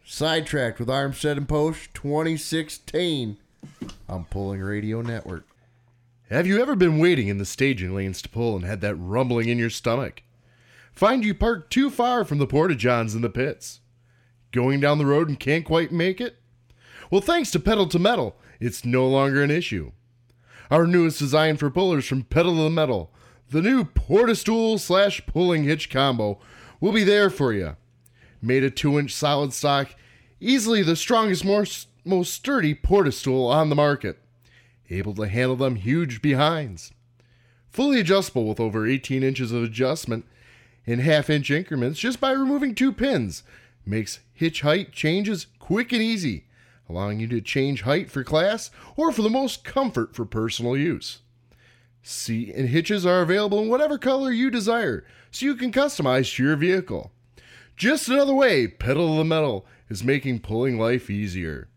[0.05, 3.37] Sidetracked with Armstead and Post 2016
[4.07, 5.45] on Pulling Radio Network.
[6.29, 9.49] Have you ever been waiting in the staging lanes to pull and had that rumbling
[9.49, 10.23] in your stomach?
[10.93, 13.81] Find you parked too far from the porta johns in the pits?
[14.51, 16.37] Going down the road and can't quite make it?
[17.11, 19.91] Well, thanks to Pedal to Metal, it's no longer an issue.
[20.69, 23.11] Our newest design for pullers from Pedal to the Metal,
[23.49, 26.39] the new Portastool slash pulling hitch combo,
[26.79, 27.75] will be there for you.
[28.41, 29.95] Made a 2 inch solid stock,
[30.39, 31.65] easily the strongest, more,
[32.03, 34.19] most sturdy Portastool on the market
[34.89, 36.91] able to handle them huge behinds.
[37.69, 40.25] Fully adjustable with over 18 inches of adjustment
[40.85, 43.43] in half inch increments just by removing two pins.
[43.85, 46.45] Makes hitch height changes quick and easy,
[46.89, 51.19] allowing you to change height for class or for the most comfort for personal use.
[52.01, 56.43] Seat and hitches are available in whatever color you desire, so you can customize to
[56.43, 57.11] your vehicle.
[57.75, 61.67] Just another way Pedal to the Metal is making pulling life easier.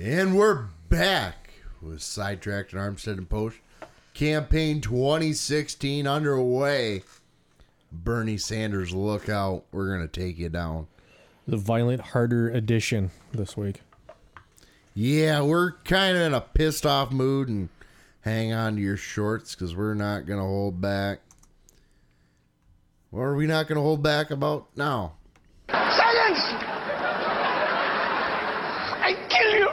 [0.00, 1.50] And we're back
[1.80, 3.58] with Sidetracked and Armstead and Post.
[4.14, 7.02] Campaign 2016 underway.
[7.92, 9.64] Bernie Sanders, look out.
[9.72, 10.88] We're going to take you down.
[11.48, 13.80] The Violent Harder edition this week.
[14.92, 17.70] Yeah, we're kind of in a pissed off mood and
[18.20, 21.20] hang on to your shorts because we're not going to hold back.
[23.08, 25.14] What are we not going to hold back about now?
[25.70, 26.38] Silence!
[29.00, 29.70] I kill you!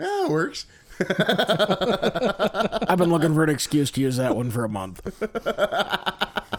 [0.00, 0.64] Yeah, it works.
[2.88, 5.02] I've been looking for an excuse to use that one for a month.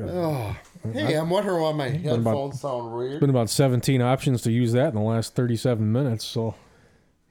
[0.00, 0.56] Oh,
[0.92, 3.20] hey, I'm wondering why my headphones about- sound It's weird.
[3.20, 6.24] been about 17 options to use that in the last 37 minutes.
[6.24, 6.54] So,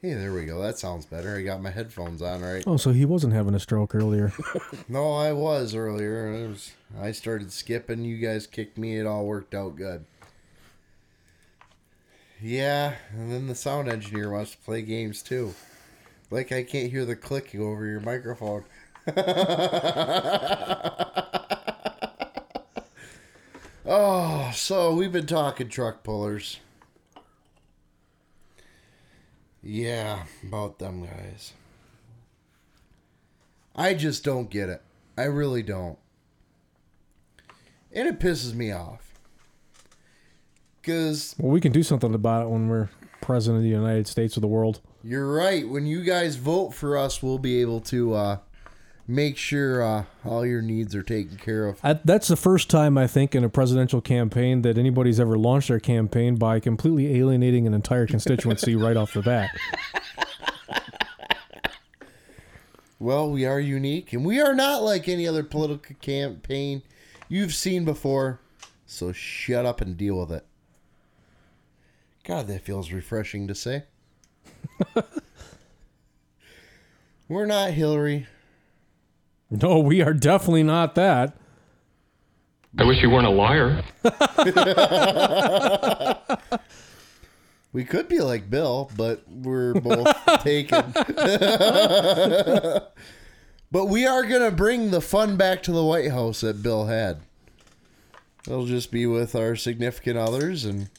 [0.01, 0.61] Hey, there we go.
[0.61, 1.35] That sounds better.
[1.35, 2.63] I got my headphones on right.
[2.67, 4.31] oh, so he wasn't having a stroke earlier.
[4.87, 6.31] No, I was earlier.
[6.33, 6.71] It was,
[7.01, 8.05] I started skipping.
[8.05, 8.97] You guys kicked me.
[8.99, 10.05] It all worked out good.
[12.39, 15.55] Yeah, and then the sound engineer wants to play games too.
[16.29, 18.63] Like I can't hear the clicking over your microphone.
[23.87, 26.59] oh, so we've been talking truck pullers.
[29.63, 31.53] Yeah, about them guys.
[33.75, 34.81] I just don't get it.
[35.17, 35.97] I really don't.
[37.91, 39.19] And it pisses me off.
[40.81, 42.89] Because well, we can do something about it when we're
[43.21, 44.79] president of the United States of the world.
[45.03, 45.67] you're right.
[45.67, 48.37] When you guys vote for us, we'll be able to uh,
[49.07, 51.79] make sure uh, all your needs are taken care of.
[51.83, 55.69] I, that's the first time I think in a presidential campaign that anybody's ever launched
[55.69, 59.49] their campaign by completely alienating an entire constituency right off the bat.
[62.99, 66.81] Well, we are unique, and we are not like any other political campaign
[67.29, 68.39] you've seen before.
[68.87, 70.45] So shut up and deal with it.
[72.23, 73.83] God, that feels refreshing to say.
[77.27, 78.25] We're not Hillary.
[79.49, 81.37] No, we are definitely not that.
[82.77, 83.83] I wish you weren't a liar.
[87.73, 90.07] We could be like Bill, but we're both
[90.41, 90.91] taken.
[93.71, 96.85] but we are going to bring the fun back to the White House that Bill
[96.85, 97.19] had.
[98.47, 100.65] It'll just be with our significant others.
[100.65, 100.89] And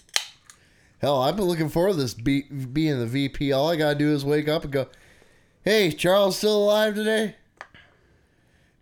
[1.00, 3.50] hell, I've been looking forward to this be- being the VP.
[3.50, 4.86] All I got to do is wake up and go,
[5.62, 7.36] hey, Charles still alive today?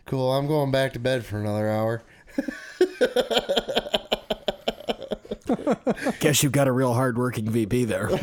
[0.06, 2.04] Cool, I'm going back to bed for another hour.
[6.20, 8.06] Guess you've got a real hardworking VP there.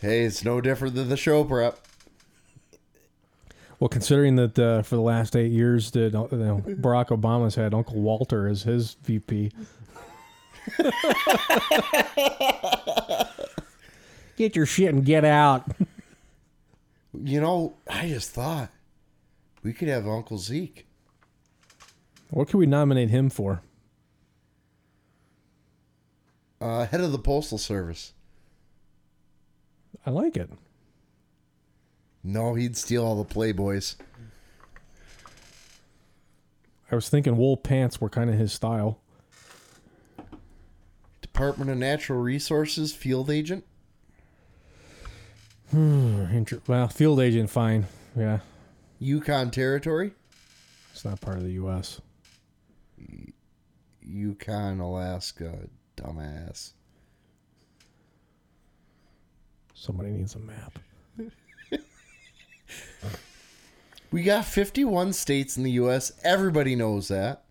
[0.00, 1.78] hey, it's no different than the show prep.
[3.78, 7.56] Well, considering that uh, for the last eight years that uh, you know, Barack Obama's
[7.56, 9.52] had Uncle Walter as his VP.
[14.38, 15.70] get your shit and get out.
[17.22, 18.70] You know, I just thought
[19.66, 20.86] we could have Uncle Zeke.
[22.30, 23.62] What could we nominate him for?
[26.60, 28.12] Uh, head of the Postal Service.
[30.06, 30.48] I like it.
[32.22, 33.96] No, he'd steal all the Playboys.
[36.92, 39.00] I was thinking wool pants were kind of his style.
[41.20, 43.64] Department of Natural Resources field agent.
[45.72, 46.44] Hmm.
[46.68, 47.86] well, field agent, fine.
[48.16, 48.38] Yeah,
[48.98, 50.12] Yukon Territory.
[50.92, 52.00] it's not part of the U.S.
[54.02, 55.58] Yukon, Alaska.
[55.96, 56.72] Dumbass.
[59.74, 60.78] Somebody needs a map.
[64.12, 66.12] We got 51 states in the U.S.
[66.24, 67.44] Everybody knows that.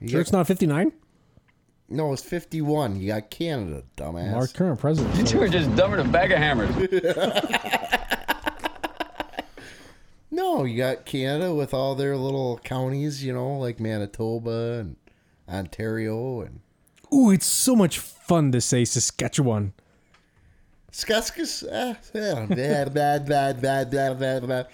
[0.00, 0.92] You Sure, got- it's not 59.
[1.88, 3.00] No, it's 51.
[3.00, 4.34] You got Canada, dumbass.
[4.34, 5.14] Our current president.
[5.16, 6.70] You two are just dumber than a bag of hammers.
[10.36, 14.96] No, you got Canada with all their little counties, you know, like Manitoba and
[15.48, 16.60] Ontario and
[17.10, 19.72] Ooh, it's so much fun to say Saskatchewan.
[20.92, 21.64] Skaskas.
[21.72, 24.66] Ah, bad, bad, bad, bad, bad, bad, bad.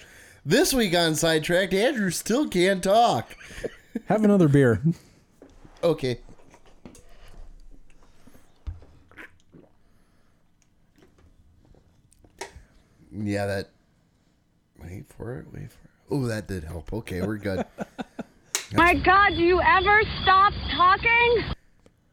[0.44, 3.36] This week on Sidetracked, Andrew still can't talk.
[4.06, 4.82] Have another beer.
[5.84, 6.18] Okay.
[13.12, 13.72] Yeah, that.
[14.93, 15.47] Wait for it.
[15.55, 15.90] Wait for it.
[16.10, 16.93] Oh, that did help.
[16.93, 17.64] Okay, we're good.
[18.74, 21.44] My God, do you ever stop talking?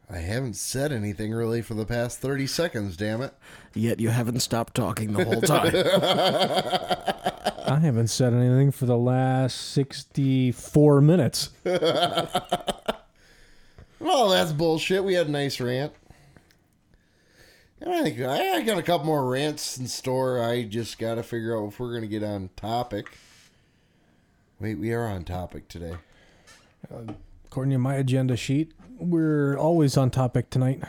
[0.09, 3.33] I haven't said anything really for the past 30 seconds, damn it.
[3.73, 5.75] Yet you haven't stopped talking the whole time.
[7.67, 11.49] I haven't said anything for the last 64 minutes.
[14.01, 15.03] Well, that's bullshit.
[15.03, 15.91] We had a nice rant.
[17.85, 20.43] I think I got a couple more rants in store.
[20.43, 23.17] I just got to figure out if we're going to get on topic.
[24.59, 25.95] Wait, we are on topic today.
[26.93, 27.13] Uh,
[27.45, 30.83] according to my agenda sheet, we're always on topic tonight.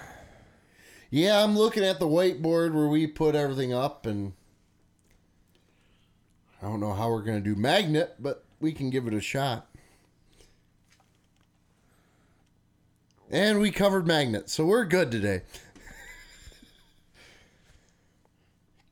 [1.11, 4.33] Yeah, I'm looking at the whiteboard where we put everything up, and
[6.61, 9.21] I don't know how we're going to do magnet, but we can give it a
[9.21, 9.69] shot.
[13.31, 15.43] And we covered magnet, so we're good today.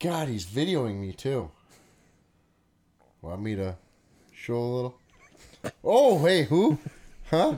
[0.00, 1.50] God, he's videoing me too.
[3.20, 3.76] Want me to
[4.32, 4.98] show a little?
[5.82, 6.78] Oh, hey, who?
[7.30, 7.54] Huh?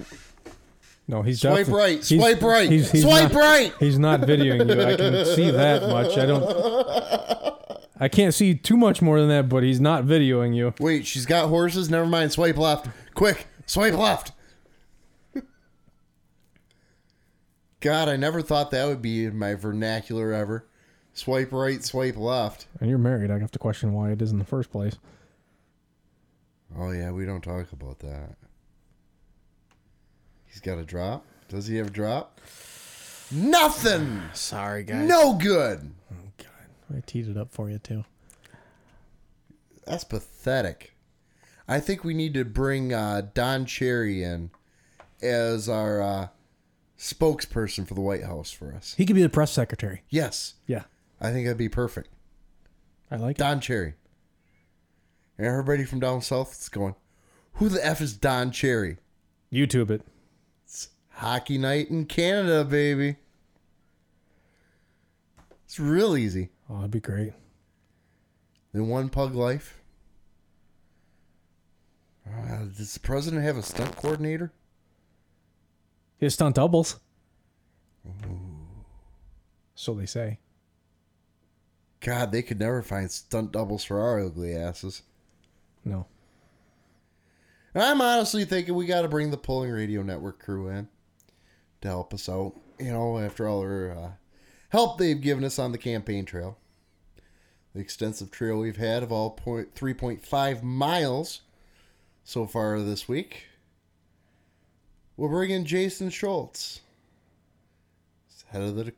[1.07, 3.75] No, he's Swipe defi- right, he's- swipe right, he's swipe not- right.
[3.81, 4.83] He's not videoing you.
[4.83, 6.17] I can see that much.
[6.17, 7.61] I don't.
[8.03, 10.73] I can't see too much more than that, but he's not videoing you.
[10.81, 11.91] Wait, she's got horses.
[11.91, 12.33] Never mind.
[12.33, 12.89] Swipe left.
[13.15, 14.33] Quick, swipe left.
[17.81, 20.67] God, I never thought that would be in my vernacular ever.
[21.21, 22.67] Swipe right, swipe left.
[22.81, 23.31] And you're married.
[23.31, 24.97] I have to question why it is in the first place.
[26.79, 28.37] Oh yeah, we don't talk about that.
[30.47, 31.27] He's got a drop.
[31.51, 32.41] Does he have a drop?
[33.31, 34.23] Nothing.
[34.33, 35.07] Sorry, guys.
[35.07, 35.93] No good.
[36.11, 38.07] Oh god, I teed it up for you too.
[39.87, 40.95] That's pathetic.
[41.69, 44.53] I think we need to bring uh, Don Cherry in
[45.21, 46.29] as our uh,
[46.99, 48.95] spokesperson for the White House for us.
[48.97, 50.01] He could be the press secretary.
[50.09, 50.55] Yes.
[50.67, 50.85] Yeah.
[51.21, 52.09] I think that'd be perfect.
[53.11, 53.95] I like Don Cherry.
[55.37, 56.95] And everybody from down south is going,
[57.55, 58.99] who the F is Don Cherry?
[59.53, 60.03] YouTube it.
[60.65, 63.17] It's hockey night in Canada, baby.
[65.65, 66.51] It's real easy.
[66.69, 67.33] Oh, that'd be great.
[68.73, 69.81] Then one pug life.
[72.27, 74.53] Uh, does the president have a stunt coordinator?
[76.19, 77.01] His stunt doubles.
[79.75, 80.39] So they say.
[82.01, 85.03] God, they could never find stunt doubles for our ugly asses.
[85.85, 86.07] No.
[87.75, 90.89] And I'm honestly thinking we got to bring the Pulling Radio Network crew in
[91.83, 92.55] to help us out.
[92.79, 94.11] You know, after all their uh,
[94.71, 96.57] help they've given us on the campaign trail,
[97.75, 101.43] the extensive trail we've had of all point three point five miles
[102.25, 103.45] so far this week.
[105.17, 106.81] We'll bring in Jason Schultz,
[108.47, 108.95] head of the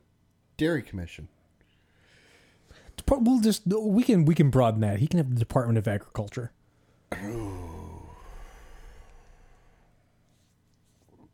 [0.57, 1.27] Dairy Commission.
[3.13, 4.99] Depart- We'll just we can we can broaden that.
[4.99, 6.53] He can have the Department of Agriculture.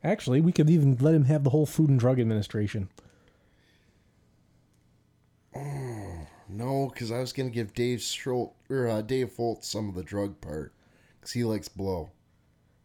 [0.02, 2.88] Actually, we could even let him have the whole Food and Drug Administration.
[6.50, 10.02] No, because I was gonna give Dave Schul- or uh, Dave Foltz some of the
[10.02, 10.72] drug part,
[11.20, 12.10] because he likes blow.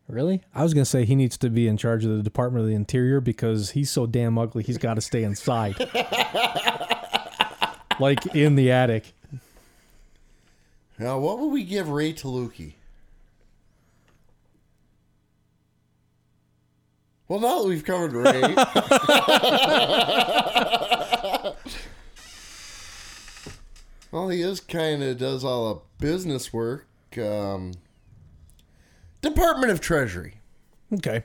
[0.07, 0.41] Really?
[0.53, 2.76] I was gonna say he needs to be in charge of the Department of the
[2.76, 4.64] Interior because he's so damn ugly.
[4.64, 5.76] He's got to stay inside,
[7.99, 9.14] like in the attic.
[10.98, 12.74] Now, what would we give Ray Taluki?
[17.28, 18.41] Well, now that we've covered Ray,
[24.11, 26.86] well, he is kind of does all the business work.
[27.18, 27.72] Um,
[29.22, 30.36] Department of Treasury.
[30.94, 31.24] Okay.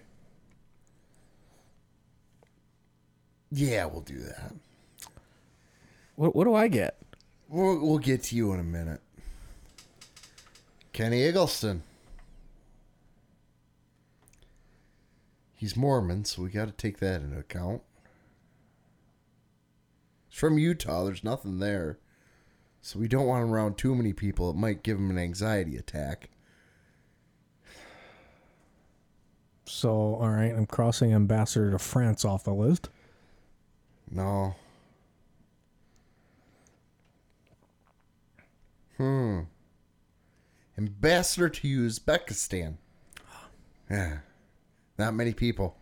[3.51, 4.53] Yeah, we'll do that.
[6.19, 6.99] What What do I get?
[7.49, 9.01] We'll, we'll get to you in a minute.
[10.93, 11.85] Kenny Eggleston.
[15.55, 17.83] He's Mormon, so we got to take that into account.
[20.29, 21.05] He's from Utah.
[21.05, 22.01] There's nothing there.
[22.83, 24.51] So we don't want him around too many people.
[24.51, 26.31] It might give him an anxiety attack.
[29.67, 32.89] So, all right, I'm crossing Ambassador to France off the list.
[34.11, 34.57] No.
[38.99, 39.41] Hmm.
[40.77, 42.77] Ambassador to Uzbekistan.
[43.91, 44.19] Yeah.
[44.99, 45.77] Not many people.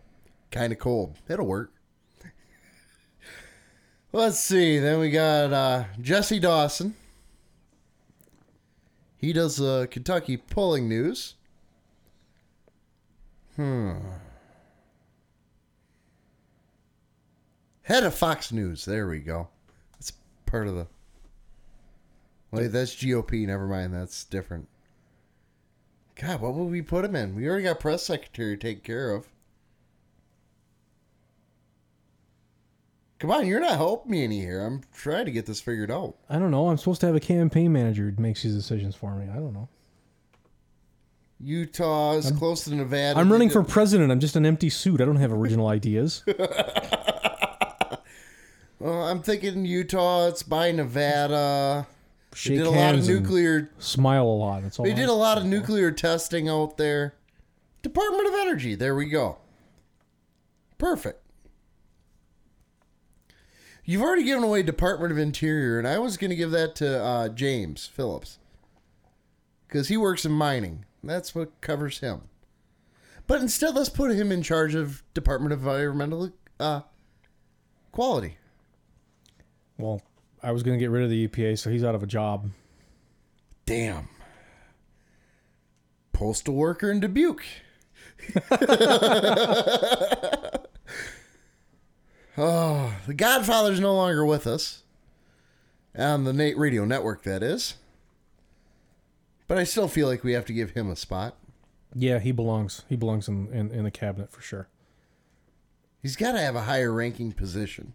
[0.51, 1.17] Kind of cold.
[1.27, 1.73] It'll work.
[4.13, 4.79] Let's see.
[4.79, 6.95] Then we got uh, Jesse Dawson.
[9.17, 11.35] He does uh, Kentucky pulling news.
[13.55, 13.97] Hmm.
[17.81, 18.85] Head of Fox News.
[18.85, 19.49] There we go.
[19.93, 20.11] That's
[20.45, 20.87] part of the.
[22.51, 23.45] Wait, that's GOP.
[23.45, 23.93] Never mind.
[23.93, 24.67] That's different.
[26.15, 27.35] God, what would we put him in?
[27.35, 29.27] We already got press secretary to take care of.
[33.19, 34.63] Come on, you're not helping me any here.
[34.63, 36.15] I'm trying to get this figured out.
[36.29, 36.69] I don't know.
[36.69, 39.27] I'm supposed to have a campaign manager who makes these decisions for me.
[39.31, 39.67] I don't know.
[41.39, 43.19] Utah is close to Nevada.
[43.19, 44.11] I'm running for president.
[44.11, 45.01] I'm just an empty suit.
[45.01, 46.23] I don't have original ideas.
[48.79, 50.27] Well, I'm thinking Utah.
[50.27, 51.87] It's by Nevada.
[52.37, 53.71] Shake they did a lot of nuclear.
[53.79, 54.61] Smile a lot.
[54.61, 54.85] That's all.
[54.85, 57.15] They did a lot of nuclear testing out there.
[57.81, 58.75] Department of Energy.
[58.75, 59.39] There we go.
[60.77, 61.19] Perfect.
[63.83, 67.03] You've already given away Department of Interior, and I was going to give that to
[67.03, 68.37] uh, James Phillips
[69.67, 70.85] because he works in mining.
[71.03, 72.21] That's what covers him.
[73.25, 76.81] But instead, let's put him in charge of Department of Environmental uh,
[77.91, 78.37] Quality.
[79.79, 80.03] Well,
[80.41, 82.51] I was going to get rid of the EPA, so he's out of a job.
[83.65, 84.07] Damn.
[86.13, 87.43] Postal worker in Dubuque.
[92.37, 94.83] oh, the Godfather's no longer with us.
[95.95, 97.75] On the Nate Radio Network, that is.
[99.47, 101.35] But I still feel like we have to give him a spot.
[101.95, 102.83] Yeah, he belongs.
[102.89, 104.67] He belongs in, in, in the cabinet for sure.
[106.01, 107.93] He's got to have a higher ranking position.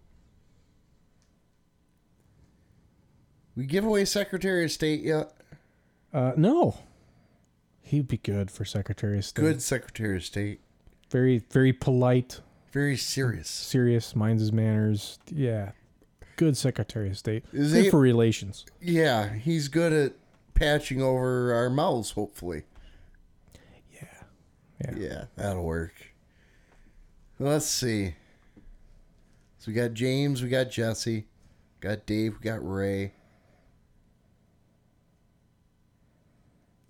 [3.56, 5.32] We give away Secretary of State yet?
[6.12, 6.76] Uh, no,
[7.82, 9.42] he'd be good for Secretary of State.
[9.42, 10.60] Good Secretary of State.
[11.10, 12.40] Very, very polite.
[12.72, 13.48] Very serious.
[13.50, 15.18] Serious, minds his manners.
[15.30, 15.72] Yeah,
[16.36, 17.44] good Secretary of State.
[17.52, 18.64] Is good he- for relations.
[18.80, 20.12] Yeah, he's good at
[20.54, 22.62] patching over our mouths, hopefully.
[23.92, 24.06] Yeah.
[24.80, 25.92] Yeah, Yeah, that'll work.
[27.38, 28.14] Let's see.
[29.58, 31.26] So we got James, we got Jesse,
[31.80, 33.12] got Dave, we got Ray.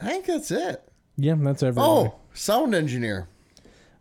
[0.02, 0.82] I think that's it.
[1.16, 1.88] Yeah, that's everything.
[1.88, 3.28] Oh, sound engineer.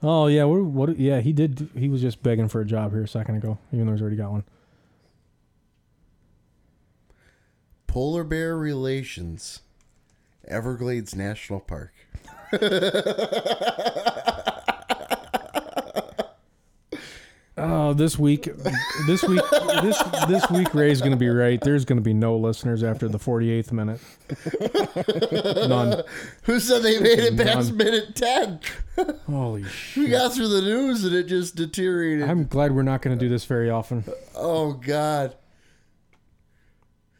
[0.02, 0.99] Oh yeah, what, what?
[0.99, 1.69] Yeah, he did.
[1.78, 4.18] He was just begging for a job here a second ago, even though he's already
[4.18, 4.44] got one.
[7.86, 9.60] Polar Bear Relations,
[10.48, 11.94] Everglades National Park.
[17.57, 18.49] Oh, this week,
[19.07, 19.41] this week,
[19.82, 21.60] this this week, Ray's going to be right.
[21.60, 23.99] There's going to be no listeners after the 48th minute.
[25.68, 26.02] None.
[26.44, 27.78] Who said they made it past None.
[27.78, 28.60] minute 10?
[29.28, 30.03] Holy shit!
[30.03, 32.30] We got through the news and it just deteriorated.
[32.30, 34.06] I'm glad we're not going to do this very often.
[34.34, 35.36] Oh God.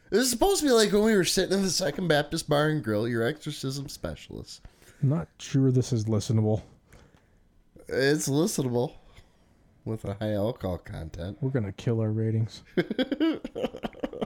[0.08, 2.68] This is supposed to be like when we were sitting in the Second Baptist Bar
[2.68, 4.62] and Grill, your exorcism specialist.
[5.02, 6.62] I'm not sure this is listenable.
[7.88, 8.94] It's listenable
[9.84, 11.38] with a high alcohol content.
[11.40, 12.62] We're going to kill our ratings.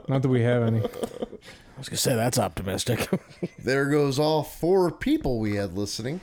[0.09, 0.81] not that we have any.
[0.81, 3.09] I was gonna say that's optimistic.
[3.59, 6.21] There goes all four people we had listening.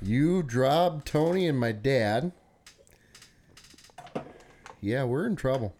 [0.00, 2.32] You dropped Tony and my dad.
[4.80, 5.76] Yeah, we're in trouble.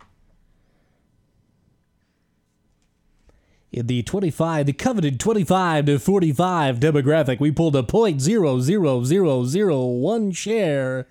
[3.72, 11.08] In the 25, the coveted 25 to 45 demographic, we pulled a .00001 share.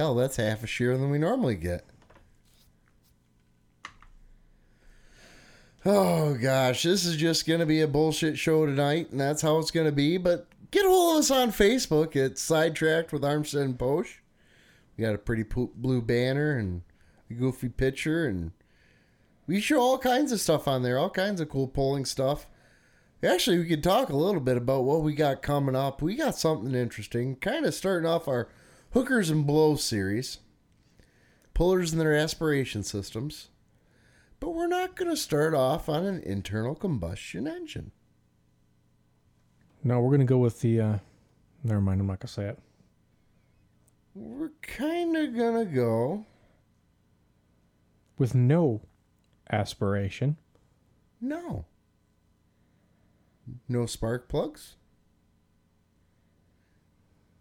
[0.00, 1.84] Hell, that's half a share than we normally get.
[5.84, 9.70] Oh gosh, this is just gonna be a bullshit show tonight, and that's how it's
[9.70, 10.16] gonna be.
[10.16, 14.12] But get a hold of us on Facebook at Sidetracked with Armstead and Post.
[14.96, 16.80] We got a pretty blue banner and
[17.28, 18.52] a goofy picture, and
[19.46, 22.46] we show all kinds of stuff on there, all kinds of cool polling stuff.
[23.22, 26.00] Actually, we could talk a little bit about what we got coming up.
[26.00, 28.48] We got something interesting, kind of starting off our
[28.92, 30.38] hookers and blow series,
[31.54, 33.48] pullers and their aspiration systems.
[34.38, 37.92] But we're not going to start off on an internal combustion engine.
[39.84, 40.80] No, we're going to go with the.
[40.80, 40.98] Uh,
[41.62, 42.58] never mind, I'm not going to say it.
[44.14, 46.26] We're kind of going to go.
[48.18, 48.82] With no
[49.50, 50.36] aspiration.
[51.20, 51.64] No.
[53.68, 54.76] No spark plugs.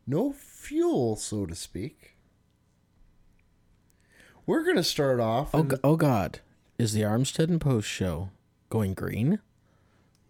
[0.09, 2.15] No fuel, so to speak.
[4.47, 5.53] We're going to start off.
[5.53, 6.39] Oh, in- oh God.
[6.79, 8.31] Is the Armstead and Post show
[8.71, 9.39] going green?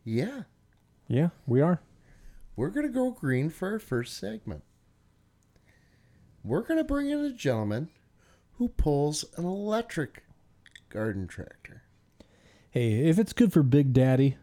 [0.04, 0.42] yeah.
[1.08, 1.82] Yeah, we are.
[2.56, 4.64] We're going to go green for our first segment.
[6.44, 7.88] We're going to bring in a gentleman
[8.58, 10.24] who pulls an electric
[10.90, 11.84] garden tractor.
[12.70, 14.38] Hey, if it's good for Big Daddy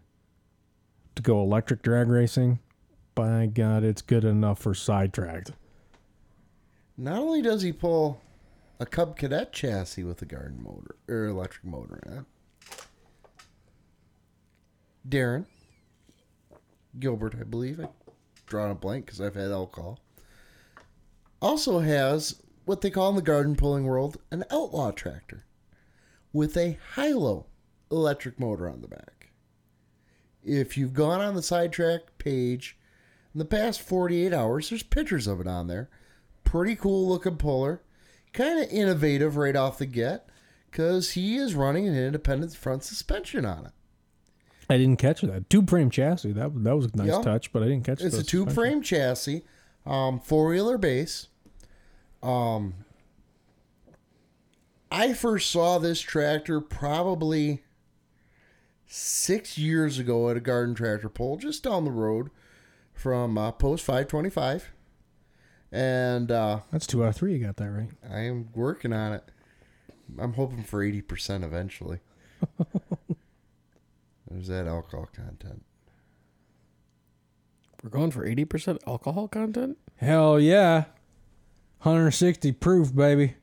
[1.15, 2.59] to go electric drag racing,
[3.17, 5.51] by God, it's good enough for Sidetracked.
[6.97, 8.21] Not only does he pull
[8.79, 12.25] a Cub Cadet chassis with a garden motor or electric motor
[15.09, 15.47] Darren
[16.99, 17.89] Gilbert, I believe, I
[18.47, 19.99] drawn a blank because I've had alcohol,
[21.41, 25.45] also has what they call in the garden pulling world an outlaw tractor
[26.33, 27.47] with a high-low
[27.91, 29.31] electric motor on the back.
[30.43, 32.79] If you've gone on the sidetrack page
[33.37, 35.91] in the past 48 hours, there's pictures of it on there.
[36.43, 37.83] Pretty cool looking puller.
[38.33, 40.31] Kind of innovative right off the get
[40.71, 43.73] because he is running an independent front suspension on it.
[44.71, 46.33] I didn't catch that tube frame chassis.
[46.33, 47.21] That that was a nice Yeah.
[47.21, 48.01] touch, but I didn't catch.
[48.01, 48.07] It.
[48.07, 48.55] It's a tube suspension.
[48.55, 49.45] frame chassis,
[49.85, 51.27] um, four wheeler base.
[52.23, 52.73] Um,
[54.91, 57.65] I first saw this tractor probably
[58.87, 62.31] six years ago at a garden tractor pull just down the road
[62.97, 64.73] from uh, Post 525.
[65.71, 67.35] And uh, That's two out of three.
[67.35, 67.91] You got that right.
[68.11, 69.25] I am working on it.
[70.19, 71.99] I'm hoping for 80% eventually.
[74.31, 75.65] There's that alcohol content.
[77.83, 79.79] We're going for 80% alcohol content?
[79.97, 80.85] Hell yeah,
[81.83, 83.35] 160 proof, baby.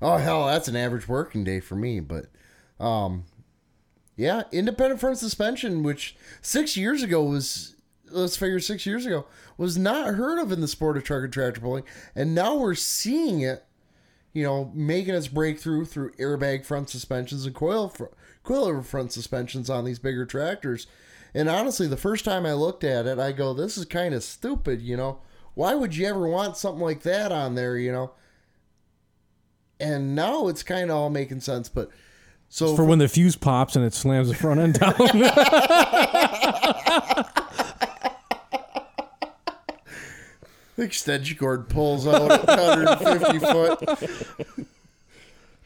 [0.00, 2.00] Oh hell, that's an average working day for me.
[2.00, 2.26] But,
[2.78, 3.24] um,
[4.16, 7.74] yeah, independent front suspension, which six years ago was
[8.10, 9.26] let's figure six years ago
[9.56, 12.74] was not heard of in the sport of truck and tractor pulling, and now we're
[12.74, 13.64] seeing it.
[14.34, 18.04] You know, making its breakthrough through airbag front suspensions and coil fr-
[18.44, 20.86] coilover front suspensions on these bigger tractors.
[21.34, 24.22] And honestly, the first time I looked at it, I go, "This is kind of
[24.22, 25.20] stupid." You know,
[25.54, 27.76] why would you ever want something like that on there?
[27.76, 28.12] You know.
[29.80, 31.90] And now it's kind of all making sense, but
[32.48, 34.94] so for when the fuse pops and it slams the front end down.
[40.78, 44.66] The extension cord pulls out at 150 foot.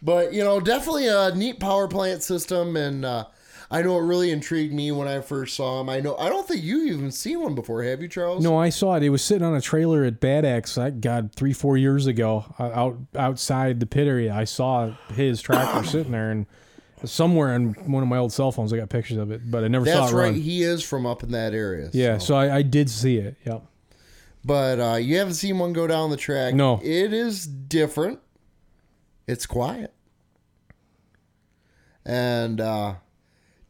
[0.01, 2.77] But, you know, definitely a neat power plant system.
[2.79, 3.27] And uh,
[3.71, 5.91] I know it really intrigued me when I first saw him.
[5.91, 8.43] I know, I don't think you even seen one before, have you, Charles?
[8.43, 9.03] no, I saw it.
[9.03, 10.79] It was sitting on a trailer at Bad X.
[10.79, 14.33] I God, three four years ago, uh, out outside the pit area.
[14.33, 16.47] I saw his tractor sitting there, and
[17.05, 19.69] somewhere in one of my old cell phones, I got pictures of it, but I
[19.69, 20.25] never saw That's it right.
[20.25, 20.35] run.
[20.37, 21.91] He is from up in that area.
[21.93, 23.37] yeah, so I, I did see it.
[23.45, 23.67] Yep.
[24.45, 26.55] But uh, you haven't seen one go down the track.
[26.55, 26.81] No.
[26.83, 28.19] It is different.
[29.27, 29.95] It's quiet.
[32.05, 32.95] And uh,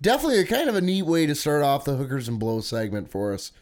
[0.00, 3.10] definitely a kind of a neat way to start off the hookers and blow segment
[3.10, 3.52] for us.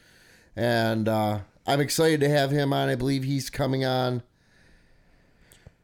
[0.54, 2.88] And uh, I'm excited to have him on.
[2.88, 4.22] I believe he's coming on.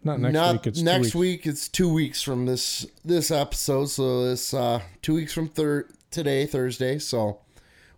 [0.05, 0.67] Not next Not week.
[0.69, 1.15] It's two next weeks.
[1.17, 1.47] week.
[1.47, 3.87] It's two weeks from this this episode.
[3.87, 7.01] So this uh, two weeks from thir- today, Thursday.
[7.01, 7.41] So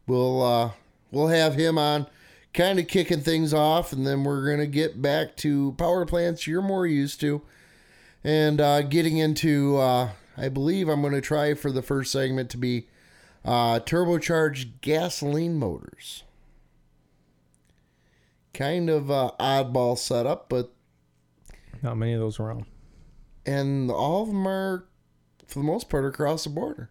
[0.06, 0.70] we'll uh,
[1.10, 2.06] we'll have him on,
[2.54, 6.62] kind of kicking things off, and then we're gonna get back to power plants you're
[6.62, 7.42] more used to,
[8.24, 9.76] and uh, getting into.
[9.76, 12.86] Uh, I believe I'm gonna try for the first segment to be
[13.44, 16.22] uh, turbocharged gasoline motors.
[18.54, 19.04] kind of
[19.38, 20.72] oddball setup, but
[21.82, 22.66] Not many of those around.
[23.46, 24.84] and all of them are,
[25.46, 26.90] for the most part, across the border.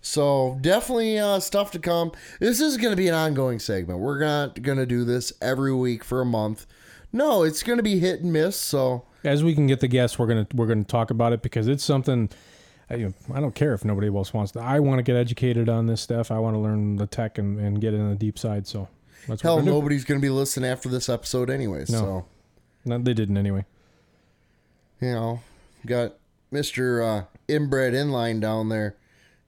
[0.00, 2.12] So definitely uh, stuff to come.
[2.40, 3.98] This is going to be an ongoing segment.
[4.00, 6.66] We're not going to do this every week for a month.
[7.12, 8.56] No, it's going to be hit and miss.
[8.56, 11.66] So As we can get the guests, we're gonna we're gonna talk about it because
[11.66, 12.28] it's something.
[12.90, 12.94] I,
[13.34, 14.60] I don't care if nobody else wants to.
[14.60, 16.30] I want to get educated on this stuff.
[16.30, 18.66] I want to learn the tech and, and get in the deep side.
[18.66, 18.88] So
[19.26, 21.90] that's hell, gonna nobody's going to be listening after this episode anyways.
[21.90, 21.98] No.
[21.98, 22.26] So
[22.84, 23.64] No, they didn't anyway.
[25.00, 25.40] you know,
[25.86, 26.14] got
[26.50, 28.96] Mister uh, inbred inline down there.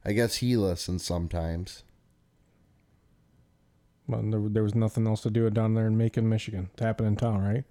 [0.05, 1.82] I guess he listens sometimes.
[4.06, 6.70] Well, there, there was nothing else to do down there in Macon, Michigan.
[6.72, 7.64] It's happening in town, right?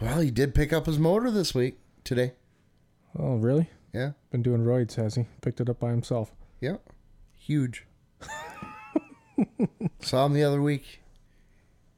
[0.00, 2.32] Well, he did pick up his motor this week today.
[3.18, 3.68] Oh, really?
[3.92, 4.12] Yeah.
[4.30, 5.26] Been doing roids, has he?
[5.40, 6.32] Picked it up by himself.
[6.60, 6.76] Yeah.
[7.34, 7.86] Huge.
[10.00, 11.00] Saw him the other week.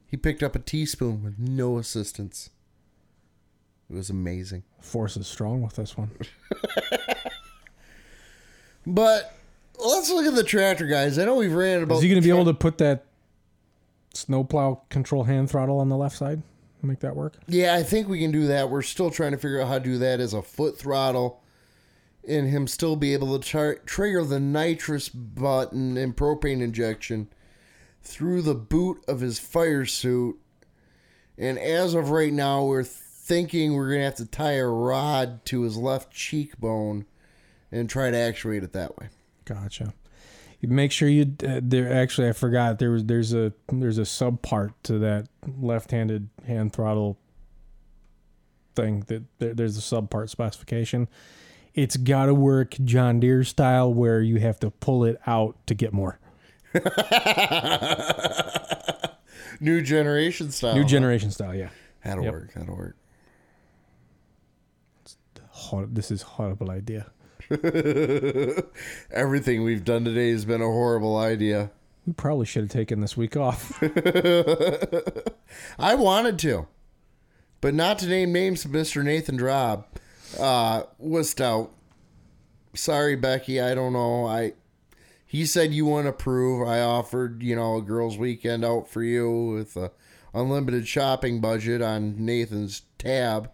[0.07, 2.49] He picked up a teaspoon with no assistance.
[3.89, 4.63] It was amazing.
[4.81, 6.11] Force is strong with this one.
[8.89, 9.35] But
[9.77, 11.19] let's look at the tractor guys.
[11.19, 13.05] I know we've ran about Is he going to be tra- able to put that
[14.13, 16.41] snowplow control hand throttle on the left side?
[16.81, 17.35] Make that work?
[17.47, 18.69] Yeah, I think we can do that.
[18.69, 21.41] We're still trying to figure out how to do that as a foot throttle
[22.27, 27.27] and him still be able to tar- trigger the nitrous button and propane injection
[28.01, 30.39] through the boot of his fire suit.
[31.37, 35.43] And as of right now, we're thinking we're going to have to tie a rod
[35.45, 37.05] to his left cheekbone
[37.71, 39.09] and try to actuate it that way.
[39.45, 39.93] Gotcha.
[40.61, 41.91] Make sure you uh, there.
[41.93, 45.27] Actually, I forgot there was there's a there's a sub part to that
[45.57, 47.17] left-handed hand throttle
[48.75, 51.07] thing that there, there's a sub part specification.
[51.75, 55.75] It's got to work John Deere style, where you have to pull it out to
[55.75, 56.19] get more.
[59.61, 60.75] New generation style.
[60.75, 60.87] New huh?
[60.87, 61.69] generation style, yeah.
[62.03, 62.33] That'll Yep.
[62.33, 62.53] work.
[62.53, 62.95] That'll work.
[65.93, 67.11] This is horrible idea.
[69.11, 71.71] Everything we've done today has been a horrible idea.
[72.05, 73.81] We probably should have taken this week off.
[75.79, 76.67] I wanted to,
[77.59, 78.65] but not to name names.
[78.65, 79.03] Mr.
[79.03, 79.87] Nathan Drob
[80.39, 81.71] uh, was out.
[82.75, 83.59] Sorry, Becky.
[83.59, 84.27] I don't know.
[84.27, 84.53] I
[85.25, 86.67] he said you want to prove.
[86.67, 89.91] I offered you know a girls' weekend out for you with a
[90.35, 93.49] unlimited shopping budget on Nathan's tab,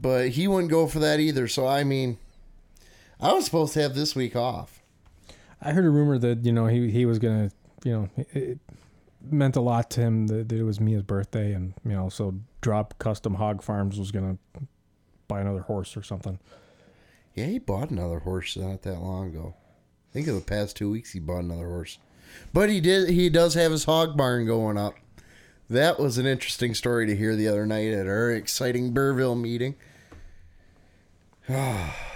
[0.00, 1.46] but he wouldn't go for that either.
[1.46, 2.18] So I mean,
[3.24, 4.82] I was supposed to have this week off.
[5.62, 7.50] I heard a rumor that you know he he was gonna
[7.82, 8.58] you know it,
[9.30, 12.34] meant a lot to him that, that it was Mia's birthday and you know so
[12.60, 14.36] Drop Custom Hog Farms was gonna
[15.26, 16.38] buy another horse or something.
[17.34, 19.54] Yeah, he bought another horse not that long ago.
[20.10, 21.96] I think in the past two weeks he bought another horse.
[22.52, 24.96] But he did he does have his hog barn going up.
[25.70, 29.76] That was an interesting story to hear the other night at our exciting Burville meeting.
[31.48, 32.13] Ah.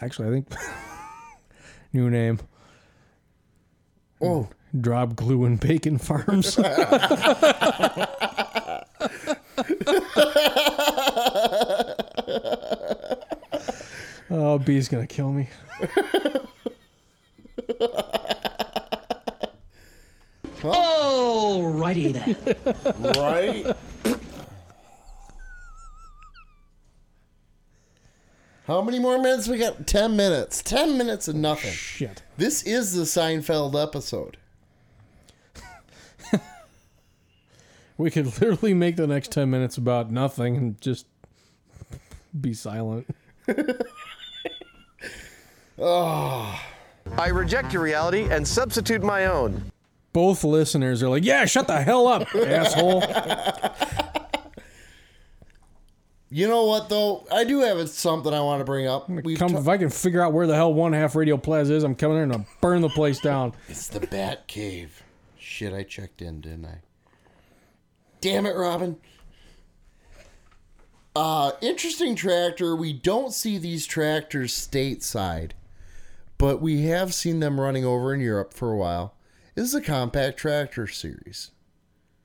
[0.00, 0.52] Actually, I think
[1.92, 2.38] new name.
[4.20, 4.48] Oh,
[4.78, 6.58] Drop Glue and Bacon Farms.
[14.30, 15.48] oh, B's gonna kill me.
[20.62, 22.36] Alrighty then.
[23.22, 23.76] right?
[28.68, 29.86] How many more minutes we got?
[29.86, 30.62] Ten minutes.
[30.62, 31.72] Ten minutes of nothing.
[31.72, 32.22] Shit.
[32.36, 34.36] This is the Seinfeld episode.
[37.96, 41.06] We could literally make the next 10 minutes about nothing and just
[42.40, 43.08] be silent.
[45.80, 46.60] Oh.
[47.16, 49.72] I reject your reality and substitute my own.
[50.12, 53.02] Both listeners are like, yeah, shut the hell up, asshole.
[56.30, 57.26] You know what though?
[57.32, 59.06] I do have something I want to bring up.
[59.06, 61.84] Come, ta- if I can figure out where the hell one half Radio Plaza is,
[61.84, 63.54] I'm coming there and I'll burn the place down.
[63.68, 65.02] It's the Bat Cave.
[65.38, 66.78] Shit, I checked in, didn't I?
[68.20, 68.96] Damn it, Robin.
[71.16, 72.76] Uh, interesting tractor.
[72.76, 75.52] We don't see these tractors stateside,
[76.36, 79.14] but we have seen them running over in Europe for a while.
[79.54, 81.50] This is a compact tractor series.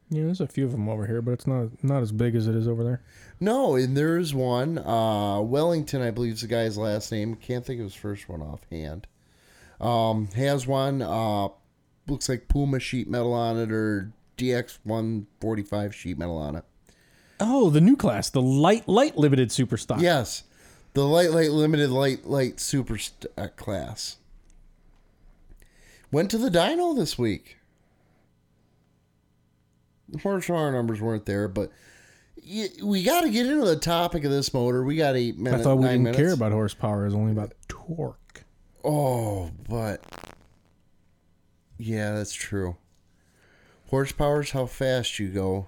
[0.10, 2.48] Yeah, there's a few of them over here, but it's not not as big as
[2.48, 3.02] it is over there.
[3.44, 4.78] No, and there's one.
[4.78, 7.36] Uh, Wellington, I believe, is the guy's last name.
[7.36, 9.06] Can't think of his first one offhand.
[9.82, 11.02] Um, has one.
[11.02, 11.49] Uh,
[12.07, 16.64] looks like Puma sheet metal on it or DX 145 sheet metal on it.
[17.41, 19.99] Oh, the new class, the light light limited super stock.
[19.99, 20.44] Yes,
[20.94, 24.18] the light, light, limited, light, light super st- uh, class.
[26.14, 27.57] Went to the dyno this week.
[30.07, 31.72] The horsepower numbers weren't there, but
[32.82, 34.84] we got to get into the topic of this motor.
[34.84, 35.61] We got eight minutes.
[35.61, 36.18] I thought we didn't minutes.
[36.18, 37.03] care about horsepower.
[37.03, 38.44] It was only about torque.
[38.84, 40.03] Oh, but
[41.78, 42.76] yeah, that's true.
[43.90, 45.68] Horsepower is how fast you go,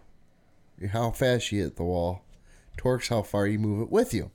[0.91, 2.23] how fast you hit the wall.
[2.77, 4.31] Torque's how far you move it with you.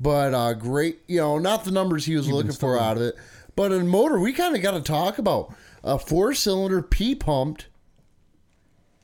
[0.00, 3.02] But uh, great, you know, not the numbers he was been looking for out of
[3.02, 3.16] it,
[3.56, 5.52] but in motor, we kind of got to talk about
[5.82, 7.66] a four-cylinder P-pumped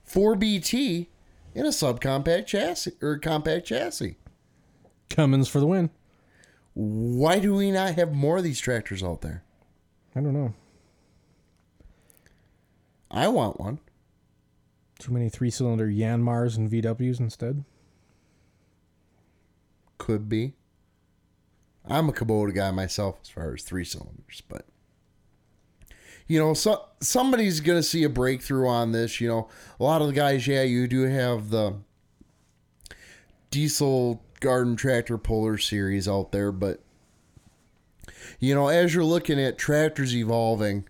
[0.08, 1.08] 4BT
[1.54, 4.16] in a subcompact chassis or compact chassis.
[5.08, 5.90] Cummins for the win.
[6.74, 9.44] Why do we not have more of these tractors out there?
[10.16, 10.54] I don't know.
[13.10, 13.78] I want one.
[14.98, 17.64] Too many three cylinder Yanmars and VWs instead.
[19.98, 20.54] Could be.
[21.86, 24.66] I'm a Kubota guy myself as far as three cylinders, but
[26.26, 29.20] you know, so somebody's gonna see a breakthrough on this.
[29.20, 29.48] You know,
[29.78, 31.76] a lot of the guys, yeah, you do have the
[33.50, 36.80] diesel garden tractor puller series out there, but
[38.40, 40.88] you know, as you're looking at tractors evolving,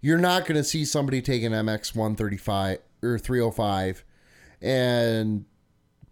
[0.00, 4.04] you're not going to see somebody take an MX 135 or 305
[4.62, 5.44] and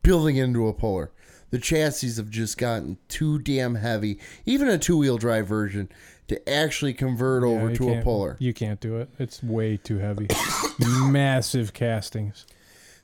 [0.02, 1.12] building it into a puller.
[1.54, 5.88] The chassis have just gotten too damn heavy, even a two wheel drive version,
[6.26, 8.36] to actually convert over Yeah, you to a puller.
[8.40, 9.08] You can't do it.
[9.20, 10.26] It's way too heavy.
[10.80, 12.44] Massive castings.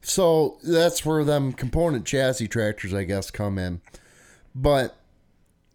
[0.00, 3.82] So that's where them component chassis tractors, I guess, come in.
[4.52, 4.96] But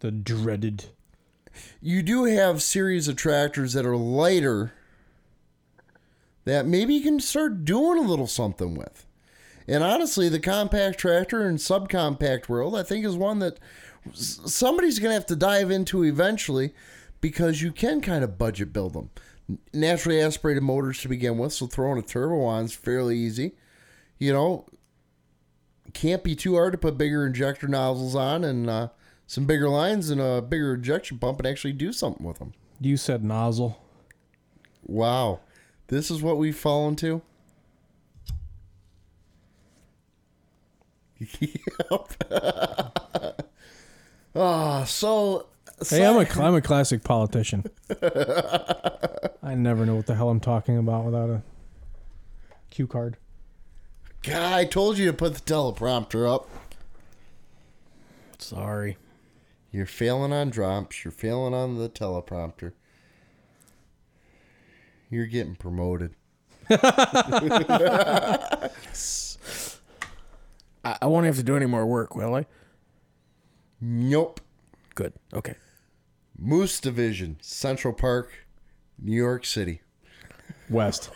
[0.00, 0.84] the dreaded.
[1.80, 4.74] You do have series of tractors that are lighter
[6.44, 9.05] that maybe you can start doing a little something with.
[9.68, 13.58] And honestly, the compact tractor and subcompact world, I think, is one that
[14.12, 16.72] somebody's going to have to dive into eventually
[17.20, 19.10] because you can kind of budget build them.
[19.72, 23.52] Naturally aspirated motors to begin with, so throwing a turbo on is fairly easy.
[24.18, 24.66] You know,
[25.92, 28.88] can't be too hard to put bigger injector nozzles on and uh,
[29.26, 32.52] some bigger lines and a bigger injection pump and actually do something with them.
[32.80, 33.80] You said nozzle.
[34.84, 35.40] Wow.
[35.88, 37.22] This is what we've fallen to?
[41.18, 43.42] Yep.
[44.38, 45.46] Ah, so.
[45.88, 47.64] Hey, I'm a, I'm a classic politician.
[49.42, 51.42] I never know what the hell I'm talking about without a
[52.68, 53.16] cue card.
[54.22, 56.50] God, I told you to put the teleprompter up.
[58.38, 58.98] Sorry.
[59.70, 61.02] You're failing on drops.
[61.02, 62.72] You're failing on the teleprompter.
[65.08, 66.14] You're getting promoted.
[70.86, 72.46] I, I won't have to do any more work, will I?
[73.80, 74.40] Nope.
[74.94, 75.12] Good.
[75.34, 75.54] Okay.
[76.38, 78.30] Moose Division, Central Park,
[78.98, 79.82] New York City.
[80.70, 81.10] West.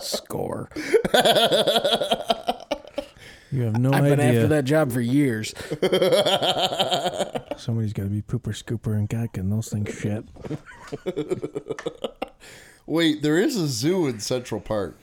[0.00, 0.70] Score.
[3.50, 3.98] You have no idea.
[3.98, 4.16] I've idea.
[4.16, 5.54] been after that job for years.
[7.56, 10.24] Somebody's got to be pooper scooper and gacking those things shit.
[12.86, 14.98] Wait, there is a zoo in Central Park.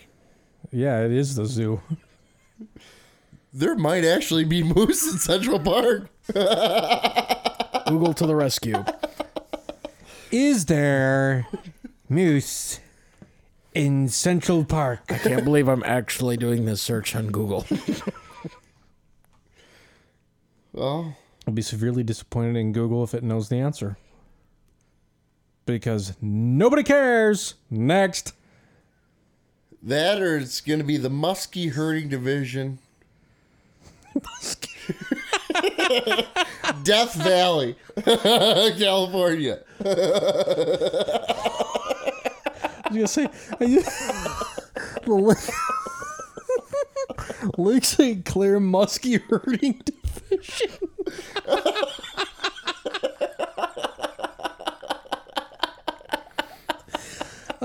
[0.71, 1.81] Yeah, it is the zoo.
[3.53, 6.09] There might actually be moose in Central Park.
[7.87, 8.83] Google to the rescue.
[10.31, 11.47] Is there
[12.09, 12.79] moose
[13.73, 15.03] in Central Park?
[15.09, 17.65] I can't believe I'm actually doing this search on Google.
[20.73, 21.15] Well,
[21.47, 23.97] I'll be severely disappointed in Google if it knows the answer.
[25.65, 27.55] Because nobody cares.
[27.71, 28.33] Next.
[29.85, 32.79] That or it's going to be the Muskie Herding Division.
[36.83, 37.75] Death Valley,
[38.05, 39.59] California.
[42.85, 43.27] I was gonna say,
[43.59, 45.37] the Lake,
[47.57, 48.23] Lake St.
[48.25, 49.81] Clair Muskie Herding
[50.29, 50.71] Division.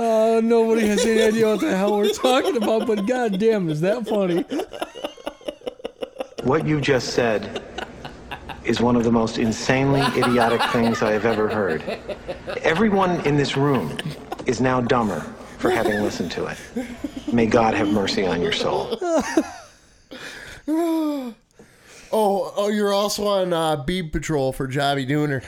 [0.01, 4.09] Uh, nobody has any idea what the hell we're talking about, but goddamn, is that
[4.09, 4.47] funny?
[6.43, 7.63] What you just said
[8.65, 11.83] is one of the most insanely idiotic things I have ever heard.
[12.63, 13.95] Everyone in this room
[14.47, 15.21] is now dumber
[15.59, 16.57] for having listened to it.
[17.31, 18.97] May God have mercy on your soul.
[20.67, 21.35] oh,
[22.11, 25.45] oh, you're also on uh, Beeb Patrol for Johnny Dooner.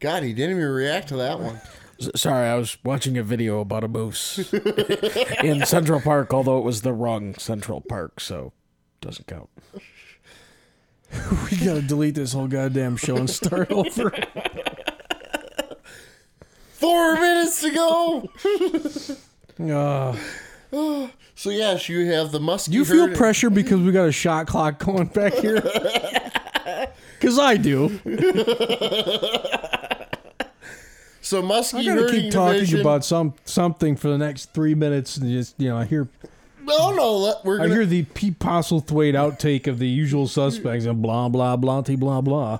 [0.00, 1.60] God, he didn't even react to that one.
[2.02, 4.52] S- Sorry, I was watching a video about a moose
[5.42, 8.52] in Central Park, although it was the wrong Central Park, so
[9.00, 9.48] doesn't count.
[11.50, 14.10] We gotta delete this whole goddamn show and start over.
[16.72, 18.30] Four minutes to go.
[19.60, 20.16] Uh,
[21.34, 22.72] so yes, you have the musky.
[22.72, 25.60] you feel herd- pressure because we got a shot clock going back here?
[27.20, 27.90] Because I do.
[31.22, 32.80] So musky I gotta keep talking division.
[32.80, 36.08] about some something for the next three minutes, and just you know, I hear
[36.64, 37.74] No, no, we're I gonna.
[37.74, 42.20] hear the Pete Postlethwaite outtake of the usual suspects and blah blah blah blah blah
[42.22, 42.58] blah.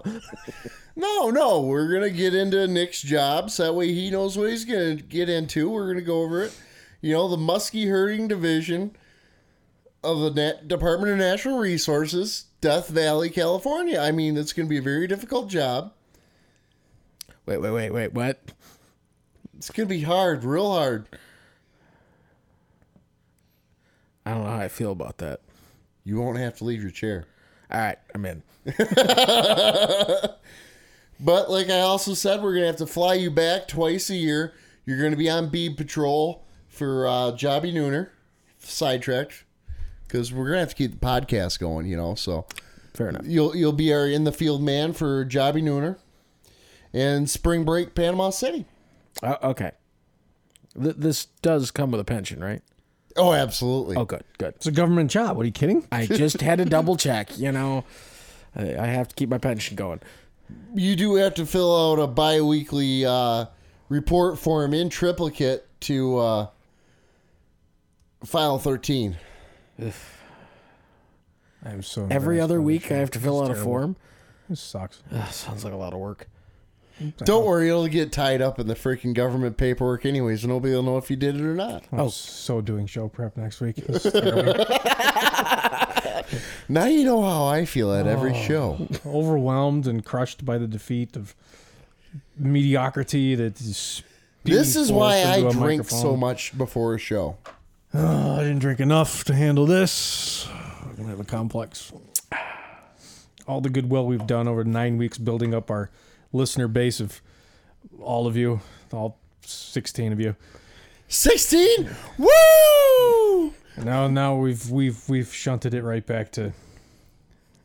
[0.95, 3.57] No, no, we're gonna get into Nick's jobs.
[3.57, 5.69] That way he knows what he's gonna get into.
[5.69, 6.57] We're gonna go over it.
[7.01, 8.95] You know, the musky herding division
[10.05, 13.99] of the Nat- Department of Natural Resources, Death Valley, California.
[13.99, 15.93] I mean, it's gonna be a very difficult job.
[17.47, 18.13] Wait, wait, wait, wait.
[18.13, 18.41] What?
[19.57, 21.07] It's gonna be hard, real hard.
[24.25, 25.41] I don't know how I feel about that.
[26.05, 27.25] You won't have to leave your chair.
[27.71, 28.43] All right, I'm in.
[31.23, 34.55] But like I also said, we're gonna have to fly you back twice a year.
[34.85, 38.09] You're gonna be on bead patrol for uh, Jobbie Nooner,
[38.59, 39.45] sidetracked,
[40.07, 41.87] because we're gonna have to keep the podcast going.
[41.87, 42.47] You know, so
[42.93, 43.23] fair enough.
[43.25, 45.97] You'll you'll be our in the field man for Jobbie Nooner,
[46.93, 48.67] and spring break Panama City.
[49.23, 49.73] Uh, okay.
[50.81, 52.63] Th- this does come with a pension, right?
[53.17, 53.97] Oh, absolutely.
[53.97, 54.55] Oh, good, good.
[54.57, 55.37] It's a government job.
[55.37, 55.87] What are you kidding?
[55.93, 57.39] I just had to double check.
[57.39, 57.85] You know,
[58.57, 60.01] I, I have to keep my pension going.
[60.75, 63.47] You do have to fill out a biweekly uh,
[63.89, 66.47] report form in triplicate to uh,
[68.25, 69.17] file thirteen.
[71.65, 73.97] I'm so Every other week, I have to fill It's out a form.
[74.49, 75.03] This sucks.
[75.13, 76.29] Ugh, sounds like a lot of work.
[77.19, 80.83] Don't worry, it'll get tied up in the freaking government paperwork anyways, and nobody will
[80.83, 81.85] know if you did it or not.
[81.93, 82.09] I'm oh.
[82.09, 83.77] so doing show prep next week.
[83.77, 84.65] This is terrible.
[86.69, 88.89] Now you know how I feel at every Oh, show.
[89.05, 91.35] Overwhelmed and crushed by the defeat of
[92.39, 94.03] mediocrity that is.
[94.45, 96.21] being This is why I into a drink so microphone.
[96.21, 97.37] much before a show.
[97.93, 100.49] Oh, I didn't drink enough to handle this.
[100.49, 101.93] I'm gonna have a complex.
[103.47, 105.91] All the goodwill we've done over nine weeks building up our
[106.33, 107.21] listener base of
[108.01, 108.61] all of you,
[108.93, 110.37] all sixteen of you.
[111.09, 113.55] Sixteen, woo!
[113.77, 116.53] Now, now we've we've we've shunted it right back to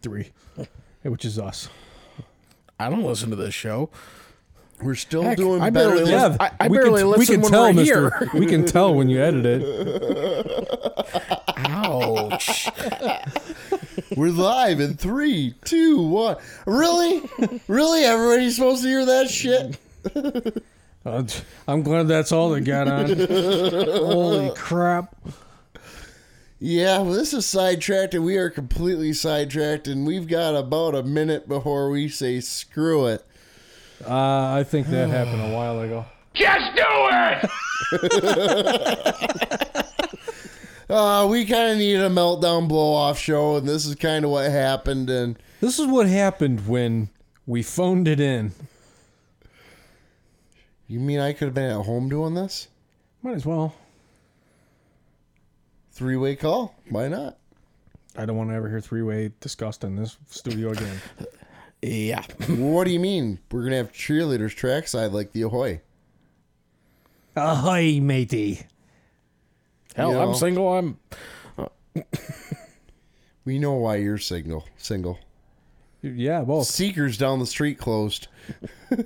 [0.01, 0.31] three,
[1.03, 1.69] which is us.
[2.79, 3.89] I don't listen to this show.
[4.81, 5.89] We're still Heck, doing I better.
[5.95, 8.29] barely than- listen- I, I we barely can, we can when tell, we're Mister.
[8.35, 10.67] We can tell when you edit it.
[11.57, 12.69] Ouch.
[14.15, 16.37] We're live in three, two, one.
[16.65, 17.21] Really?
[17.67, 18.03] Really?
[18.03, 19.77] Everybody's supposed to hear that shit?
[21.05, 21.23] Uh,
[21.67, 23.07] I'm glad that's all they got on.
[23.07, 25.15] Holy crap!
[26.59, 31.03] Yeah, well, this is sidetracked, and we are completely sidetracked, and we've got about a
[31.03, 33.23] minute before we say screw it.
[34.05, 36.05] Uh, I think that happened a while ago.
[36.33, 37.49] Just do it!
[40.89, 44.31] Uh, we kind of need a meltdown blow off show, and this is kind of
[44.31, 45.09] what happened.
[45.09, 47.09] And This is what happened when
[47.45, 48.53] we phoned it in.
[50.87, 52.69] you mean I could have been at home doing this?
[53.21, 53.75] Might as well.
[55.91, 56.73] Three way call?
[56.89, 57.37] Why not?
[58.15, 61.01] I don't want to ever hear three way discussed in this studio again.
[61.81, 62.23] Yeah.
[62.47, 63.39] what do you mean?
[63.51, 65.81] We're gonna have cheerleaders trackside like the Ahoy.
[67.35, 68.61] Ahoy, matey.
[69.95, 70.33] Hell, You I'm know.
[70.33, 70.73] single.
[70.77, 70.97] I'm.
[73.45, 74.65] We know why you're single.
[74.75, 75.19] Single.
[76.01, 76.67] Yeah, both.
[76.67, 78.27] Seekers down the street closed.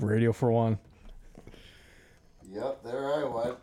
[0.00, 0.78] Radio for one.
[2.50, 3.58] Yep, there I went.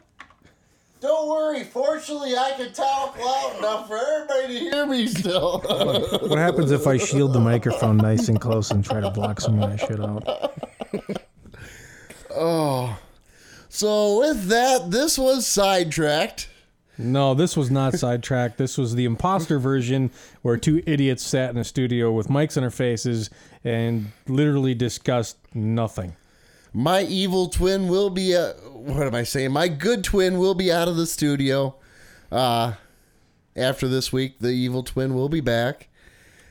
[1.06, 1.64] Don't worry.
[1.64, 5.62] Fortunately, I can talk loud enough for everybody to hear me still.
[6.26, 9.62] What happens if I shield the microphone nice and close and try to block some
[9.62, 11.22] of that shit out?
[12.36, 12.98] oh.
[13.70, 16.50] So with that, this was sidetracked.
[16.98, 18.58] No, this was not sidetracked.
[18.58, 20.10] This was the imposter version
[20.42, 23.30] where two idiots sat in a studio with mics in their faces
[23.64, 26.16] and literally discussed nothing.
[26.74, 28.36] My evil twin will be.
[28.36, 28.54] Uh,
[28.86, 29.52] what am I saying?
[29.52, 31.76] My good twin will be out of the studio.
[32.32, 32.74] Uh,
[33.56, 35.90] after this week, the evil twin will be back.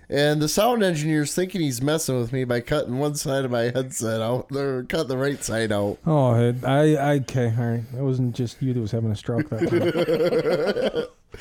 [0.08, 3.62] And the sound engineer's thinking he's messing with me by cutting one side of my
[3.62, 5.98] headset out, or cut the right side out.
[6.06, 7.82] Oh, I, I okay, all right.
[7.96, 11.40] It wasn't just you that was having a stroke that time.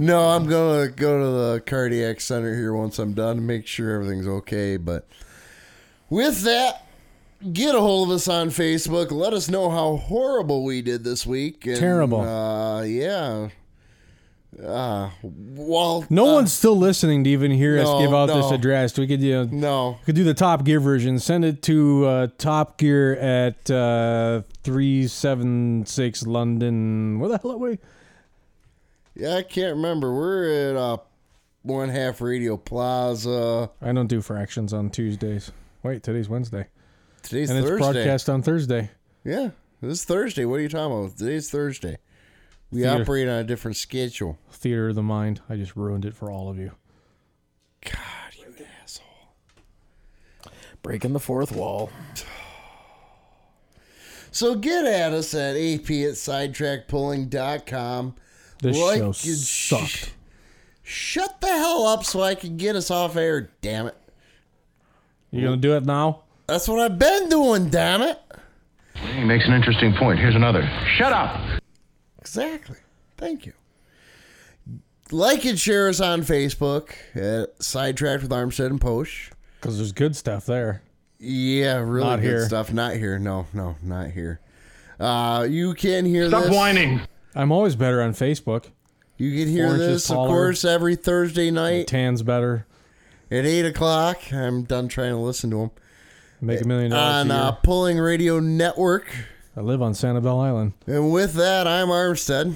[0.00, 3.90] No, I'm gonna go to the cardiac center here once I'm done to make sure
[3.90, 4.78] everything's okay.
[4.78, 5.06] But
[6.08, 6.86] with that,
[7.52, 9.10] get a hold of us on Facebook.
[9.10, 11.66] Let us know how horrible we did this week.
[11.66, 12.20] And, Terrible.
[12.20, 13.48] Uh, yeah.
[14.62, 18.98] Uh, well, No one's still listening to even hear us give out this address.
[18.98, 21.18] We could, you know, no, could do the Top Gear version.
[21.18, 27.20] Send it to uh, Top Gear at uh, three seven six London.
[27.20, 27.78] Where the hell are we?
[29.14, 30.12] yeah, I can't remember.
[30.12, 30.98] We're at uh,
[31.62, 33.70] One Half Radio Plaza.
[33.80, 35.52] I don't do fractions on Tuesdays.
[35.82, 36.66] Wait, today's Wednesday.
[37.22, 37.92] Today's and it's Thursday.
[37.92, 38.90] broadcast on Thursday.
[39.24, 40.44] Yeah, this is Thursday.
[40.44, 41.16] What are you talking about?
[41.16, 41.98] Today's Thursday.
[42.70, 43.02] We Theater.
[43.02, 44.38] operate on a different schedule.
[44.50, 45.40] Theater of the Mind.
[45.48, 46.72] I just ruined it for all of you.
[47.84, 48.46] God, you
[48.82, 49.06] asshole!
[50.82, 51.90] Breaking the fourth wall.
[54.32, 58.14] So get at us at ap at sidetrackpulling.com.
[58.62, 60.12] This Like show and sucked.
[60.82, 63.96] Shut the hell up so I can get us off air, damn it.
[65.32, 66.22] You gonna do it now?
[66.50, 68.18] That's what I've been doing, damn it.
[69.14, 70.18] He makes an interesting point.
[70.18, 70.68] Here's another.
[70.96, 71.60] Shut up.
[72.18, 72.76] Exactly.
[73.16, 73.52] Thank you.
[75.12, 79.30] Like and share us on Facebook at Sidetracked with Armstead and Post.
[79.60, 80.82] Because there's good stuff there.
[81.20, 82.46] Yeah, really Not good here.
[82.46, 82.72] stuff.
[82.72, 83.16] Not here.
[83.20, 84.40] No, no, not here.
[84.98, 86.52] Uh, you can hear Stop this.
[86.54, 87.00] whining.
[87.36, 88.64] I'm always better on Facebook.
[89.18, 90.28] You can hear Orange is this, of taller.
[90.28, 92.66] course, every Thursday night Tan's better.
[93.30, 94.32] at 8 o'clock.
[94.32, 95.70] I'm done trying to listen to them.
[96.40, 97.42] Make a million dollars On a year.
[97.44, 99.06] uh, Pulling Radio Network.
[99.56, 100.72] I live on Sanibel Island.
[100.86, 102.54] And with that, I'm Armstead.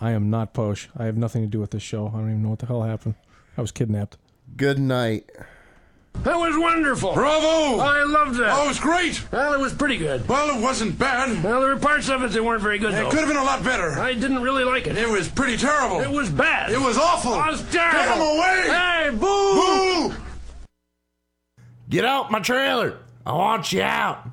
[0.00, 0.88] I am not Post.
[0.96, 2.08] I have nothing to do with this show.
[2.08, 3.14] I don't even know what the hell happened.
[3.56, 4.16] I was kidnapped.
[4.56, 5.30] Good night.
[6.24, 7.14] That was wonderful.
[7.14, 7.78] Bravo!
[7.80, 8.50] I loved that.
[8.52, 9.24] Oh, it was great.
[9.32, 10.28] Well, it was pretty good.
[10.28, 11.42] Well, it wasn't bad.
[11.42, 13.08] Well, there were parts of it that weren't very good, It though.
[13.10, 13.92] could have been a lot better.
[13.98, 14.98] I didn't really like it.
[14.98, 16.00] It was pretty terrible.
[16.00, 16.70] It was bad.
[16.70, 17.32] It was awful.
[17.32, 17.98] It was terrible.
[17.98, 18.62] Get 'em away.
[18.66, 20.10] Hey, boo!
[20.10, 20.14] Boo!
[21.88, 22.98] Get out my trailer.
[23.24, 24.26] I want you out.